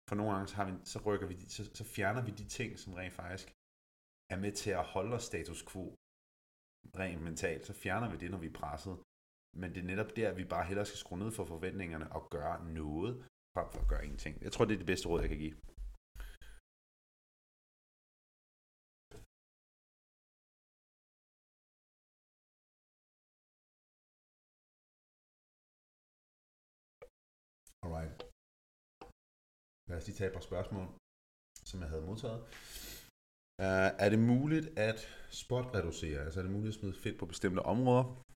for 0.08 0.14
nogle 0.18 0.32
gange, 0.32 0.48
så, 0.50 0.54
har 0.58 0.66
vi, 0.68 0.72
så, 0.92 0.98
rykker 1.06 1.26
vi, 1.32 1.36
så, 1.56 1.62
så 1.78 1.84
fjerner 1.94 2.22
vi 2.26 2.32
de 2.40 2.46
ting, 2.56 2.70
som 2.78 2.92
rent 3.00 3.14
faktisk 3.22 3.48
er 4.32 4.38
med 4.44 4.52
til 4.52 4.70
at 4.70 4.88
holde 4.94 5.14
os 5.18 5.24
status 5.30 5.62
quo 5.70 5.84
rent 7.00 7.22
mentalt. 7.28 7.66
Så 7.66 7.72
fjerner 7.82 8.08
vi 8.10 8.16
det, 8.22 8.30
når 8.30 8.38
vi 8.44 8.46
er 8.46 8.58
presset. 8.62 8.96
Men 9.52 9.74
det 9.74 9.80
er 9.80 9.86
netop 9.92 10.16
der, 10.16 10.34
vi 10.34 10.44
bare 10.44 10.64
hellere 10.64 10.86
skal 10.86 10.98
skrue 10.98 11.18
ned 11.18 11.30
for 11.32 11.44
forventningerne 11.44 12.12
og 12.12 12.30
gøre 12.30 12.64
noget, 12.80 13.14
frem 13.54 13.68
for 13.72 13.80
at 13.80 13.88
gøre 13.88 14.04
ingenting. 14.04 14.42
Jeg 14.42 14.52
tror, 14.52 14.64
det 14.64 14.74
er 14.74 14.78
det 14.78 14.86
bedste 14.86 15.08
råd, 15.08 15.20
jeg 15.20 15.28
kan 15.28 15.38
give. 15.38 15.56
Alright. 27.84 28.12
Lad 29.88 29.96
os 29.98 30.06
lige 30.06 30.16
tage 30.16 30.28
et 30.30 30.36
par 30.38 30.46
spørgsmål, 30.50 30.86
som 31.70 31.80
jeg 31.80 31.88
havde 31.88 32.06
modtaget. 32.10 32.40
Uh, 33.62 33.90
er 34.04 34.08
det 34.14 34.18
muligt 34.18 34.66
at 34.88 34.98
spot 35.42 35.66
reducere? 35.74 36.18
Altså 36.24 36.40
er 36.40 36.44
det 36.44 36.52
muligt 36.52 36.74
at 36.74 36.80
smide 36.80 37.00
fedt 37.04 37.18
på 37.18 37.26
bestemte 37.26 37.60
områder? 37.74 38.27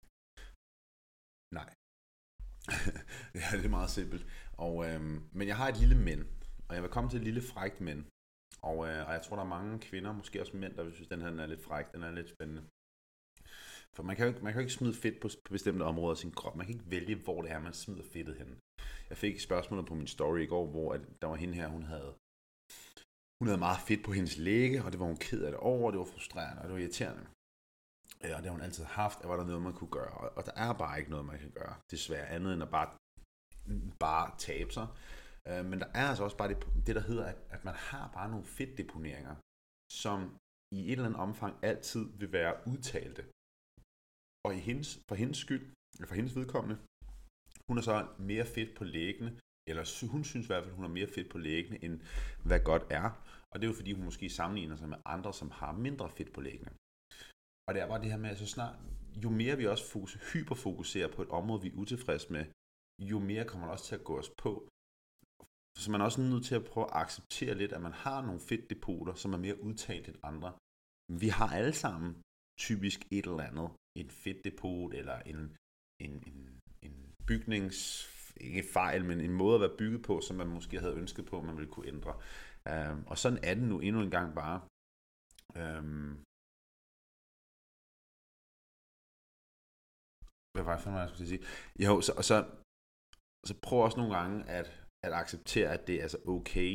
Nej. 1.53 1.75
ja, 3.41 3.47
det 3.57 3.65
er 3.65 3.77
meget 3.79 3.91
simpelt. 3.91 4.27
Og, 4.53 4.75
øhm, 4.89 5.23
men 5.33 5.49
jeg 5.49 5.57
har 5.57 5.69
et 5.69 5.77
lille 5.77 5.99
men, 5.99 6.21
og 6.69 6.75
jeg 6.75 6.83
vil 6.83 6.91
komme 6.91 7.11
til 7.11 7.17
et 7.17 7.25
lille 7.25 7.43
frægt 7.43 7.81
men. 7.81 8.07
Og, 8.63 8.89
øh, 8.89 9.07
og 9.07 9.13
jeg 9.13 9.23
tror, 9.23 9.37
der 9.37 9.45
er 9.45 9.49
mange 9.49 9.79
kvinder, 9.79 10.13
måske 10.13 10.41
også 10.41 10.57
mænd, 10.57 10.75
der 10.75 10.83
vil 10.83 10.93
synes, 10.93 11.07
at 11.07 11.11
den 11.11 11.21
her 11.21 11.31
den 11.31 11.41
er 11.41 11.47
lidt 11.47 11.65
fræk, 11.65 11.93
den 11.93 12.03
er 12.03 12.11
lidt 12.11 12.29
spændende. 12.29 12.63
For 13.97 14.03
man 14.03 14.17
kan, 14.17 14.25
jo 14.25 14.29
ikke, 14.33 14.45
man 14.45 14.53
kan 14.53 14.61
jo 14.61 14.65
ikke 14.67 14.79
smide 14.79 14.95
fedt 14.95 15.21
på, 15.21 15.29
på 15.45 15.53
bestemte 15.53 15.83
områder 15.83 16.11
af 16.11 16.17
sin 16.17 16.31
krop. 16.31 16.57
Man 16.57 16.67
kan 16.67 16.75
ikke 16.75 16.91
vælge, 16.91 17.15
hvor 17.15 17.43
det 17.43 17.51
er, 17.51 17.59
man 17.59 17.73
smider 17.73 18.03
fedtet 18.13 18.37
hen. 18.37 18.59
Jeg 19.11 19.17
fik 19.17 19.41
spørgsmålet 19.41 19.87
på 19.87 19.95
min 19.95 20.07
story 20.07 20.41
i 20.41 20.47
går, 20.47 20.67
hvor 20.67 20.93
at 20.93 21.01
der 21.23 21.29
var 21.29 21.37
hende 21.37 21.55
her, 21.55 21.69
hun 21.69 21.83
havde, 21.83 22.15
hun 23.39 23.47
havde 23.49 23.59
meget 23.59 23.81
fedt 23.89 24.05
på 24.05 24.13
hendes 24.13 24.37
læge, 24.39 24.85
og 24.85 24.93
det 24.93 25.01
var 25.01 25.07
hun 25.07 25.17
ked 25.17 25.43
af 25.45 25.51
det 25.53 25.61
over, 25.61 25.87
og 25.87 25.93
det 25.93 25.99
var 25.99 26.05
frustrerende, 26.05 26.63
og 26.63 26.69
det 26.69 26.75
var 26.75 26.81
irriterende. 26.81 27.27
Ja, 28.25 28.37
og 28.37 28.43
det 28.43 28.51
har 28.51 28.57
hun 28.57 28.61
altid 28.61 28.85
haft, 28.85 29.21
at 29.21 29.29
var 29.29 29.37
der 29.37 29.45
noget, 29.45 29.63
man 29.63 29.73
kunne 29.73 29.91
gøre. 29.91 30.29
Og 30.39 30.47
der 30.47 30.53
er 30.57 30.73
bare 30.73 30.99
ikke 30.99 31.11
noget, 31.11 31.27
man 31.27 31.39
kan 31.39 31.51
gøre, 31.51 31.75
desværre, 31.91 32.27
andet 32.27 32.53
end 32.55 32.63
at 32.63 32.71
bare, 32.71 32.91
bare 33.99 34.35
tabe 34.39 34.73
sig. 34.73 34.87
Øh, 35.49 35.65
men 35.65 35.81
der 35.81 35.87
er 35.95 36.09
altså 36.09 36.25
også 36.25 36.37
bare 36.37 36.49
det, 36.49 36.87
det 36.87 36.95
der 36.97 37.01
hedder, 37.01 37.25
at, 37.25 37.39
at 37.51 37.65
man 37.65 37.75
har 37.75 38.11
bare 38.15 38.31
nogle 38.31 38.45
fedtdeponeringer, 38.45 39.37
som 39.93 40.19
i 40.75 40.81
et 40.87 40.93
eller 40.93 41.05
andet 41.05 41.21
omfang 41.21 41.55
altid 41.63 42.05
vil 42.19 42.33
være 42.33 42.55
udtalte. 42.67 43.23
Og 44.47 44.55
i 44.55 44.59
hendes, 44.59 45.01
for 45.09 45.15
hendes 45.15 45.39
skyld, 45.39 45.65
eller 45.95 46.09
for 46.09 46.15
hendes 46.15 46.37
vedkommende, 46.37 46.77
hun 47.69 47.79
er 47.79 47.83
så 47.83 48.07
mere 48.19 48.47
fedt 48.47 48.77
på 48.79 48.85
læggene, 48.85 49.41
eller 49.69 50.09
hun 50.13 50.25
synes 50.25 50.47
i 50.47 50.51
hvert 50.51 50.65
fald, 50.65 50.75
hun 50.75 50.85
er 50.85 50.89
mere 50.99 51.07
fedt 51.07 51.31
på 51.31 51.39
læggene, 51.39 51.85
end 51.85 52.01
hvad 52.45 52.61
godt 52.61 52.85
er. 52.91 53.11
Og 53.51 53.55
det 53.61 53.65
er 53.65 53.71
jo 53.71 53.77
fordi, 53.77 53.93
hun 53.93 54.05
måske 54.05 54.31
sammenligner 54.31 54.77
sig 54.77 54.89
med 54.89 54.99
andre, 55.05 55.33
som 55.35 55.51
har 55.51 55.73
mindre 55.73 56.11
fedt 56.11 56.33
på 56.33 56.41
læggene. 56.41 56.73
Og 57.67 57.75
det 57.75 57.83
er 57.83 57.89
bare 57.89 58.03
det 58.03 58.11
her 58.11 58.23
med, 58.25 58.31
at 58.31 58.39
så 58.39 58.47
snart, 58.47 58.77
jo 59.25 59.31
mere 59.31 59.57
vi 59.57 59.67
også 59.67 59.91
fokus, 59.93 60.13
hyperfokuserer 60.33 61.09
på 61.13 61.23
et 61.23 61.29
område, 61.29 61.63
vi 61.63 61.69
er 61.69 61.81
utilfredse 61.83 62.33
med, 62.33 62.45
jo 63.11 63.19
mere 63.19 63.45
kommer 63.45 63.67
det 63.67 63.73
også 63.73 63.85
til 63.85 63.95
at 63.95 64.05
gå 64.05 64.19
os 64.19 64.31
på. 64.45 64.69
Så 65.79 65.91
man 65.91 66.01
er 66.01 66.05
også 66.05 66.21
nødt 66.21 66.45
til 66.45 66.55
at 66.55 66.65
prøve 66.65 66.87
at 66.87 66.97
acceptere 67.03 67.55
lidt, 67.55 67.73
at 67.73 67.83
man 67.83 67.93
har 67.93 68.23
nogle 68.23 68.41
fedtdepoter, 68.41 69.15
som 69.15 69.33
er 69.33 69.39
mere 69.39 69.63
udtalt 69.63 70.09
end 70.09 70.17
andre. 70.23 70.53
Vi 71.23 71.29
har 71.29 71.49
alle 71.59 71.73
sammen 71.73 72.11
typisk 72.67 73.01
et 73.11 73.27
eller 73.27 73.49
andet. 73.51 73.71
En 73.99 74.11
fedtdepot, 74.11 74.95
eller 74.95 75.19
en, 75.19 75.57
en, 76.05 76.15
en, 76.27 76.59
en 76.83 76.95
bygnings... 77.27 78.09
Ikke 78.37 78.63
fejl, 78.73 79.05
men 79.05 79.21
en 79.21 79.33
måde 79.33 79.55
at 79.55 79.61
være 79.61 79.77
bygget 79.79 80.03
på, 80.03 80.21
som 80.21 80.37
man 80.37 80.47
måske 80.47 80.81
havde 80.81 80.95
ønsket 80.95 81.27
på, 81.27 81.43
man 81.43 81.57
ville 81.57 81.71
kunne 81.71 81.89
ændre. 81.89 82.15
Um, 82.73 83.07
og 83.07 83.19
sådan 83.19 83.39
er 83.43 83.55
det 83.55 83.63
nu 83.63 83.81
endnu 83.81 84.03
en 84.03 84.11
gang 84.11 84.35
bare. 84.35 84.61
Um, 85.79 86.25
hvad 90.55 90.65
var 90.65 90.75
det 90.75 90.83
for 90.83 90.91
noget, 90.91 91.05
jeg 91.05 91.13
skulle 91.15 91.29
sige? 91.29 91.45
Jo, 91.85 92.01
så, 92.07 92.13
og 92.21 92.25
så, 92.31 92.37
så 93.49 93.55
prøv 93.65 93.79
også 93.79 93.99
nogle 94.01 94.15
gange 94.19 94.37
at, 94.59 94.69
at 95.07 95.13
acceptere, 95.23 95.69
at 95.77 95.87
det 95.87 95.95
er 95.95 96.03
altså 96.03 96.19
okay 96.35 96.73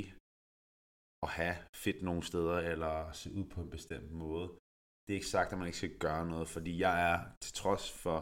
at 1.25 1.29
have 1.39 1.57
fedt 1.83 1.99
nogle 2.03 2.23
steder, 2.23 2.57
eller 2.71 3.11
se 3.11 3.27
ud 3.39 3.45
på 3.53 3.61
en 3.61 3.69
bestemt 3.69 4.11
måde. 4.11 4.47
Det 5.03 5.09
er 5.11 5.19
ikke 5.19 5.35
sagt, 5.35 5.51
at 5.51 5.57
man 5.57 5.67
ikke 5.67 5.77
skal 5.77 5.99
gøre 6.05 6.25
noget, 6.33 6.47
fordi 6.55 6.79
jeg 6.85 6.95
er 7.11 7.17
til 7.43 7.53
trods 7.61 7.85
for 8.03 8.17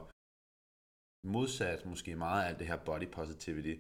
modsat 1.36 1.86
måske 1.86 2.12
meget 2.15 2.44
af 2.50 2.54
det 2.60 2.68
her 2.68 2.80
body 2.86 3.08
positivity. 3.12 3.76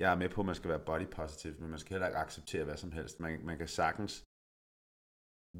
Jeg 0.00 0.08
er 0.12 0.18
med 0.22 0.28
på, 0.28 0.40
at 0.40 0.46
man 0.46 0.58
skal 0.58 0.70
være 0.70 0.86
body 0.90 1.08
positive, 1.18 1.56
men 1.60 1.70
man 1.70 1.78
skal 1.78 1.92
heller 1.94 2.08
ikke 2.10 2.24
acceptere 2.24 2.64
hvad 2.64 2.76
som 2.76 2.92
helst. 2.92 3.20
Man, 3.20 3.44
man 3.48 3.58
kan 3.58 3.68
sagtens 3.68 4.14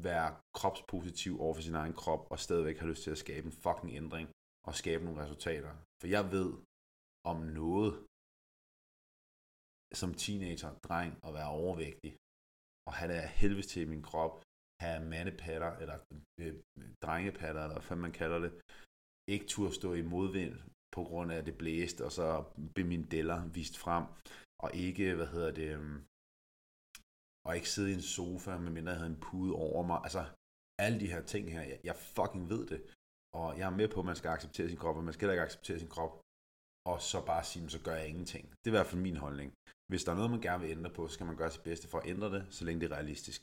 være 0.09 0.29
kropspositiv 0.57 1.33
over 1.43 1.53
for 1.53 1.61
sin 1.61 1.75
egen 1.75 1.95
krop, 2.01 2.23
og 2.31 2.39
stadigvæk 2.39 2.77
have 2.77 2.89
lyst 2.89 3.03
til 3.03 3.11
at 3.11 3.23
skabe 3.25 3.45
en 3.47 3.57
fucking 3.65 3.91
ændring 4.01 4.27
og 4.67 4.73
skabe 4.81 5.03
nogle 5.05 5.21
resultater. 5.23 5.73
For 5.99 6.07
jeg 6.15 6.23
ved 6.35 6.49
om 7.31 7.37
noget 7.61 7.93
som 9.99 10.13
teenager, 10.13 10.71
dreng, 10.87 11.11
at 11.25 11.33
være 11.33 11.49
overvægtig, 11.49 12.11
og 12.87 12.91
have 12.97 13.11
det 13.11 13.19
af 13.19 13.29
helvede 13.41 13.67
til 13.73 13.87
min 13.87 14.03
krop, 14.09 14.35
have 14.83 15.05
mandepatter, 15.13 15.71
eller 15.81 15.97
øh, 16.41 16.53
drengepatter, 17.03 17.61
eller 17.63 17.81
hvad 17.87 17.97
man 17.97 18.11
kalder 18.21 18.39
det, 18.45 18.51
ikke 19.33 19.47
turde 19.47 19.73
stå 19.79 19.89
i 19.93 20.09
modvind 20.13 20.55
på 20.95 21.01
grund 21.09 21.31
af, 21.31 21.37
at 21.37 21.45
det 21.45 21.57
blæste, 21.57 22.05
og 22.07 22.11
så 22.11 22.27
blev 22.73 22.85
mine 22.93 23.07
deller 23.15 23.39
vist 23.57 23.77
frem, 23.83 24.05
og 24.63 24.69
ikke, 24.85 25.15
hvad 25.15 25.29
hedder 25.35 25.51
det, 25.59 25.69
øhm, 25.75 25.99
og 27.45 27.51
ikke 27.55 27.69
sidde 27.69 27.91
i 27.91 27.99
en 27.99 28.09
sofa, 28.17 28.57
medmindre 28.57 28.91
jeg 28.91 28.99
havde 28.99 29.13
en 29.15 29.23
pude 29.27 29.53
over 29.55 29.83
mig. 29.91 29.99
Altså, 30.07 30.23
alle 30.85 30.97
de 30.99 31.11
her 31.13 31.23
ting 31.33 31.43
her, 31.55 31.63
jeg, 31.71 31.79
jeg 31.83 31.95
fucking 31.95 32.49
ved 32.53 32.63
det. 32.71 32.79
Og 33.39 33.47
jeg 33.57 33.65
er 33.67 33.77
med 33.79 33.87
på, 33.91 33.99
at 33.99 34.09
man 34.11 34.19
skal 34.19 34.29
acceptere 34.29 34.69
sin 34.69 34.81
krop, 34.83 34.97
og 34.97 35.03
man 35.03 35.13
skal 35.13 35.23
heller 35.25 35.37
ikke 35.37 35.47
acceptere 35.49 35.79
sin 35.79 35.93
krop, 35.95 36.13
og 36.91 36.97
så 37.11 37.17
bare 37.31 37.43
sige, 37.43 37.69
så 37.69 37.79
gør 37.85 37.95
jeg 37.95 38.07
ingenting. 38.07 38.45
Det 38.59 38.67
er 38.67 38.73
i 38.73 38.77
hvert 38.77 38.91
fald 38.91 39.01
min 39.01 39.17
holdning. 39.25 39.49
Hvis 39.91 40.03
der 40.03 40.11
er 40.11 40.15
noget, 40.19 40.31
man 40.31 40.45
gerne 40.47 40.61
vil 40.63 40.71
ændre 40.77 40.91
på, 40.97 41.07
så 41.07 41.13
skal 41.13 41.25
man 41.25 41.39
gøre 41.41 41.51
sit 41.51 41.63
bedste 41.69 41.87
for 41.91 41.97
at 41.99 42.07
ændre 42.13 42.29
det, 42.35 42.43
så 42.49 42.61
længe 42.65 42.81
det 42.81 42.87
er 42.91 42.95
realistisk. 42.99 43.41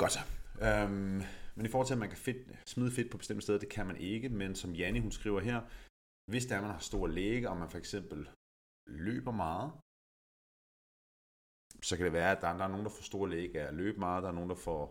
Godt 0.00 0.12
så. 0.16 0.22
Øhm, 0.66 1.20
men 1.56 1.66
i 1.66 1.70
forhold 1.70 1.86
til, 1.88 1.98
at 1.98 2.04
man 2.04 2.12
kan 2.14 2.24
fedt, 2.28 2.68
smide 2.74 2.92
fedt 2.96 3.10
på 3.10 3.18
bestemte 3.18 3.42
steder, 3.42 3.58
det 3.64 3.74
kan 3.76 3.86
man 3.86 3.98
ikke. 4.12 4.28
Men 4.28 4.50
som 4.54 4.74
Janne, 4.80 5.00
hun 5.06 5.12
skriver 5.18 5.40
her, 5.40 5.58
hvis 6.30 6.46
der 6.46 6.56
er, 6.56 6.60
man 6.60 6.70
har 6.76 6.88
stor 6.90 7.06
læge, 7.06 7.50
og 7.50 7.56
man 7.56 7.70
for 7.70 7.78
eksempel 7.78 8.20
løber 9.06 9.34
meget, 9.44 9.68
så 11.88 11.92
kan 11.96 12.04
det 12.06 12.12
være, 12.12 12.32
at 12.36 12.42
der 12.42 12.56
der 12.58 12.64
er 12.64 12.72
nogen, 12.74 12.86
der 12.86 12.96
får 12.96 13.02
stor 13.02 13.26
læge 13.26 13.60
af 13.60 13.64
at 13.68 13.74
løbe 13.74 13.98
meget, 13.98 14.22
der 14.22 14.28
er 14.28 14.38
nogen, 14.38 14.50
der 14.50 14.60
får 14.68 14.82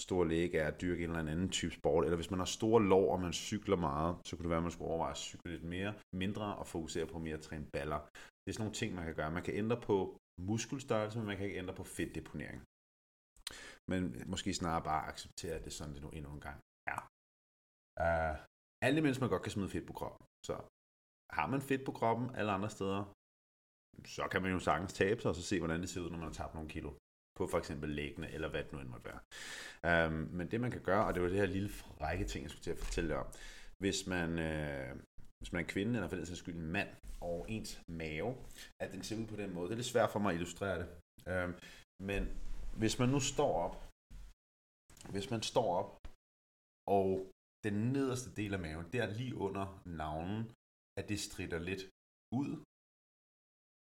stor 0.00 0.24
læge 0.24 0.58
er 0.58 0.68
at 0.68 0.80
dyrke 0.80 1.04
en 1.04 1.10
eller 1.10 1.32
anden 1.32 1.50
type 1.50 1.74
sport, 1.74 2.04
eller 2.04 2.16
hvis 2.16 2.30
man 2.30 2.40
har 2.40 2.46
store 2.58 2.82
lår, 2.82 3.12
og 3.12 3.20
man 3.20 3.32
cykler 3.32 3.76
meget, 3.76 4.16
så 4.26 4.36
kunne 4.36 4.42
det 4.42 4.50
være, 4.50 4.62
at 4.62 4.62
man 4.62 4.72
skulle 4.72 4.90
overveje 4.90 5.10
at 5.10 5.16
cykle 5.16 5.50
lidt 5.52 5.64
mere, 5.64 5.94
mindre 6.12 6.56
og 6.56 6.66
fokusere 6.66 7.06
på 7.06 7.18
mere 7.18 7.34
at 7.34 7.40
træne 7.40 7.66
baller. 7.72 8.00
Det 8.42 8.48
er 8.48 8.52
sådan 8.52 8.64
nogle 8.64 8.80
ting, 8.80 8.94
man 8.94 9.04
kan 9.04 9.14
gøre. 9.14 9.30
Man 9.30 9.42
kan 9.42 9.54
ændre 9.54 9.80
på 9.80 10.16
muskelstørrelse, 10.40 11.18
men 11.18 11.26
man 11.26 11.36
kan 11.36 11.46
ikke 11.46 11.58
ændre 11.58 11.74
på 11.74 11.84
fedtdeponering. 11.84 12.60
Men 13.90 14.00
måske 14.32 14.54
snarere 14.54 14.84
bare 14.84 15.06
acceptere, 15.12 15.54
at 15.54 15.64
det 15.64 15.70
er 15.70 15.78
sådan, 15.78 15.94
det 15.94 16.02
nu 16.02 16.10
endnu 16.10 16.30
en 16.32 16.40
gang 16.48 16.58
er. 16.94 17.00
Uh, 18.04 18.36
alle 18.86 19.00
mennesker 19.02 19.28
godt 19.28 19.42
kan 19.42 19.52
smide 19.52 19.74
fedt 19.74 19.86
på 19.86 19.92
kroppen. 19.92 20.26
Så 20.46 20.54
har 21.38 21.46
man 21.46 21.60
fedt 21.60 21.84
på 21.86 21.92
kroppen 21.92 22.26
alle 22.38 22.52
andre 22.52 22.70
steder, 22.70 23.02
så 24.16 24.28
kan 24.32 24.42
man 24.42 24.52
jo 24.52 24.58
sagtens 24.58 24.92
tabe 24.92 25.20
sig, 25.20 25.28
og 25.28 25.34
så 25.34 25.42
se, 25.42 25.58
hvordan 25.58 25.80
det 25.80 25.88
ser 25.88 26.00
ud, 26.00 26.10
når 26.10 26.18
man 26.18 26.30
har 26.30 26.38
tabt 26.40 26.54
nogle 26.54 26.70
kilo 26.74 26.90
på 27.38 27.46
for 27.46 27.58
eksempel 27.58 27.90
læggene, 27.90 28.30
eller 28.30 28.48
hvad 28.48 28.64
det 28.64 28.72
nu 28.72 28.78
end 28.78 28.88
måtte 28.88 29.10
være. 29.10 29.20
Øhm, 29.86 30.28
men 30.32 30.50
det 30.50 30.60
man 30.60 30.70
kan 30.70 30.82
gøre, 30.82 31.06
og 31.06 31.14
det 31.14 31.22
var 31.22 31.28
det 31.28 31.38
her 31.38 31.46
lille 31.46 31.68
frække 31.68 32.24
ting, 32.24 32.42
jeg 32.42 32.50
skulle 32.50 32.62
til 32.64 32.70
at 32.70 32.78
fortælle 32.78 33.16
om, 33.16 33.26
hvis 33.78 34.06
man, 34.06 34.38
øh, 34.38 34.96
hvis 35.38 35.52
man 35.52 35.60
er 35.60 35.64
en 35.64 35.74
kvinde, 35.74 35.94
eller 35.94 36.08
for 36.08 36.16
den 36.16 36.26
sags 36.26 36.38
skyld 36.38 36.54
en 36.54 36.72
mand, 36.78 36.88
og 37.20 37.46
ens 37.48 37.80
mave, 37.88 38.30
at 38.82 38.92
den 38.92 39.02
ser 39.02 39.16
ud 39.20 39.26
på 39.26 39.36
den 39.36 39.54
måde. 39.54 39.66
Det 39.68 39.72
er 39.72 39.82
lidt 39.82 39.94
svært 39.94 40.10
for 40.10 40.18
mig 40.18 40.30
at 40.30 40.34
illustrere 40.34 40.78
det. 40.82 40.88
Øhm, 41.32 41.54
men 42.10 42.22
hvis 42.80 42.98
man 42.98 43.08
nu 43.08 43.20
står 43.20 43.52
op, 43.66 43.74
hvis 45.12 45.30
man 45.30 45.42
står 45.42 45.68
op, 45.80 45.90
og 46.96 47.08
den 47.66 47.76
nederste 47.96 48.30
del 48.40 48.54
af 48.54 48.60
maven, 48.60 48.86
der 48.92 49.14
lige 49.20 49.34
under 49.46 49.66
navnen, 50.02 50.40
at 50.98 51.08
det 51.08 51.20
strider 51.20 51.58
lidt 51.58 51.82
ud, 52.40 52.50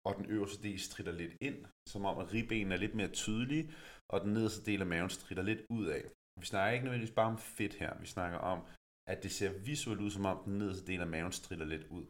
og 0.07 0.17
den 0.17 0.27
øverste 0.27 0.63
del 0.63 0.81
strider 0.81 1.13
lidt 1.13 1.37
ind, 1.41 1.65
som 1.89 2.05
om 2.05 2.19
at 2.19 2.33
ribbenene 2.33 2.75
er 2.75 2.79
lidt 2.79 2.95
mere 2.95 3.09
tydelige, 3.09 3.75
og 4.13 4.21
den 4.21 4.33
nederste 4.33 4.71
del 4.71 4.81
af 4.81 4.87
maven 4.87 5.11
strider 5.11 5.43
lidt 5.43 5.63
ud 5.71 5.87
af. 5.87 6.03
Vi 6.41 6.47
snakker 6.47 6.73
ikke 6.73 6.85
nødvendigvis 6.85 7.15
bare 7.15 7.27
om 7.27 7.39
fedt 7.39 7.75
her, 7.75 8.01
vi 8.01 8.07
snakker 8.07 8.39
om, 8.39 8.61
at 9.09 9.23
det 9.23 9.33
ser 9.33 9.53
visuelt 9.53 10.01
ud, 10.01 10.11
som 10.11 10.27
om 10.27 10.45
den 10.45 10.59
nederste 10.59 10.87
del 10.87 11.01
af 11.01 11.07
maven 11.07 11.33
strider 11.33 11.65
lidt 11.65 11.87
ud. 11.91 12.05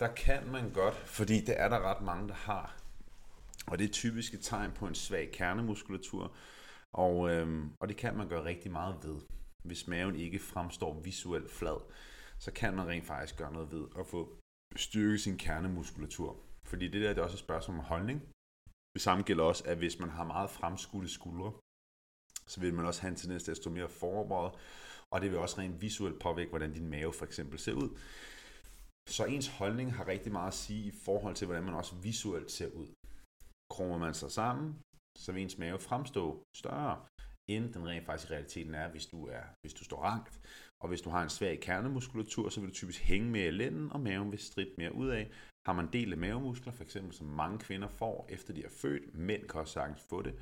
Der 0.00 0.14
kan 0.14 0.46
man 0.46 0.72
godt, 0.72 0.94
fordi 0.94 1.40
det 1.40 1.60
er 1.60 1.68
der 1.68 1.80
ret 1.80 2.04
mange, 2.04 2.28
der 2.28 2.34
har, 2.34 2.76
og 3.66 3.78
det 3.78 3.84
er 3.88 3.92
typisk 3.92 4.34
et 4.34 4.42
tegn 4.42 4.72
på 4.72 4.86
en 4.86 4.94
svag 4.94 5.30
kernemuskulatur, 5.32 6.36
og, 6.92 7.30
øhm, 7.30 7.72
og 7.80 7.88
det 7.88 7.96
kan 7.96 8.16
man 8.16 8.28
gøre 8.28 8.44
rigtig 8.44 8.72
meget 8.72 8.96
ved. 9.04 9.20
Hvis 9.64 9.86
maven 9.86 10.16
ikke 10.16 10.38
fremstår 10.38 11.00
visuelt 11.00 11.50
flad, 11.50 11.80
så 12.38 12.52
kan 12.52 12.74
man 12.74 12.86
rent 12.86 13.06
faktisk 13.06 13.36
gøre 13.38 13.52
noget 13.52 13.72
ved 13.72 13.86
at 13.98 14.06
få 14.06 14.38
styrke 14.76 15.18
sin 15.18 15.38
kernemuskulatur. 15.38 16.36
Fordi 16.66 16.88
det 16.88 17.02
der 17.02 17.08
det 17.08 17.18
er 17.18 17.22
også 17.22 17.34
et 17.34 17.46
spørgsmål 17.48 17.78
om 17.78 17.84
holdning. 17.84 18.22
Det 18.94 19.02
samme 19.02 19.24
gælder 19.24 19.44
også, 19.44 19.64
at 19.66 19.76
hvis 19.78 19.98
man 19.98 20.10
har 20.10 20.24
meget 20.24 20.50
fremskudte 20.50 21.08
skuldre, 21.08 21.52
så 22.46 22.60
vil 22.60 22.74
man 22.74 22.86
også 22.86 23.00
have 23.02 23.10
en 23.10 23.16
tendens 23.16 23.42
til 23.44 23.50
at 23.50 23.56
stå 23.56 23.70
mere 23.70 23.88
foroverbøjet, 23.88 24.52
og 25.12 25.20
det 25.20 25.30
vil 25.30 25.38
også 25.38 25.58
rent 25.58 25.80
visuelt 25.80 26.20
påvirke, 26.20 26.50
hvordan 26.50 26.72
din 26.72 26.88
mave 26.88 27.12
for 27.12 27.24
eksempel 27.24 27.58
ser 27.58 27.72
ud. 27.72 27.98
Så 29.08 29.24
ens 29.24 29.48
holdning 29.48 29.94
har 29.94 30.08
rigtig 30.08 30.32
meget 30.32 30.46
at 30.46 30.54
sige 30.54 30.84
i 30.86 30.94
forhold 31.04 31.34
til, 31.34 31.46
hvordan 31.46 31.64
man 31.64 31.74
også 31.74 31.94
visuelt 31.94 32.50
ser 32.50 32.68
ud. 32.68 32.88
Krummer 33.72 33.98
man 33.98 34.14
sig 34.14 34.30
sammen, 34.30 34.80
så 35.18 35.32
vil 35.32 35.42
ens 35.42 35.58
mave 35.58 35.78
fremstå 35.78 36.42
større, 36.56 37.06
end 37.50 37.72
den 37.72 37.88
rent 37.88 38.06
faktisk 38.06 38.30
i 38.30 38.34
realiteten 38.34 38.74
er, 38.74 38.88
hvis 38.90 39.06
du, 39.06 39.26
er, 39.26 39.44
hvis 39.62 39.74
du 39.74 39.84
står 39.84 40.02
rankt. 40.02 40.40
Og 40.82 40.88
hvis 40.88 41.00
du 41.00 41.10
har 41.10 41.22
en 41.22 41.28
svag 41.28 41.60
kernemuskulatur, 41.60 42.48
så 42.48 42.60
vil 42.60 42.68
du 42.68 42.74
typisk 42.74 43.02
hænge 43.02 43.30
mere 43.30 43.46
i 43.46 43.50
lænden, 43.50 43.92
og 43.92 44.00
maven 44.00 44.30
vil 44.30 44.38
stridt 44.38 44.78
mere 44.78 44.94
ud 44.94 45.08
af. 45.08 45.30
Har 45.66 45.72
man 45.72 45.92
delte 45.92 46.16
mavemuskler, 46.16 46.72
for 46.72 46.84
eksempel 46.84 47.12
som 47.14 47.26
mange 47.26 47.58
kvinder 47.58 47.88
får, 47.88 48.26
efter 48.28 48.54
de 48.54 48.64
er 48.64 48.68
født, 48.70 49.14
mænd 49.14 49.48
kan 49.48 49.60
også 49.60 49.72
sagtens 49.72 50.02
få 50.02 50.22
det, 50.22 50.34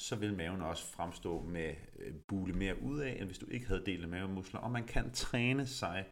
så 0.00 0.16
vil 0.16 0.36
maven 0.36 0.62
også 0.62 0.86
fremstå 0.86 1.42
med 1.42 1.74
øh, 1.98 2.14
bule 2.28 2.52
mere 2.52 2.82
ud 2.82 2.98
af, 2.98 3.16
end 3.18 3.24
hvis 3.24 3.38
du 3.38 3.46
ikke 3.46 3.66
havde 3.66 3.86
delte 3.86 4.06
mavemuskler. 4.06 4.60
Og 4.60 4.70
man 4.70 4.86
kan 4.86 5.12
træne 5.12 5.66
sig, 5.66 6.06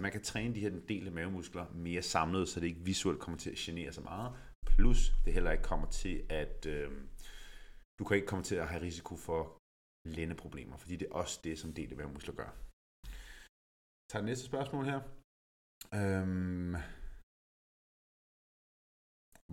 man 0.00 0.12
kan 0.12 0.22
træne 0.22 0.54
de 0.54 0.60
her 0.60 0.70
delte 0.88 1.10
mavemuskler 1.10 1.66
mere 1.74 2.02
samlet, 2.02 2.48
så 2.48 2.60
det 2.60 2.66
ikke 2.66 2.84
visuelt 2.84 3.20
kommer 3.20 3.38
til 3.38 3.50
at 3.50 3.56
genere 3.56 3.92
så 3.92 4.00
meget. 4.00 4.32
Plus 4.66 5.12
det 5.24 5.32
heller 5.32 5.50
ikke 5.50 5.64
kommer 5.64 5.88
til 5.90 6.22
at, 6.28 6.66
øh, 6.66 6.90
du 7.98 8.04
kan 8.04 8.16
ikke 8.16 8.26
komme 8.26 8.44
til 8.44 8.54
at 8.56 8.68
have 8.68 8.82
risiko 8.82 9.16
for 9.16 9.58
lændeproblemer, 10.04 10.76
fordi 10.76 10.96
det 10.96 11.08
er 11.08 11.14
også 11.14 11.40
det, 11.44 11.58
som 11.58 11.72
DDV-muskler 11.72 12.34
gør. 12.34 12.67
Tager 14.10 14.24
næste 14.24 14.44
spørgsmål 14.44 14.84
her. 14.84 15.00
Øhm, 16.00 16.74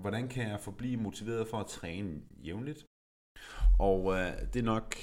hvordan 0.01 0.25
kan 0.33 0.43
jeg 0.51 0.59
forblive 0.59 0.97
motiveret 1.07 1.47
for 1.47 1.57
at 1.59 1.71
træne 1.77 2.11
jævnligt? 2.47 2.81
Og 3.79 3.99
øh, 4.15 4.31
det 4.51 4.59
er 4.59 4.71
nok 4.75 4.95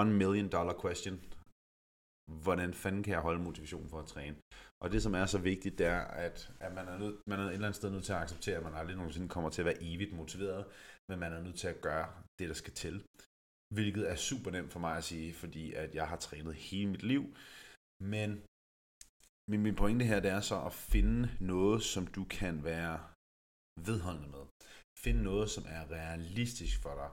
one 0.00 0.12
million 0.20 0.48
dollar 0.56 0.76
question. 0.82 1.16
Hvordan 2.44 2.74
fanden 2.74 3.02
kan 3.02 3.12
jeg 3.12 3.20
holde 3.20 3.42
motivation 3.48 3.88
for 3.88 3.98
at 4.00 4.06
træne? 4.14 4.36
Og 4.82 4.92
det, 4.92 5.02
som 5.02 5.14
er 5.14 5.26
så 5.26 5.38
vigtigt, 5.38 5.78
det 5.78 5.86
er, 5.86 6.00
at, 6.26 6.52
at 6.60 6.72
man, 6.74 6.88
er 6.88 6.98
nødt, 6.98 7.16
man 7.26 7.38
er 7.40 7.44
et 7.44 7.52
eller 7.52 7.66
andet 7.66 7.80
sted 7.80 7.90
nødt 7.90 8.04
til 8.04 8.12
at 8.12 8.22
acceptere, 8.24 8.56
at 8.56 8.62
man 8.62 8.74
aldrig 8.74 8.96
nogensinde 8.96 9.28
kommer 9.28 9.50
til 9.50 9.62
at 9.62 9.66
være 9.66 9.82
evigt 9.82 10.12
motiveret, 10.16 10.66
men 11.08 11.18
man 11.18 11.32
er 11.32 11.42
nødt 11.42 11.58
til 11.58 11.68
at 11.68 11.80
gøre 11.80 12.06
det, 12.38 12.48
der 12.48 12.54
skal 12.54 12.72
til. 12.72 12.94
Hvilket 13.74 14.10
er 14.10 14.14
super 14.14 14.50
nemt 14.50 14.72
for 14.72 14.80
mig 14.80 14.96
at 14.96 15.04
sige, 15.04 15.34
fordi 15.34 15.72
at 15.72 15.94
jeg 15.94 16.08
har 16.08 16.16
trænet 16.16 16.54
hele 16.54 16.90
mit 16.90 17.02
liv. 17.02 17.24
Men 18.00 18.30
min, 19.50 19.62
min 19.62 19.74
pointe 19.74 20.04
her, 20.04 20.20
det 20.20 20.30
er 20.30 20.40
så 20.40 20.56
at 20.68 20.72
finde 20.72 21.36
noget, 21.40 21.82
som 21.82 22.06
du 22.06 22.24
kan 22.24 22.64
være 22.64 22.98
vedholdende 23.86 24.28
med. 24.28 24.44
Finde 25.04 25.22
noget, 25.22 25.50
som 25.50 25.64
er 25.76 25.90
realistisk 25.90 26.82
for 26.82 26.94
dig. 27.02 27.10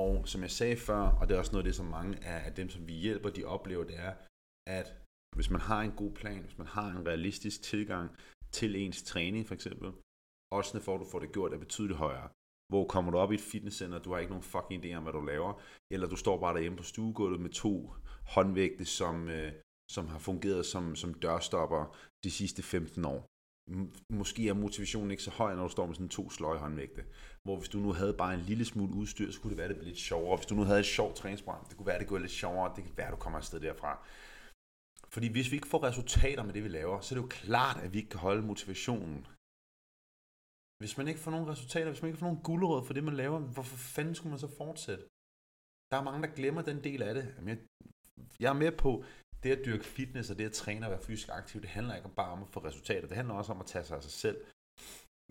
Og 0.00 0.28
som 0.28 0.40
jeg 0.42 0.50
sagde 0.50 0.76
før, 0.76 1.02
og 1.18 1.28
det 1.28 1.34
er 1.34 1.38
også 1.38 1.52
noget 1.52 1.64
af 1.64 1.68
det, 1.68 1.74
som 1.74 1.86
mange 1.86 2.24
af 2.24 2.54
dem, 2.54 2.68
som 2.68 2.88
vi 2.88 2.92
hjælper, 2.92 3.30
de 3.30 3.44
oplever, 3.44 3.84
det 3.84 3.98
er, 3.98 4.14
at 4.78 4.88
hvis 5.36 5.50
man 5.50 5.60
har 5.60 5.80
en 5.82 5.92
god 5.92 6.12
plan, 6.20 6.42
hvis 6.42 6.58
man 6.58 6.66
har 6.66 6.88
en 6.90 7.06
realistisk 7.06 7.62
tilgang 7.62 8.10
til 8.52 8.76
ens 8.76 9.02
træning 9.02 9.46
for 9.46 9.54
eksempel, 9.54 9.92
også 10.52 10.80
for 10.80 10.94
at 10.94 11.00
du 11.00 11.06
får 11.10 11.18
det 11.18 11.32
gjort 11.32 11.52
er 11.52 11.58
betydeligt 11.58 11.98
højere. 11.98 12.28
Hvor 12.72 12.84
kommer 12.86 13.10
du 13.12 13.18
op 13.18 13.32
i 13.32 13.34
et 13.34 13.40
fitnesscenter, 13.40 13.98
du 13.98 14.12
har 14.12 14.18
ikke 14.18 14.32
nogen 14.32 14.50
fucking 14.54 14.84
idé 14.84 14.94
om, 14.94 15.02
hvad 15.02 15.12
du 15.12 15.20
laver, 15.20 15.62
eller 15.92 16.08
du 16.08 16.16
står 16.16 16.40
bare 16.40 16.54
derhjemme 16.54 16.78
på 16.78 16.82
stuegulvet 16.82 17.40
med 17.40 17.50
to 17.50 17.94
håndvægte, 18.34 18.84
som, 18.84 19.28
øh, 19.28 19.52
som 19.94 20.08
har 20.08 20.18
fungeret 20.18 20.66
som, 20.66 20.96
som 20.96 21.14
dørstopper 21.14 21.96
de 22.24 22.30
sidste 22.30 22.62
15 22.62 23.04
år. 23.04 23.20
Måske 24.12 24.48
er 24.48 24.54
motivationen 24.54 25.10
ikke 25.10 25.22
så 25.22 25.30
høj, 25.30 25.54
når 25.54 25.62
du 25.62 25.68
står 25.68 25.86
med 25.86 25.94
sådan 25.94 26.08
to 26.08 26.30
sløje 26.30 26.58
håndvægte. 26.58 27.04
Hvor 27.44 27.56
hvis 27.56 27.68
du 27.68 27.78
nu 27.78 27.92
havde 27.92 28.14
bare 28.14 28.34
en 28.34 28.40
lille 28.40 28.64
smule 28.64 28.94
udstyr, 28.94 29.30
så 29.30 29.40
kunne 29.40 29.50
det 29.50 29.58
være, 29.58 29.68
det 29.68 29.76
blev 29.76 29.86
lidt 29.86 29.98
sjovere. 29.98 30.36
Hvis 30.36 30.46
du 30.46 30.54
nu 30.54 30.62
havde 30.62 30.80
et 30.80 30.86
sjovt 30.86 31.16
træningsprogram, 31.16 31.64
det 31.68 31.76
kunne 31.76 31.86
være, 31.86 31.98
det 31.98 32.08
går 32.08 32.18
lidt 32.18 32.38
sjovere. 32.42 32.72
Det 32.76 32.84
kan 32.84 32.96
være, 32.96 33.10
du 33.10 33.16
kommer 33.16 33.38
afsted 33.38 33.60
derfra. 33.60 33.92
Fordi 35.08 35.28
hvis 35.28 35.50
vi 35.50 35.56
ikke 35.56 35.68
får 35.68 35.82
resultater 35.82 36.42
med 36.44 36.54
det, 36.54 36.64
vi 36.64 36.68
laver, 36.68 37.00
så 37.00 37.14
er 37.14 37.16
det 37.16 37.22
jo 37.22 37.28
klart, 37.28 37.76
at 37.84 37.92
vi 37.92 37.98
ikke 37.98 38.10
kan 38.10 38.20
holde 38.20 38.42
motivationen. 38.42 39.26
Hvis 40.80 40.96
man 40.98 41.08
ikke 41.08 41.20
får 41.20 41.30
nogen 41.30 41.48
resultater, 41.48 41.90
hvis 41.90 42.02
man 42.02 42.08
ikke 42.08 42.18
får 42.18 42.26
nogen 42.26 42.42
guldråd 42.42 42.84
for 42.84 42.94
det, 42.94 43.04
man 43.04 43.16
laver, 43.16 43.38
hvorfor 43.38 43.76
fanden 43.76 44.14
skulle 44.14 44.30
man 44.30 44.38
så 44.38 44.50
fortsætte? 44.62 45.04
Der 45.90 45.96
er 45.96 46.02
mange, 46.02 46.22
der 46.22 46.34
glemmer 46.34 46.62
den 46.62 46.84
del 46.84 47.02
af 47.02 47.14
det. 47.14 47.34
Jeg, 47.46 47.58
jeg 48.40 48.48
er 48.48 48.58
med 48.64 48.72
på, 48.72 49.04
det 49.42 49.50
at 49.56 49.64
dyrke 49.64 49.84
fitness 49.84 50.30
og 50.30 50.38
det 50.38 50.44
at 50.44 50.52
træne 50.52 50.86
og 50.86 50.90
være 50.90 51.02
fysisk 51.02 51.28
aktiv, 51.32 51.60
det 51.60 51.70
handler 51.70 51.96
ikke 51.96 52.08
bare 52.08 52.32
om 52.32 52.42
at 52.42 52.48
få 52.48 52.60
resultater. 52.64 53.06
Det 53.08 53.16
handler 53.16 53.34
også 53.34 53.52
om 53.52 53.60
at 53.60 53.66
tage 53.66 53.84
sig 53.84 53.96
af 53.96 54.02
sig 54.02 54.12
selv. 54.12 54.38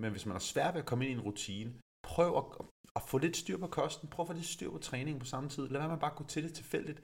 Men 0.02 0.12
hvis 0.12 0.26
man 0.26 0.36
har 0.36 0.40
svært 0.40 0.74
ved 0.74 0.82
at 0.82 0.88
komme 0.88 1.06
ind 1.06 1.12
i 1.14 1.20
en 1.20 1.28
rutine, 1.28 1.74
prøv 2.04 2.38
at, 2.38 2.66
at 2.96 3.02
få 3.10 3.18
lidt 3.18 3.38
styr 3.38 3.58
på 3.58 3.68
kosten. 3.68 4.10
Prøv 4.10 4.24
at 4.24 4.28
få 4.28 4.34
lidt 4.34 4.56
styr 4.56 4.72
på 4.72 4.78
træningen 4.78 5.20
på 5.20 5.26
samme 5.26 5.50
tid. 5.50 5.64
Lad 5.68 5.80
være 5.80 5.88
med 5.88 6.00
at 6.00 6.06
bare 6.08 6.18
gå 6.18 6.24
til 6.24 6.44
det 6.44 6.54
tilfældigt. 6.54 7.00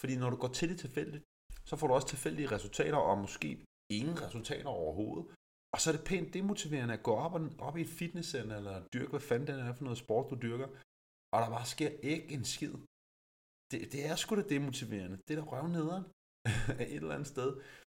Fordi 0.00 0.16
når 0.16 0.30
du 0.30 0.36
går 0.36 0.48
til 0.48 0.68
det 0.68 0.78
tilfældigt, 0.78 1.24
så 1.64 1.76
får 1.76 1.86
du 1.86 1.94
også 1.94 2.08
tilfældige 2.08 2.50
resultater, 2.50 2.96
og 2.96 3.18
måske 3.18 3.64
ingen 3.90 4.22
resultater 4.22 4.68
overhovedet. 4.68 5.26
Og 5.74 5.80
så 5.80 5.90
er 5.90 5.96
det 5.96 6.04
pænt 6.04 6.34
demotiverende 6.34 6.94
at 6.94 7.02
gå 7.02 7.14
op, 7.14 7.34
og, 7.34 7.42
op 7.58 7.76
i 7.76 7.80
et 7.80 7.88
fitnesscenter, 8.00 8.56
eller 8.56 8.86
dyrke, 8.94 9.10
hvad 9.10 9.20
fanden 9.20 9.46
det 9.46 9.54
er 9.60 9.72
for 9.72 9.84
noget 9.84 9.98
sport, 9.98 10.30
du 10.30 10.36
dyrker, 10.42 10.68
og 11.32 11.38
der 11.42 11.50
bare 11.56 11.66
sker 11.66 11.90
ikke 12.02 12.34
en 12.34 12.44
skid. 12.44 12.74
Det, 13.70 13.92
det 13.92 14.06
er 14.06 14.16
sgu 14.16 14.36
da 14.36 14.42
demotiverende. 14.54 15.16
Det 15.28 15.38
er 15.38 15.40
da 15.42 15.50
røvnederen 15.50 16.04
et 16.86 17.02
eller 17.02 17.16
andet 17.16 17.32
sted. 17.34 17.50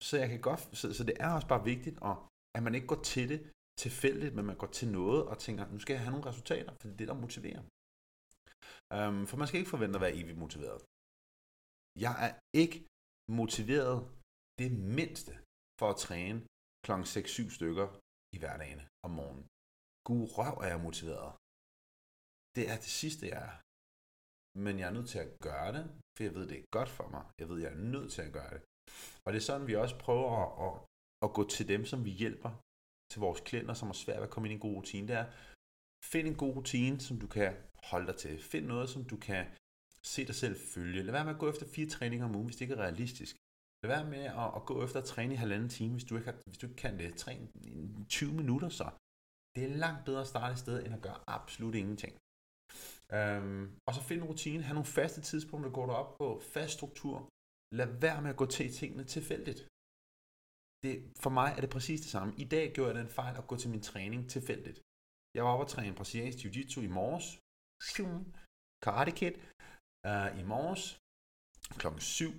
Så, 0.08 0.14
jeg 0.22 0.28
kan 0.32 0.40
godt, 0.48 0.60
så, 0.80 0.86
så 0.98 1.02
det 1.08 1.16
er 1.24 1.30
også 1.36 1.48
bare 1.48 1.64
vigtigt, 1.72 1.96
at, 2.10 2.16
at 2.56 2.62
man 2.62 2.74
ikke 2.74 2.90
går 2.92 3.02
til 3.12 3.28
det 3.32 3.40
tilfældigt, 3.84 4.34
men 4.34 4.44
man 4.50 4.58
går 4.62 4.70
til 4.78 4.88
noget 4.98 5.22
og 5.30 5.36
tænker, 5.38 5.62
nu 5.74 5.78
skal 5.80 5.94
jeg 5.94 6.02
have 6.04 6.14
nogle 6.14 6.28
resultater, 6.30 6.72
for 6.74 6.84
det 6.86 6.94
er 6.94 7.00
det, 7.00 7.08
der 7.08 7.22
motiverer. 7.26 7.62
Um, 8.96 9.26
for 9.28 9.36
man 9.36 9.46
skal 9.48 9.58
ikke 9.60 9.74
forvente 9.74 9.96
at 9.98 10.04
være 10.06 10.16
evigt 10.20 10.38
motiveret. 10.44 10.80
Jeg 12.04 12.14
er 12.26 12.32
ikke 12.62 12.78
motiveret 13.40 13.98
det 14.60 14.70
mindste 14.98 15.32
for 15.78 15.88
at 15.90 16.00
træne 16.06 16.38
kl. 16.84 16.92
6-7 16.92 17.56
stykker 17.58 17.88
i 18.34 18.38
hverdagen 18.42 18.80
om 19.06 19.10
morgenen. 19.18 19.46
Gud 20.08 20.22
røv 20.36 20.54
er 20.64 20.70
jeg 20.74 20.80
motiveret. 20.88 21.30
Det 22.56 22.64
er 22.72 22.76
det 22.84 22.92
sidste, 23.00 23.24
jeg 23.32 23.40
er. 23.48 23.54
Men 24.58 24.78
jeg 24.78 24.88
er 24.88 24.96
nødt 24.98 25.08
til 25.08 25.18
at 25.18 25.40
gøre 25.40 25.72
det, 25.72 25.84
for 26.16 26.22
jeg 26.24 26.34
ved, 26.34 26.48
det 26.48 26.58
er 26.58 26.64
godt 26.70 26.88
for 26.88 27.08
mig. 27.08 27.24
Jeg 27.40 27.48
ved, 27.48 27.60
jeg 27.60 27.72
er 27.72 27.84
nødt 27.94 28.12
til 28.12 28.22
at 28.22 28.32
gøre 28.32 28.50
det. 28.50 28.62
Og 29.24 29.32
det 29.32 29.38
er 29.38 29.48
sådan, 29.50 29.66
vi 29.66 29.74
også 29.74 29.98
prøver 29.98 30.30
at, 30.42 30.50
at, 30.66 30.72
at 31.24 31.34
gå 31.34 31.48
til 31.48 31.68
dem, 31.68 31.84
som 31.84 32.04
vi 32.04 32.10
hjælper, 32.10 32.50
til 33.12 33.20
vores 33.20 33.40
klienter, 33.40 33.74
som 33.74 33.88
har 33.88 33.98
svært 34.04 34.20
ved 34.20 34.28
at 34.28 34.30
komme 34.30 34.46
ind 34.46 34.52
i 34.52 34.58
en 34.60 34.66
god 34.66 34.76
rutine. 34.76 35.08
Det 35.08 35.16
er, 35.16 35.26
find 36.12 36.28
en 36.28 36.40
god 36.44 36.56
rutine, 36.56 37.00
som 37.00 37.20
du 37.20 37.26
kan 37.26 37.50
holde 37.90 38.06
dig 38.06 38.16
til. 38.16 38.42
Find 38.42 38.66
noget, 38.66 38.88
som 38.88 39.04
du 39.04 39.16
kan 39.16 39.46
se 40.02 40.26
dig 40.26 40.34
selv 40.34 40.56
følge. 40.74 41.02
Lad 41.02 41.12
være 41.12 41.24
med 41.24 41.34
at 41.34 41.38
gå 41.38 41.50
efter 41.50 41.66
fire 41.66 41.88
træninger 41.88 42.26
om 42.26 42.34
ugen, 42.34 42.46
hvis 42.46 42.56
det 42.56 42.64
ikke 42.64 42.74
er 42.74 42.86
realistisk. 42.86 43.36
Lad 43.82 43.90
være 43.96 44.10
med 44.14 44.24
at, 44.42 44.48
at 44.56 44.66
gå 44.70 44.84
efter 44.84 44.98
at 45.00 45.04
træne 45.04 45.34
i 45.34 45.36
halvanden 45.36 45.68
time, 45.68 45.92
hvis 45.92 46.04
du 46.04 46.16
ikke, 46.16 46.30
har, 46.30 46.36
hvis 46.46 46.58
du 46.58 46.66
ikke 46.66 46.82
kan 46.84 46.98
det. 46.98 47.16
Træn 47.16 47.40
20 48.08 48.32
minutter 48.32 48.68
så. 48.68 48.90
Det 49.54 49.64
er 49.64 49.76
langt 49.84 50.04
bedre 50.04 50.20
at 50.20 50.26
starte 50.26 50.52
et 50.52 50.58
sted, 50.58 50.84
end 50.84 50.94
at 50.94 51.02
gøre 51.02 51.18
absolut 51.26 51.74
ingenting. 51.74 52.12
Øhm, 53.18 53.64
og 53.86 53.92
så 53.94 54.00
find 54.08 54.20
en 54.20 54.28
rutine, 54.30 54.62
have 54.62 54.78
nogle 54.78 54.94
faste 54.98 55.20
tidspunkter, 55.28 55.70
går 55.76 55.86
du 55.86 55.92
op 56.02 56.10
på, 56.18 56.26
fast 56.54 56.72
struktur. 56.78 57.16
Lad 57.78 57.88
være 58.04 58.22
med 58.22 58.30
at 58.30 58.40
gå 58.42 58.46
til 58.56 58.66
tingene 58.80 59.04
tilfældigt. 59.14 59.60
Det, 60.84 60.94
for 61.22 61.30
mig 61.38 61.48
er 61.56 61.60
det 61.64 61.70
præcis 61.76 62.00
det 62.00 62.10
samme. 62.16 62.32
I 62.44 62.46
dag 62.54 62.64
gjorde 62.74 62.90
jeg 62.90 62.98
den 63.02 63.14
fejl 63.18 63.34
at 63.36 63.46
gå 63.50 63.56
til 63.56 63.70
min 63.74 63.82
træning 63.90 64.20
tilfældigt. 64.34 64.78
Jeg 65.34 65.44
var 65.44 65.52
oppe 65.52 65.64
og 65.64 65.72
træne 65.74 65.98
brasiliansk 65.98 66.38
jiu-jitsu 66.44 66.80
i 66.88 66.94
morges. 66.98 67.26
Karate 68.84 69.12
Kid 69.18 69.34
uh, 69.36 70.10
øh, 70.10 70.28
i 70.40 70.42
morges 70.52 70.84
klokken 71.80 72.00
7. 72.00 72.30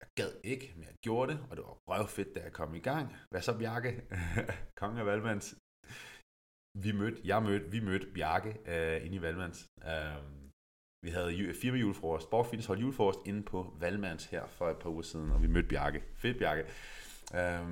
Jeg 0.00 0.08
gad 0.20 0.32
ikke, 0.52 0.66
men 0.76 0.84
jeg 0.90 0.96
gjorde 1.06 1.28
det, 1.32 1.38
og 1.48 1.56
det 1.56 1.64
var 1.68 1.76
røvfedt, 1.90 2.34
da 2.34 2.40
jeg 2.46 2.52
kom 2.52 2.74
i 2.74 2.82
gang. 2.90 3.06
Hvad 3.30 3.42
så, 3.42 3.52
Bjarke? 3.58 3.90
Kongen 4.80 4.98
af 5.02 5.06
Valmands. 5.06 5.46
Vi 6.84 6.92
mødte, 6.92 7.20
jeg 7.24 7.42
mødte, 7.42 7.70
vi 7.70 7.80
mødte 7.80 8.06
Bjarke 8.14 8.50
øh, 8.72 9.06
inde 9.06 9.16
i 9.16 9.22
Valmands. 9.22 9.66
Øh, 9.90 10.22
vi 11.04 11.10
havde 11.10 11.54
firma 11.62 11.78
julefrokost, 11.78 12.30
Borgfitness 12.30 12.66
holdt 12.66 12.82
julefrokost 12.82 13.26
inde 13.26 13.42
på 13.42 13.76
Valmands 13.80 14.24
her 14.24 14.46
for 14.46 14.66
et 14.70 14.78
par 14.78 14.90
uger 14.90 15.02
siden, 15.02 15.30
og 15.30 15.42
vi 15.42 15.46
mødte 15.46 15.68
Bjarke. 15.68 16.02
Fedt 16.22 16.38
Bjarke. 16.38 16.62
Øh, 17.38 17.64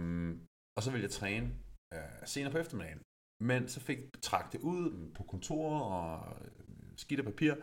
og 0.76 0.82
så 0.82 0.90
ville 0.90 1.02
jeg 1.02 1.10
træne 1.10 1.46
øh, 1.94 2.26
senere 2.26 2.52
på 2.52 2.58
eftermiddagen. 2.58 3.02
Men 3.50 3.68
så 3.68 3.80
fik 3.80 3.98
jeg 4.32 4.48
det 4.52 4.60
ud 4.60 5.12
på 5.16 5.22
kontoret 5.22 5.82
og 5.82 6.36
øh, 6.44 6.50
skidt 6.96 7.20
af 7.20 7.26
papir, 7.26 7.54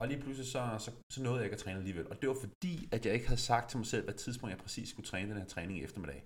og 0.00 0.08
lige 0.08 0.20
pludselig 0.22 0.48
så, 0.54 0.62
så, 0.84 0.90
så 1.12 1.22
nåede 1.22 1.38
jeg 1.38 1.44
ikke 1.44 1.54
at 1.54 1.60
træne 1.60 1.78
alligevel. 1.78 2.08
Og 2.08 2.16
det 2.20 2.28
var 2.28 2.38
fordi, 2.46 2.88
at 2.92 3.06
jeg 3.06 3.14
ikke 3.14 3.28
havde 3.28 3.40
sagt 3.40 3.70
til 3.70 3.78
mig 3.78 3.86
selv, 3.86 4.04
hvad 4.04 4.14
tidspunkt 4.14 4.50
jeg 4.50 4.64
præcis 4.66 4.88
skulle 4.88 5.06
træne 5.06 5.30
den 5.30 5.40
her 5.40 5.48
træning 5.54 5.78
i 5.78 5.84
eftermiddag. 5.84 6.24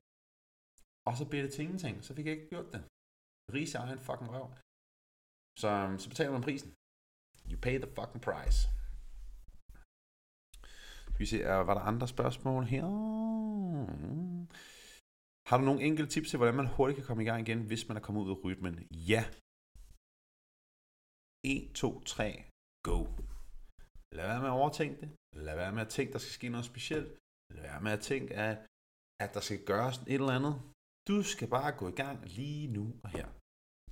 Og 1.08 1.16
så 1.16 1.24
blev 1.30 1.42
det 1.42 1.52
ting 1.52 1.80
ting, 1.80 2.04
Så 2.04 2.14
fik 2.14 2.26
jeg 2.26 2.34
ikke 2.34 2.48
gjort 2.48 2.72
det. 2.72 2.82
Riese 3.54 3.78
er 3.78 3.82
en 3.82 4.06
fucking 4.08 4.30
røv. 4.34 4.46
Så, 5.62 5.68
øhm, 5.80 5.98
så 6.02 6.06
betaler 6.12 6.32
man 6.32 6.46
prisen. 6.48 6.70
You 7.50 7.58
pay 7.66 7.76
the 7.84 7.90
fucking 7.98 8.22
price. 8.28 8.58
Skal 11.12 11.20
vi 11.24 11.26
se, 11.26 11.38
var 11.68 11.74
der 11.74 11.84
andre 11.92 12.08
spørgsmål 12.08 12.62
her? 12.74 12.84
Har 15.48 15.56
du 15.58 15.64
nogle 15.64 15.82
enkelte 15.88 16.12
tips 16.12 16.28
til, 16.30 16.36
hvordan 16.36 16.58
man 16.60 16.74
hurtigt 16.76 16.96
kan 16.96 17.06
komme 17.06 17.22
i 17.22 17.26
gang 17.30 17.40
igen, 17.40 17.60
hvis 17.70 17.88
man 17.88 17.96
er 17.96 18.04
kommet 18.06 18.22
ud 18.24 18.30
af 18.34 18.44
rytmen? 18.44 18.74
Ja. 19.12 19.22
1, 21.44 21.72
2, 21.74 22.00
3, 22.14 22.44
go. 22.88 22.98
Lad 24.16 24.26
være 24.30 24.40
med 24.44 24.50
at 24.52 24.58
overtænke 24.62 25.00
det. 25.00 25.10
Lad 25.46 25.56
være 25.62 25.72
med 25.72 25.82
at 25.86 25.92
tænke, 25.96 26.12
der 26.12 26.18
skal 26.18 26.32
ske 26.38 26.48
noget 26.48 26.66
specielt. 26.72 27.10
Lad 27.54 27.62
være 27.62 27.80
med 27.86 27.92
at 27.92 28.02
tænke, 28.10 28.34
at, 28.34 28.56
at 29.24 29.30
der 29.34 29.40
skal 29.40 29.64
gøres 29.70 29.96
et 29.98 30.20
eller 30.20 30.38
andet. 30.38 30.54
Du 31.08 31.16
skal 31.32 31.48
bare 31.56 31.72
gå 31.80 31.88
i 31.88 31.96
gang 32.02 32.16
lige 32.38 32.66
nu 32.76 32.84
og 33.04 33.10
her. 33.16 33.28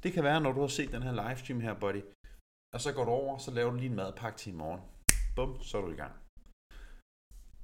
Det 0.03 0.11
kan 0.15 0.25
være, 0.29 0.41
når 0.41 0.53
du 0.57 0.61
har 0.61 0.73
set 0.79 0.93
den 0.97 1.03
her 1.07 1.15
livestream 1.23 1.61
her, 1.67 1.75
buddy. 1.85 2.03
Og 2.75 2.81
så 2.85 2.91
går 2.97 3.05
du 3.05 3.13
over, 3.21 3.35
så 3.45 3.51
laver 3.57 3.71
du 3.71 3.77
lige 3.77 3.93
en 3.95 4.01
madpakke 4.01 4.39
til 4.39 4.53
i 4.53 4.61
morgen. 4.63 4.83
Bum, 5.37 5.51
så 5.69 5.73
er 5.79 5.83
du 5.87 5.91
i 5.93 6.01
gang. 6.03 6.15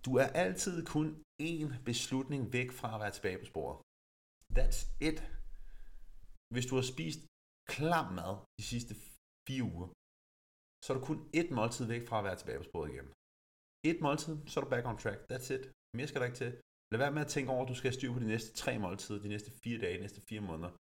Du 0.05 0.11
er 0.23 0.29
altid 0.45 0.77
kun 0.95 1.07
én 1.49 1.69
beslutning 1.89 2.43
væk 2.57 2.71
fra 2.79 2.89
at 2.95 3.01
være 3.03 3.15
tilbage 3.17 3.39
på 3.43 3.47
sporet. 3.53 3.77
That's 4.57 4.81
it. 5.09 5.19
Hvis 6.55 6.67
du 6.69 6.75
har 6.79 6.87
spist 6.95 7.21
klam 7.75 8.09
mad 8.19 8.33
de 8.59 8.65
sidste 8.73 8.95
fire 9.49 9.65
uger, 9.73 9.89
så 10.85 10.89
er 10.91 10.97
du 10.97 11.05
kun 11.11 11.21
ét 11.39 11.51
måltid 11.59 11.85
væk 11.95 12.03
fra 12.09 12.19
at 12.19 12.27
være 12.29 12.39
tilbage 12.39 12.61
på 12.61 12.69
sporet 12.71 12.89
igen. 12.95 13.09
Et 13.91 13.99
måltid, 14.07 14.35
så 14.51 14.55
er 14.57 14.63
du 14.65 14.71
back 14.75 14.87
on 14.91 14.99
track. 15.05 15.19
That's 15.31 15.49
it. 15.57 15.65
Mere 15.97 16.09
skal 16.09 16.21
der 16.21 16.29
ikke 16.31 16.43
til. 16.45 16.53
Lad 16.91 16.99
være 17.05 17.15
med 17.17 17.23
at 17.27 17.33
tænke 17.35 17.51
over, 17.55 17.63
at 17.65 17.73
du 17.73 17.79
skal 17.79 17.93
styre 17.93 18.15
på 18.15 18.21
de 18.25 18.33
næste 18.35 18.51
tre 18.63 18.73
måltider, 18.85 19.19
de 19.27 19.33
næste 19.35 19.51
fire 19.63 19.79
dage, 19.85 19.97
de 19.99 20.05
næste 20.07 20.21
fire 20.29 20.43
måneder. 20.51 20.73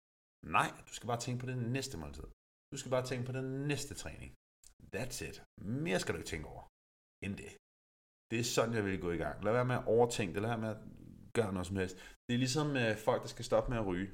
Nej, 0.45 0.69
du 0.87 0.93
skal 0.93 1.07
bare 1.07 1.21
tænke 1.25 1.39
på 1.41 1.47
det 1.51 1.57
næste 1.75 1.97
måltid. 1.97 2.27
Du 2.71 2.77
skal 2.77 2.91
bare 2.95 3.05
tænke 3.05 3.25
på 3.25 3.33
den 3.39 3.47
næste 3.71 3.93
træning. 4.01 4.31
That's 4.95 5.19
it. 5.27 5.37
Mere 5.85 5.99
skal 5.99 6.13
du 6.13 6.19
ikke 6.19 6.33
tænke 6.33 6.47
over 6.53 6.63
end 7.25 7.35
det. 7.41 7.51
Det 8.29 8.37
er 8.39 8.47
sådan, 8.55 8.75
jeg 8.77 8.85
vil 8.85 9.01
gå 9.05 9.11
i 9.11 9.21
gang. 9.23 9.35
Lad 9.45 9.53
være 9.53 9.69
med 9.71 9.75
at 9.75 9.87
overtænke 9.95 10.33
det. 10.33 10.41
Lad 10.41 10.49
være 10.49 10.65
med 10.65 10.71
at 10.75 10.81
gøre 11.37 11.53
noget 11.53 11.67
som 11.67 11.77
helst. 11.81 11.95
Det 12.25 12.33
er 12.33 12.43
ligesom 12.45 12.67
øh, 12.83 12.91
folk, 13.07 13.21
der 13.21 13.31
skal 13.33 13.45
stoppe 13.45 13.69
med 13.71 13.77
at 13.81 13.87
ryge. 13.89 14.09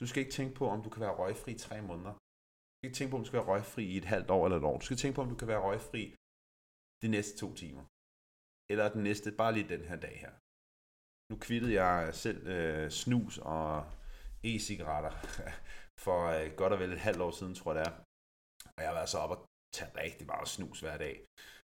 Du 0.00 0.04
skal 0.06 0.20
ikke 0.22 0.36
tænke 0.38 0.54
på, 0.60 0.64
om 0.74 0.82
du 0.82 0.90
kan 0.90 1.00
være 1.04 1.18
røgfri 1.20 1.52
i 1.54 1.62
tre 1.66 1.76
måneder. 1.90 2.12
Du 2.12 2.76
skal 2.76 2.88
ikke 2.88 2.98
tænke 2.98 3.10
på, 3.10 3.16
om 3.16 3.22
du 3.22 3.28
skal 3.28 3.40
være 3.40 3.50
røgfri 3.52 3.84
i 3.94 3.96
et 4.02 4.10
halvt 4.14 4.30
år 4.36 4.42
eller 4.44 4.58
et 4.58 4.68
år. 4.70 4.78
Du 4.78 4.84
skal 4.84 4.96
tænke 4.96 5.16
på, 5.16 5.22
om 5.22 5.30
du 5.32 5.38
kan 5.40 5.48
være 5.52 5.64
røgfri 5.66 6.02
de 7.02 7.08
næste 7.14 7.34
to 7.42 7.48
timer. 7.62 7.84
Eller 8.70 8.92
den 8.94 9.02
næste, 9.08 9.28
bare 9.40 9.52
lige 9.56 9.72
den 9.74 9.84
her 9.90 9.98
dag 10.06 10.16
her. 10.24 10.32
Nu 11.30 11.34
kvittede 11.46 11.74
jeg 11.82 12.14
selv 12.24 12.40
øh, 12.54 12.90
snus 12.90 13.34
og 13.38 13.70
e-cigaretter 14.50 15.14
for 16.04 16.18
øh, 16.34 16.46
godt 16.60 16.72
og 16.74 16.78
vel 16.82 16.92
et 16.92 17.06
halvt 17.08 17.20
år 17.26 17.30
siden, 17.38 17.54
tror 17.54 17.72
jeg 17.72 17.78
det 17.80 17.86
er. 17.90 17.94
Og 18.74 18.78
jeg 18.82 18.88
har 18.88 18.98
været 18.98 19.12
så 19.14 19.18
op 19.24 19.34
og 19.36 19.40
tage 19.76 19.96
rigtig 20.02 20.26
meget 20.32 20.48
snus 20.54 20.80
hver 20.80 20.98
dag. 21.04 21.14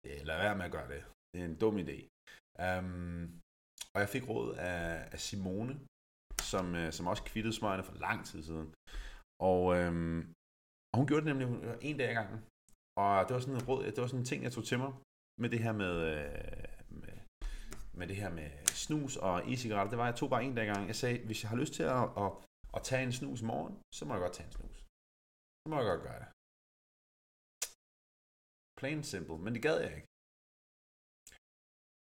Øh, 0.06 0.20
lad 0.28 0.36
være 0.44 0.56
med 0.56 0.64
at 0.68 0.74
gøre 0.76 0.88
det. 0.94 1.02
Det 1.30 1.40
er 1.40 1.44
en 1.44 1.60
dum 1.62 1.76
idé. 1.84 1.98
Um, 2.64 3.40
og 3.94 3.98
jeg 4.02 4.08
fik 4.14 4.28
råd 4.28 4.48
af, 4.72 5.08
af 5.14 5.20
Simone, 5.26 5.74
som, 6.52 6.66
øh, 6.80 6.92
som 6.96 7.06
også 7.12 7.24
kvittede 7.30 7.54
smøgerne 7.54 7.84
for 7.88 7.94
lang 8.06 8.18
tid 8.26 8.40
siden. 8.48 8.68
Og, 9.50 9.62
øhm, 9.78 10.18
og 10.90 10.96
hun 10.98 11.06
gjorde 11.06 11.24
det 11.24 11.30
nemlig 11.30 11.64
øh, 11.66 11.76
en 11.88 11.96
dag 11.98 12.08
ad 12.08 12.14
gangen. 12.20 12.40
Og 13.02 13.10
det 13.26 13.34
var 13.34 13.40
sådan 13.40 13.58
en 13.58 13.68
råd, 13.68 13.84
det 13.84 14.02
var 14.02 14.06
sådan 14.06 14.20
en 14.20 14.30
ting, 14.30 14.40
jeg 14.42 14.52
tog 14.52 14.64
til 14.64 14.78
mig 14.78 14.92
med 15.42 15.48
det 15.50 15.60
her 15.64 15.72
med, 15.82 15.94
øh, 16.12 16.68
med, 17.00 17.16
med 17.98 18.06
det 18.10 18.16
her 18.16 18.30
med 18.38 18.50
snus 18.84 19.16
og 19.16 19.34
e-cigaretter. 19.50 19.90
Det 19.90 19.98
var, 19.98 20.06
jeg 20.06 20.16
tog 20.16 20.30
bare 20.30 20.44
en 20.44 20.54
dag 20.54 20.64
ad 20.64 20.70
gangen. 20.72 20.86
Jeg 20.92 20.96
sagde, 20.96 21.26
hvis 21.26 21.42
jeg 21.42 21.50
har 21.50 21.56
lyst 21.56 21.74
til 21.78 21.82
at, 21.82 22.04
at, 22.24 22.30
at 22.76 22.82
tage 22.88 23.04
en 23.06 23.12
snus 23.18 23.40
i 23.44 23.48
morgen, 23.52 23.74
så 23.96 24.02
må 24.04 24.10
jeg 24.14 24.22
godt 24.24 24.34
tage 24.36 24.48
en 24.48 24.56
snus. 24.58 24.76
Så 25.60 25.66
må 25.70 25.74
jeg 25.80 25.88
godt 25.92 26.04
gøre 26.08 26.20
det. 26.22 26.28
Plain 28.78 29.00
simple, 29.12 29.38
men 29.44 29.52
det 29.54 29.62
gad 29.66 29.76
jeg 29.86 29.92
ikke. 29.98 30.08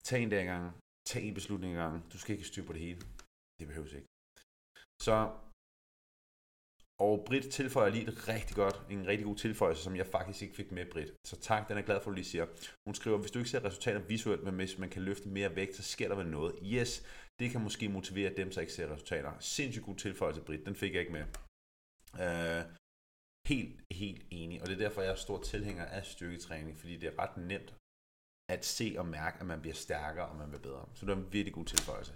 Tag 0.07 0.19
en 0.23 0.31
dag 0.35 0.45
gang. 0.53 0.65
Tag 1.11 1.21
en 1.23 1.37
beslutning 1.39 1.71
ad 1.73 1.79
gang. 1.83 1.95
Du 2.11 2.17
skal 2.19 2.35
ikke 2.35 2.47
styre 2.51 2.67
på 2.67 2.73
det 2.73 2.81
hele. 2.87 3.01
Det 3.59 3.65
behøves 3.71 3.93
ikke. 3.99 4.09
Så, 5.07 5.17
og 7.05 7.13
Britt 7.27 7.47
tilføjer 7.57 7.91
lige 7.91 8.07
et 8.07 8.27
rigtig 8.33 8.55
godt, 8.63 8.77
en 8.95 9.07
rigtig 9.11 9.25
god 9.29 9.37
tilføjelse, 9.45 9.83
som 9.83 9.95
jeg 9.95 10.07
faktisk 10.15 10.41
ikke 10.43 10.55
fik 10.55 10.71
med, 10.71 10.85
Britt. 10.91 11.11
Så 11.29 11.35
tak, 11.49 11.61
den 11.69 11.77
er 11.77 11.81
glad 11.81 11.97
for, 11.99 12.07
at 12.09 12.13
du 12.13 12.19
lige 12.19 12.33
siger. 12.33 12.45
Hun 12.85 12.95
skriver, 12.99 13.17
hvis 13.17 13.31
du 13.31 13.39
ikke 13.39 13.53
ser 13.53 13.65
resultater 13.69 14.01
visuelt, 14.13 14.43
men 14.43 14.55
hvis 14.55 14.77
man 14.77 14.89
kan 14.89 15.01
løfte 15.09 15.27
mere 15.37 15.55
vægt, 15.55 15.75
så 15.75 15.83
sker 15.83 16.07
der 16.07 16.15
vel 16.21 16.29
noget. 16.37 16.53
Yes, 16.75 16.91
det 17.39 17.51
kan 17.51 17.61
måske 17.61 17.89
motivere 17.89 18.35
dem, 18.39 18.49
der 18.51 18.61
ikke 18.61 18.73
ser 18.73 18.91
resultater. 18.93 19.39
Sindssygt 19.39 19.85
god 19.85 19.95
tilføjelse, 19.95 20.41
Britt. 20.45 20.65
Den 20.65 20.75
fik 20.75 20.93
jeg 20.93 21.01
ikke 21.01 21.17
med. 21.19 21.25
Øh, 22.23 22.61
helt, 23.51 23.75
helt 24.01 24.23
enig. 24.31 24.61
Og 24.61 24.67
det 24.67 24.73
er 24.73 24.83
derfor, 24.85 25.01
jeg 25.01 25.11
er 25.11 25.25
stor 25.25 25.39
tilhænger 25.51 25.85
af 25.85 26.05
styrketræning, 26.05 26.77
fordi 26.77 26.97
det 26.97 27.07
er 27.09 27.19
ret 27.19 27.37
nemt 27.37 27.75
at 28.55 28.65
se 28.65 28.95
og 29.01 29.05
mærke, 29.05 29.39
at 29.39 29.45
man 29.45 29.61
bliver 29.61 29.77
stærkere 29.85 30.29
og 30.31 30.35
man 30.35 30.49
bliver 30.49 30.61
bedre. 30.61 30.85
Så 30.95 31.05
det 31.05 31.11
er 31.11 31.17
en 31.17 31.33
virkelig 31.33 31.53
god 31.53 31.65
tilføjelse. 31.65 32.13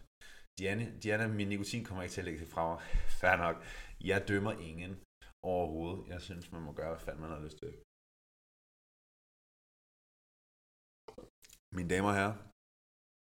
Diana, 0.59 0.85
Diana, 1.03 1.27
min 1.27 1.49
nikotin 1.49 1.83
kommer 1.85 2.03
ikke 2.03 2.13
til 2.13 2.21
at 2.21 2.25
lægge 2.25 2.39
sig 2.39 2.51
fra 2.55 2.63
mig. 2.69 2.79
Fair 3.21 3.35
nok. 3.45 3.57
Jeg 4.09 4.27
dømmer 4.27 4.53
ingen 4.69 4.93
overhovedet. 5.51 6.07
Jeg 6.07 6.21
synes, 6.21 6.51
man 6.51 6.61
må 6.67 6.71
gøre, 6.79 6.91
hvad 6.93 7.03
fanden 7.05 7.21
man 7.21 7.33
har 7.35 7.43
lyst 7.45 7.57
til. 7.63 7.71
Mine 11.77 11.89
damer 11.93 12.09
og 12.11 12.17
herrer, 12.19 12.35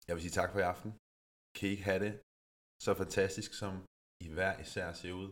jeg 0.07 0.13
vil 0.15 0.23
sige 0.25 0.37
tak 0.39 0.49
for 0.51 0.59
i 0.59 0.69
aften. 0.73 0.91
Kan 1.57 1.67
I 1.69 1.71
ikke 1.71 1.89
have 1.91 2.03
det 2.05 2.13
så 2.85 2.91
fantastisk, 3.01 3.51
som 3.61 3.73
I 4.25 4.27
hver 4.35 4.53
især 4.65 4.87
ser 4.93 5.13
ud. 5.21 5.29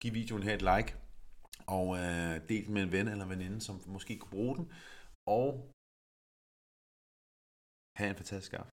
Giv 0.00 0.12
videoen 0.20 0.42
her 0.48 0.54
et 0.54 0.66
like, 0.72 0.90
og 1.76 1.86
øh, 2.02 2.34
del 2.48 2.64
den 2.66 2.74
med 2.74 2.82
en 2.82 2.92
ven 2.96 3.08
eller 3.08 3.24
en 3.24 3.30
veninde, 3.34 3.60
som 3.66 3.74
måske 3.94 4.12
kunne 4.18 4.36
bruge 4.38 4.56
den. 4.58 4.66
Og 5.38 5.48
have 7.98 8.10
en 8.10 8.20
fantastisk 8.22 8.52
aften. 8.60 8.71